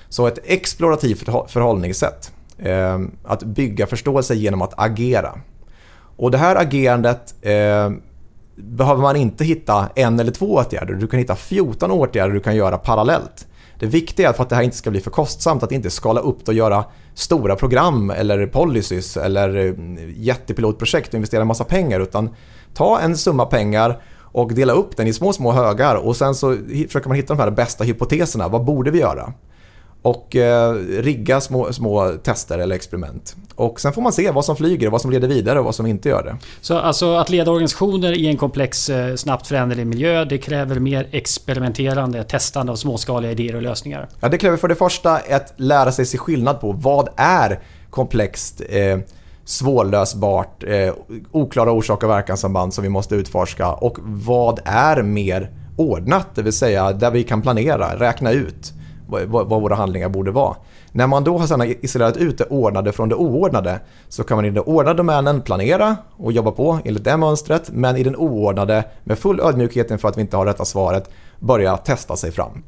Så 0.10 0.28
ett 0.28 0.40
explorativt 0.44 1.24
förhållningssätt. 1.48 2.32
Eh, 2.58 3.00
att 3.24 3.44
bygga 3.44 3.88
förståelse 3.88 4.36
genom 4.36 4.62
att 4.62 4.74
agera. 4.78 5.40
Och 6.18 6.32
det 6.32 6.38
här 6.38 6.56
agerandet 6.56 7.36
eh, 7.42 7.90
behöver 8.56 9.02
man 9.02 9.16
inte 9.16 9.46
hitta 9.46 9.90
en 9.96 10.20
eller 10.20 10.32
två 10.32 10.54
åtgärder. 10.54 10.94
Du 10.94 11.08
kan 11.08 11.20
hitta 11.20 11.36
14 11.36 11.92
åtgärder 11.92 12.34
du 12.34 12.40
kan 12.40 12.56
göra 12.56 12.78
parallellt. 12.78 13.48
Det 13.80 13.86
viktiga 13.86 14.30
är 14.30 14.34
för 14.34 14.44
att 14.44 14.50
det 14.50 14.56
här 14.56 14.64
inte 14.64 14.78
ska 14.78 14.92
bli 14.92 15.00
för 15.00 15.12
kostsamt 15.12 15.64
att 15.64 15.72
inte 15.72 15.90
skala 15.90 16.20
upp 16.20 16.46
det 16.46 16.52
och 16.52 16.58
göra 16.58 16.86
stora 17.14 17.56
program 17.56 18.10
eller 18.10 18.48
policies 18.48 19.18
eller 19.18 19.56
ehm, 19.56 19.98
jättepilotprojekt 20.16 21.08
och 21.08 21.14
investera 21.14 21.42
en 21.42 21.48
massa 21.48 21.64
pengar 21.64 22.00
utan 22.00 22.30
ta 22.74 23.00
en 23.00 23.18
summa 23.18 23.46
pengar 23.46 24.02
och 24.38 24.54
dela 24.54 24.73
upp 24.73 24.97
den 24.97 25.08
i 25.08 25.13
små, 25.13 25.34
små 25.34 25.52
högar 25.52 25.95
och 25.95 26.15
sen 26.15 26.36
så 26.36 26.58
försöker 26.88 27.08
man 27.08 27.15
hitta 27.15 27.34
de 27.34 27.39
här 27.39 27.52
bästa 27.52 27.84
hypoteserna. 27.84 28.47
Vad 28.47 28.65
borde 28.65 28.91
vi 28.91 29.00
göra? 29.00 29.34
Och 30.02 30.36
eh, 30.36 30.73
rigga 30.73 31.41
små, 31.41 31.73
små 31.73 32.12
tester 32.23 32.60
eller 32.60 32.76
experiment. 32.76 33.36
Och 33.56 33.80
sen 33.80 33.93
får 33.93 34.02
man 34.02 34.13
se 34.13 34.32
vad 34.32 34.45
som 34.45 34.56
flyger, 34.56 34.89
vad 34.89 35.02
som 35.02 35.12
leder 35.12 35.28
vidare 35.28 35.60
och 35.60 35.65
vad 35.65 35.76
som 35.76 35.86
inte 35.86 36.10
gör 36.10 36.23
det. 36.23 36.38
Så 36.62 36.78
alltså 36.78 37.15
att 37.15 37.30
leda 37.30 37.52
organisationer 37.52 38.12
i 38.12 38.28
en 38.28 38.38
komplex, 38.38 38.89
eh, 38.89 39.15
snabbt 39.15 39.47
föränderlig 39.47 39.88
miljö, 39.88 40.26
det 40.26 40.38
kräver 40.38 40.80
mer 40.80 41.08
experimenterande, 41.12 42.23
testande 42.23 42.71
av 42.71 42.76
småskaliga 42.76 43.32
idéer 43.32 43.56
och 43.56 43.62
lösningar? 43.62 44.10
Ja, 44.19 44.30
det 44.30 44.38
kräver 44.38 44.58
för 44.58 44.67
det 44.67 44.76
första 44.76 45.12
att 45.15 45.54
lära 45.58 45.91
sig 45.91 46.06
se 46.06 46.17
skillnad 46.17 46.62
på 46.62 46.71
vad 46.71 47.10
är 47.15 47.60
komplext 47.89 48.62
eh, 48.69 48.97
svårlösbart, 49.48 50.64
eh, 50.64 50.94
oklara 51.32 51.72
orsak 51.72 52.04
och 52.04 52.10
verkanssamband 52.10 52.74
som 52.74 52.84
vi 52.84 52.90
måste 52.90 53.16
utforska 53.16 53.74
och 53.74 53.98
vad 54.04 54.60
är 54.66 55.02
mer 55.02 55.52
ordnat, 55.78 56.28
det 56.36 56.42
vill 56.42 56.54
säga 56.54 56.92
där 56.92 57.12
vi 57.12 57.24
kan 57.24 57.42
planera, 57.42 57.96
räkna 58.00 58.32
ut 58.32 58.74
vad, 59.08 59.24
vad, 59.24 59.48
vad 59.48 59.62
våra 59.62 59.76
handlingar 59.76 60.10
borde 60.10 60.32
vara. 60.32 60.56
När 60.92 61.08
man 61.08 61.24
då 61.24 61.38
har 61.38 61.48
sedan 61.48 61.76
isolerat 61.82 62.18
ut 62.18 62.38
det 62.38 62.46
ordnade 62.46 62.92
från 62.92 63.10
det 63.10 63.16
oordnade 63.16 63.80
så 64.10 64.24
kan 64.24 64.38
man 64.38 64.46
i 64.46 64.50
den 64.50 64.64
ordnade 64.64 64.98
domänen 64.98 65.42
planera 65.42 65.98
och 66.18 66.32
jobba 66.32 66.52
på 66.52 66.80
enligt 66.86 67.04
det 67.04 67.18
mönstret 67.18 67.70
men 67.74 67.98
i 67.98 68.04
den 68.04 68.16
oordnade 68.16 68.84
med 69.04 69.20
full 69.20 69.40
ödmjukhet 69.40 69.92
inför 69.92 70.08
att 70.08 70.18
vi 70.18 70.22
inte 70.22 70.38
har 70.38 70.46
rätta 70.46 70.66
svaret 70.66 71.10
börja 71.40 71.78
testa 71.78 72.16
sig 72.16 72.32
fram. 72.32 72.64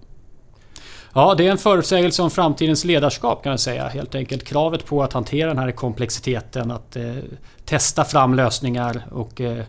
Ja, 1.14 1.36
det 1.38 1.48
är 1.48 1.52
en 1.52 1.58
förutsägelse 1.58 2.22
om 2.22 2.32
framtidens 2.32 2.86
ledarskap 2.86 3.44
kan 3.44 3.52
man 3.52 3.58
säga. 3.58 3.88
Helt 3.88 4.16
enkelt 4.16 4.44
kravet 4.44 4.86
på 4.86 5.04
att 5.04 5.14
hantera 5.14 5.48
den 5.48 5.58
här 5.58 5.72
komplexiteten, 5.72 6.72
att 6.72 6.96
eh, 6.96 7.16
testa 7.70 8.06
fram 8.06 8.34
lösningar 8.34 9.06
och 9.12 9.42
eh, 9.42 9.58
eh, 9.58 9.66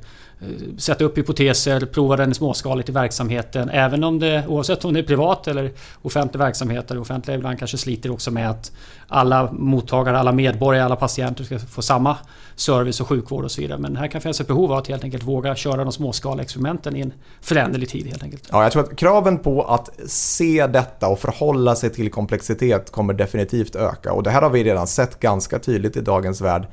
sätta 0.78 1.04
upp 1.04 1.18
hypoteser, 1.18 1.80
prova 1.80 2.16
den 2.16 2.34
småskaligt 2.34 2.88
i 2.88 2.92
verksamheten. 2.92 3.70
Även 3.70 4.04
om 4.04 4.18
det, 4.18 4.44
oavsett 4.48 4.84
om 4.84 4.94
det 4.94 5.00
är 5.00 5.04
privat 5.04 5.48
eller 5.48 5.72
offentlig 6.02 6.38
verksamhet. 6.38 6.90
Eller 6.90 7.00
offentliga 7.00 7.36
ibland 7.36 7.58
kanske 7.58 7.78
sliter 7.78 8.10
också 8.10 8.30
med 8.30 8.50
att 8.50 8.72
alla 9.08 9.52
mottagare, 9.52 10.18
alla 10.18 10.32
medborgare, 10.32 10.84
alla 10.84 10.96
patienter 10.96 11.44
ska 11.44 11.58
få 11.58 11.82
samma 11.82 12.16
service 12.56 13.00
och 13.00 13.08
sjukvård 13.08 13.44
och 13.44 13.50
så 13.50 13.60
vidare. 13.60 13.78
Men 13.78 13.96
här 13.96 14.08
kan 14.08 14.20
finnas 14.20 14.40
ett 14.40 14.46
behov 14.46 14.72
av 14.72 14.78
att 14.78 14.88
helt 14.88 15.04
enkelt 15.04 15.24
våga 15.24 15.56
köra 15.56 15.84
de 15.84 15.92
småskaliga 15.92 16.42
experimenten 16.42 16.96
i 16.96 17.00
en 17.00 17.12
föränderlig 17.40 17.88
tid 17.88 18.06
helt 18.06 18.22
enkelt. 18.22 18.48
Ja, 18.52 18.62
jag 18.62 18.72
tror 18.72 18.82
att 18.82 18.96
kraven 18.96 19.38
på 19.38 19.62
att 19.62 19.90
se 20.06 20.66
detta 20.66 21.08
och 21.08 21.18
förhålla 21.18 21.76
sig 21.76 21.90
till 21.90 22.10
komplexitet 22.10 22.90
kommer 22.90 23.14
definitivt 23.14 23.76
öka. 23.76 24.12
Och 24.12 24.22
det 24.22 24.30
här 24.30 24.42
har 24.42 24.50
vi 24.50 24.64
redan 24.64 24.86
sett 24.86 25.20
ganska 25.20 25.58
tydligt 25.58 25.96
i 25.96 26.00
dagens 26.00 26.40
värld 26.40 26.66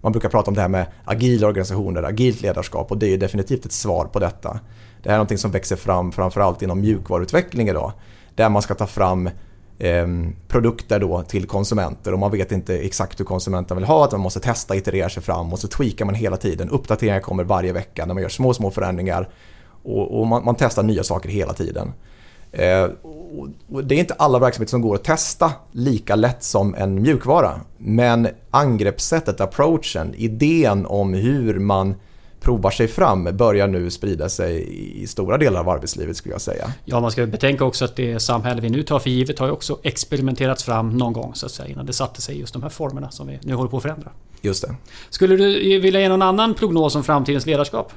man 0.00 0.12
brukar 0.12 0.28
prata 0.28 0.50
om 0.50 0.54
det 0.54 0.60
här 0.60 0.68
med 0.68 0.86
agila 1.04 1.46
organisationer, 1.46 2.02
agilt 2.02 2.42
ledarskap 2.42 2.90
och 2.90 2.98
det 2.98 3.14
är 3.14 3.18
definitivt 3.18 3.64
ett 3.64 3.72
svar 3.72 4.04
på 4.04 4.18
detta. 4.18 4.60
Det 5.02 5.10
här 5.10 5.16
är 5.18 5.24
något 5.24 5.40
som 5.40 5.50
växer 5.50 5.76
fram 5.76 6.12
framförallt 6.12 6.62
inom 6.62 6.80
mjukvaruutveckling 6.80 7.68
idag. 7.68 7.92
Där 8.34 8.48
man 8.48 8.62
ska 8.62 8.74
ta 8.74 8.86
fram 8.86 9.30
eh, 9.78 10.06
produkter 10.48 11.00
då 11.00 11.22
till 11.22 11.46
konsumenter 11.46 12.12
och 12.12 12.18
man 12.18 12.30
vet 12.30 12.52
inte 12.52 12.78
exakt 12.78 13.20
hur 13.20 13.24
konsumenten 13.24 13.76
vill 13.76 13.86
ha 13.86 14.06
det. 14.06 14.12
Man 14.12 14.20
måste 14.20 14.40
testa, 14.40 14.76
iterera 14.76 15.08
sig 15.08 15.22
fram 15.22 15.52
och 15.52 15.58
så 15.58 15.68
tweakar 15.68 16.04
man 16.04 16.14
hela 16.14 16.36
tiden. 16.36 16.70
Uppdateringar 16.70 17.20
kommer 17.20 17.44
varje 17.44 17.72
vecka 17.72 18.06
när 18.06 18.14
man 18.14 18.22
gör 18.22 18.28
små, 18.28 18.54
små 18.54 18.70
förändringar 18.70 19.28
och, 19.82 20.20
och 20.20 20.26
man, 20.26 20.44
man 20.44 20.54
testar 20.54 20.82
nya 20.82 21.04
saker 21.04 21.28
hela 21.28 21.52
tiden. 21.52 21.92
Eh, 22.52 22.88
det 23.82 23.94
är 23.94 23.98
inte 23.98 24.14
alla 24.14 24.38
verksamheter 24.38 24.70
som 24.70 24.80
går 24.80 24.94
att 24.94 25.04
testa 25.04 25.52
lika 25.72 26.16
lätt 26.16 26.42
som 26.42 26.74
en 26.74 27.02
mjukvara. 27.02 27.60
Men 27.78 28.28
angreppssättet, 28.50 29.40
approachen, 29.40 30.14
idén 30.16 30.86
om 30.86 31.14
hur 31.14 31.58
man 31.58 31.94
provar 32.40 32.70
sig 32.70 32.88
fram 32.88 33.24
börjar 33.36 33.66
nu 33.66 33.90
sprida 33.90 34.28
sig 34.28 34.68
i 35.02 35.06
stora 35.06 35.38
delar 35.38 35.60
av 35.60 35.68
arbetslivet 35.68 36.16
skulle 36.16 36.34
jag 36.34 36.40
säga. 36.40 36.72
Ja, 36.84 37.00
man 37.00 37.10
ska 37.10 37.26
betänka 37.26 37.64
också 37.64 37.84
att 37.84 37.96
det 37.96 38.20
samhälle 38.20 38.60
vi 38.60 38.70
nu 38.70 38.82
tar 38.82 38.98
för 38.98 39.10
givet 39.10 39.38
har 39.38 39.46
ju 39.46 39.52
också 39.52 39.78
experimenterats 39.82 40.64
fram 40.64 40.96
någon 40.96 41.12
gång 41.12 41.34
så 41.34 41.46
att 41.46 41.52
säga 41.52 41.68
innan 41.68 41.86
det 41.86 41.92
satte 41.92 42.22
sig 42.22 42.38
just 42.38 42.52
de 42.52 42.62
här 42.62 42.70
formerna 42.70 43.10
som 43.10 43.26
vi 43.26 43.38
nu 43.42 43.54
håller 43.54 43.70
på 43.70 43.76
att 43.76 43.82
förändra. 43.82 44.10
Just 44.40 44.62
det. 44.62 44.74
Skulle 45.10 45.36
du 45.36 45.80
vilja 45.80 46.00
ge 46.00 46.08
någon 46.08 46.22
annan 46.22 46.54
prognos 46.54 46.96
om 46.96 47.04
framtidens 47.04 47.46
ledarskap? 47.46 47.92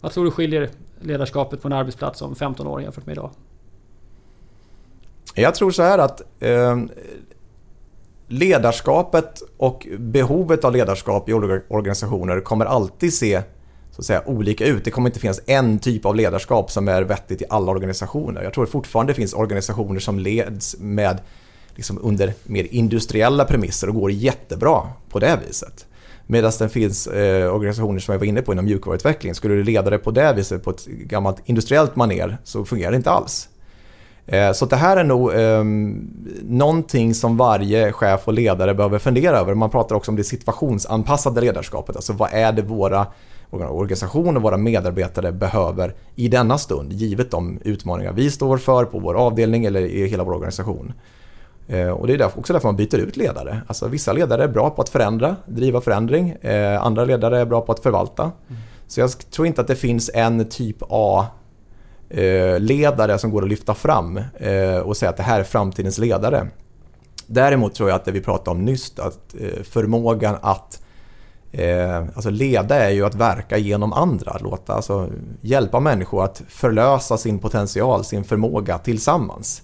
Vad 0.00 0.12
tror 0.12 0.24
du 0.24 0.30
skiljer 0.30 0.70
ledarskapet 1.00 1.62
på 1.62 1.68
en 1.68 1.72
arbetsplats 1.72 2.22
om 2.22 2.34
15 2.34 2.66
år 2.66 2.82
jämfört 2.82 3.06
med 3.06 3.12
idag? 3.12 3.30
Jag 5.34 5.54
tror 5.54 5.70
så 5.70 5.82
här 5.82 5.98
att 5.98 6.22
eh, 6.40 6.78
ledarskapet 8.28 9.42
och 9.56 9.86
behovet 9.98 10.64
av 10.64 10.72
ledarskap 10.72 11.28
i 11.28 11.32
olika 11.32 11.74
organisationer 11.74 12.40
kommer 12.40 12.66
alltid 12.66 13.14
se 13.14 13.42
så 13.90 14.00
att 14.00 14.06
säga, 14.06 14.22
olika 14.26 14.66
ut. 14.66 14.84
Det 14.84 14.90
kommer 14.90 15.08
inte 15.08 15.20
finnas 15.20 15.40
en 15.46 15.78
typ 15.78 16.06
av 16.06 16.16
ledarskap 16.16 16.70
som 16.70 16.88
är 16.88 17.02
vettigt 17.02 17.42
i 17.42 17.44
alla 17.50 17.70
organisationer. 17.72 18.42
Jag 18.42 18.54
tror 18.54 18.66
fortfarande 18.66 19.12
det 19.12 19.14
finns 19.14 19.34
organisationer 19.34 20.00
som 20.00 20.18
leds 20.18 20.76
med 20.78 21.20
liksom 21.74 21.98
under 22.02 22.34
mer 22.44 22.66
industriella 22.70 23.44
premisser 23.44 23.88
och 23.88 23.94
går 23.94 24.10
jättebra 24.10 24.88
på 25.08 25.18
det 25.18 25.38
viset. 25.46 25.86
Medan 26.30 26.52
det 26.58 26.68
finns 26.68 27.06
eh, 27.06 27.54
organisationer 27.54 28.00
som 28.00 28.12
jag 28.12 28.18
var 28.18 28.26
inne 28.26 28.42
på 28.42 28.52
inom 28.52 28.64
mjukvaruutveckling. 28.64 29.34
Skulle 29.34 29.54
du 29.54 29.64
leda 29.64 29.90
det 29.90 29.98
på 29.98 30.10
det 30.10 30.32
viset 30.32 30.64
på 30.64 30.70
ett 30.70 30.86
gammalt 30.86 31.36
industriellt 31.44 31.96
maner 31.96 32.38
så 32.44 32.64
fungerar 32.64 32.90
det 32.90 32.96
inte 32.96 33.10
alls. 33.10 33.48
Eh, 34.26 34.52
så 34.52 34.66
det 34.66 34.76
här 34.76 34.96
är 34.96 35.04
nog 35.04 35.34
eh, 35.34 35.64
någonting 36.42 37.14
som 37.14 37.36
varje 37.36 37.92
chef 37.92 38.20
och 38.28 38.32
ledare 38.32 38.74
behöver 38.74 38.98
fundera 38.98 39.38
över. 39.38 39.54
Man 39.54 39.70
pratar 39.70 39.96
också 39.96 40.10
om 40.10 40.16
det 40.16 40.24
situationsanpassade 40.24 41.40
ledarskapet. 41.40 41.96
Alltså 41.96 42.12
vad 42.12 42.32
är 42.32 42.52
det 42.52 42.62
våra 42.62 43.06
organisationer 43.50 44.36
och 44.36 44.42
våra 44.42 44.56
medarbetare 44.56 45.32
behöver 45.32 45.94
i 46.14 46.28
denna 46.28 46.58
stund 46.58 46.92
givet 46.92 47.30
de 47.30 47.58
utmaningar 47.64 48.12
vi 48.12 48.30
står 48.30 48.58
för 48.58 48.84
på 48.84 48.98
vår 48.98 49.14
avdelning 49.14 49.64
eller 49.64 49.80
i 49.80 50.06
hela 50.06 50.24
vår 50.24 50.32
organisation. 50.32 50.92
Eh, 51.70 51.88
och 51.88 52.06
det 52.06 52.14
är 52.14 52.38
också 52.38 52.52
därför 52.52 52.68
man 52.68 52.76
byter 52.76 52.98
ut 52.98 53.16
ledare. 53.16 53.62
Alltså 53.66 53.88
vissa 53.88 54.12
ledare 54.12 54.44
är 54.44 54.48
bra 54.48 54.70
på 54.70 54.82
att 54.82 54.88
förändra, 54.88 55.36
driva 55.46 55.80
förändring. 55.80 56.30
Eh, 56.30 56.82
andra 56.82 57.04
ledare 57.04 57.40
är 57.40 57.44
bra 57.44 57.60
på 57.60 57.72
att 57.72 57.80
förvalta. 57.80 58.32
Så 58.86 59.00
jag 59.00 59.10
tror 59.30 59.46
inte 59.46 59.60
att 59.60 59.66
det 59.66 59.76
finns 59.76 60.10
en 60.14 60.48
typ 60.48 60.76
A-ledare 60.88 61.52
eh, 63.12 63.18
som 63.18 63.30
går 63.30 63.42
att 63.42 63.48
lyfta 63.48 63.74
fram 63.74 64.20
och 64.84 64.96
säga 64.96 65.10
att 65.10 65.16
det 65.16 65.22
här 65.22 65.40
är 65.40 65.44
framtidens 65.44 65.98
ledare. 65.98 66.48
Däremot 67.26 67.74
tror 67.74 67.88
jag 67.88 67.96
att 67.96 68.04
det 68.04 68.12
vi 68.12 68.20
pratade 68.20 68.50
om 68.50 68.64
nyss, 68.64 68.98
att 68.98 69.34
förmågan 69.62 70.36
att 70.40 70.82
alltså 72.14 72.30
leda 72.30 72.76
är 72.76 72.90
ju 72.90 73.06
att 73.06 73.14
verka 73.14 73.58
genom 73.58 73.92
andra. 73.92 74.30
Att 74.30 74.42
låta, 74.42 74.74
alltså 74.74 75.08
hjälpa 75.40 75.80
människor 75.80 76.24
att 76.24 76.42
förlösa 76.48 77.16
sin 77.18 77.38
potential, 77.38 78.04
sin 78.04 78.24
förmåga 78.24 78.78
tillsammans. 78.78 79.62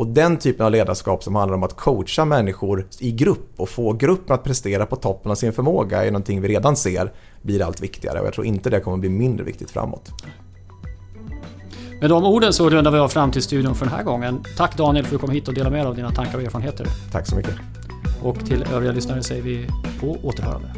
Och 0.00 0.06
den 0.06 0.36
typen 0.36 0.66
av 0.66 0.72
ledarskap 0.72 1.22
som 1.22 1.34
handlar 1.34 1.56
om 1.56 1.62
att 1.62 1.76
coacha 1.76 2.24
människor 2.24 2.86
i 2.98 3.12
grupp 3.12 3.52
och 3.56 3.68
få 3.68 3.92
gruppen 3.92 4.34
att 4.34 4.44
prestera 4.44 4.86
på 4.86 4.96
toppen 4.96 5.30
av 5.30 5.34
sin 5.34 5.52
förmåga 5.52 6.04
är 6.04 6.10
någonting 6.10 6.40
vi 6.40 6.48
redan 6.48 6.76
ser 6.76 7.12
blir 7.42 7.62
allt 7.62 7.80
viktigare 7.80 8.20
och 8.20 8.26
jag 8.26 8.34
tror 8.34 8.46
inte 8.46 8.70
det 8.70 8.80
kommer 8.80 8.96
bli 8.96 9.08
mindre 9.08 9.44
viktigt 9.44 9.70
framåt. 9.70 10.10
Med 12.00 12.10
de 12.10 12.24
orden 12.24 12.52
så 12.52 12.70
rundar 12.70 12.90
vi 12.90 12.98
av 12.98 13.08
Framtidsstudion 13.08 13.74
för 13.74 13.86
den 13.86 13.94
här 13.94 14.02
gången. 14.02 14.44
Tack 14.56 14.76
Daniel 14.76 15.04
för 15.04 15.14
att 15.14 15.20
du 15.20 15.26
kom 15.26 15.34
hit 15.34 15.48
och 15.48 15.54
delade 15.54 15.70
med 15.70 15.80
dig 15.80 15.88
av 15.88 15.96
dina 15.96 16.10
tankar 16.10 16.38
och 16.38 16.44
erfarenheter. 16.44 16.86
Tack 17.12 17.26
så 17.26 17.36
mycket. 17.36 17.54
Och 18.22 18.46
till 18.46 18.64
övriga 18.72 18.92
lyssnare 18.92 19.22
säger 19.22 19.42
vi 19.42 19.66
på 20.00 20.16
återhörande. 20.22 20.72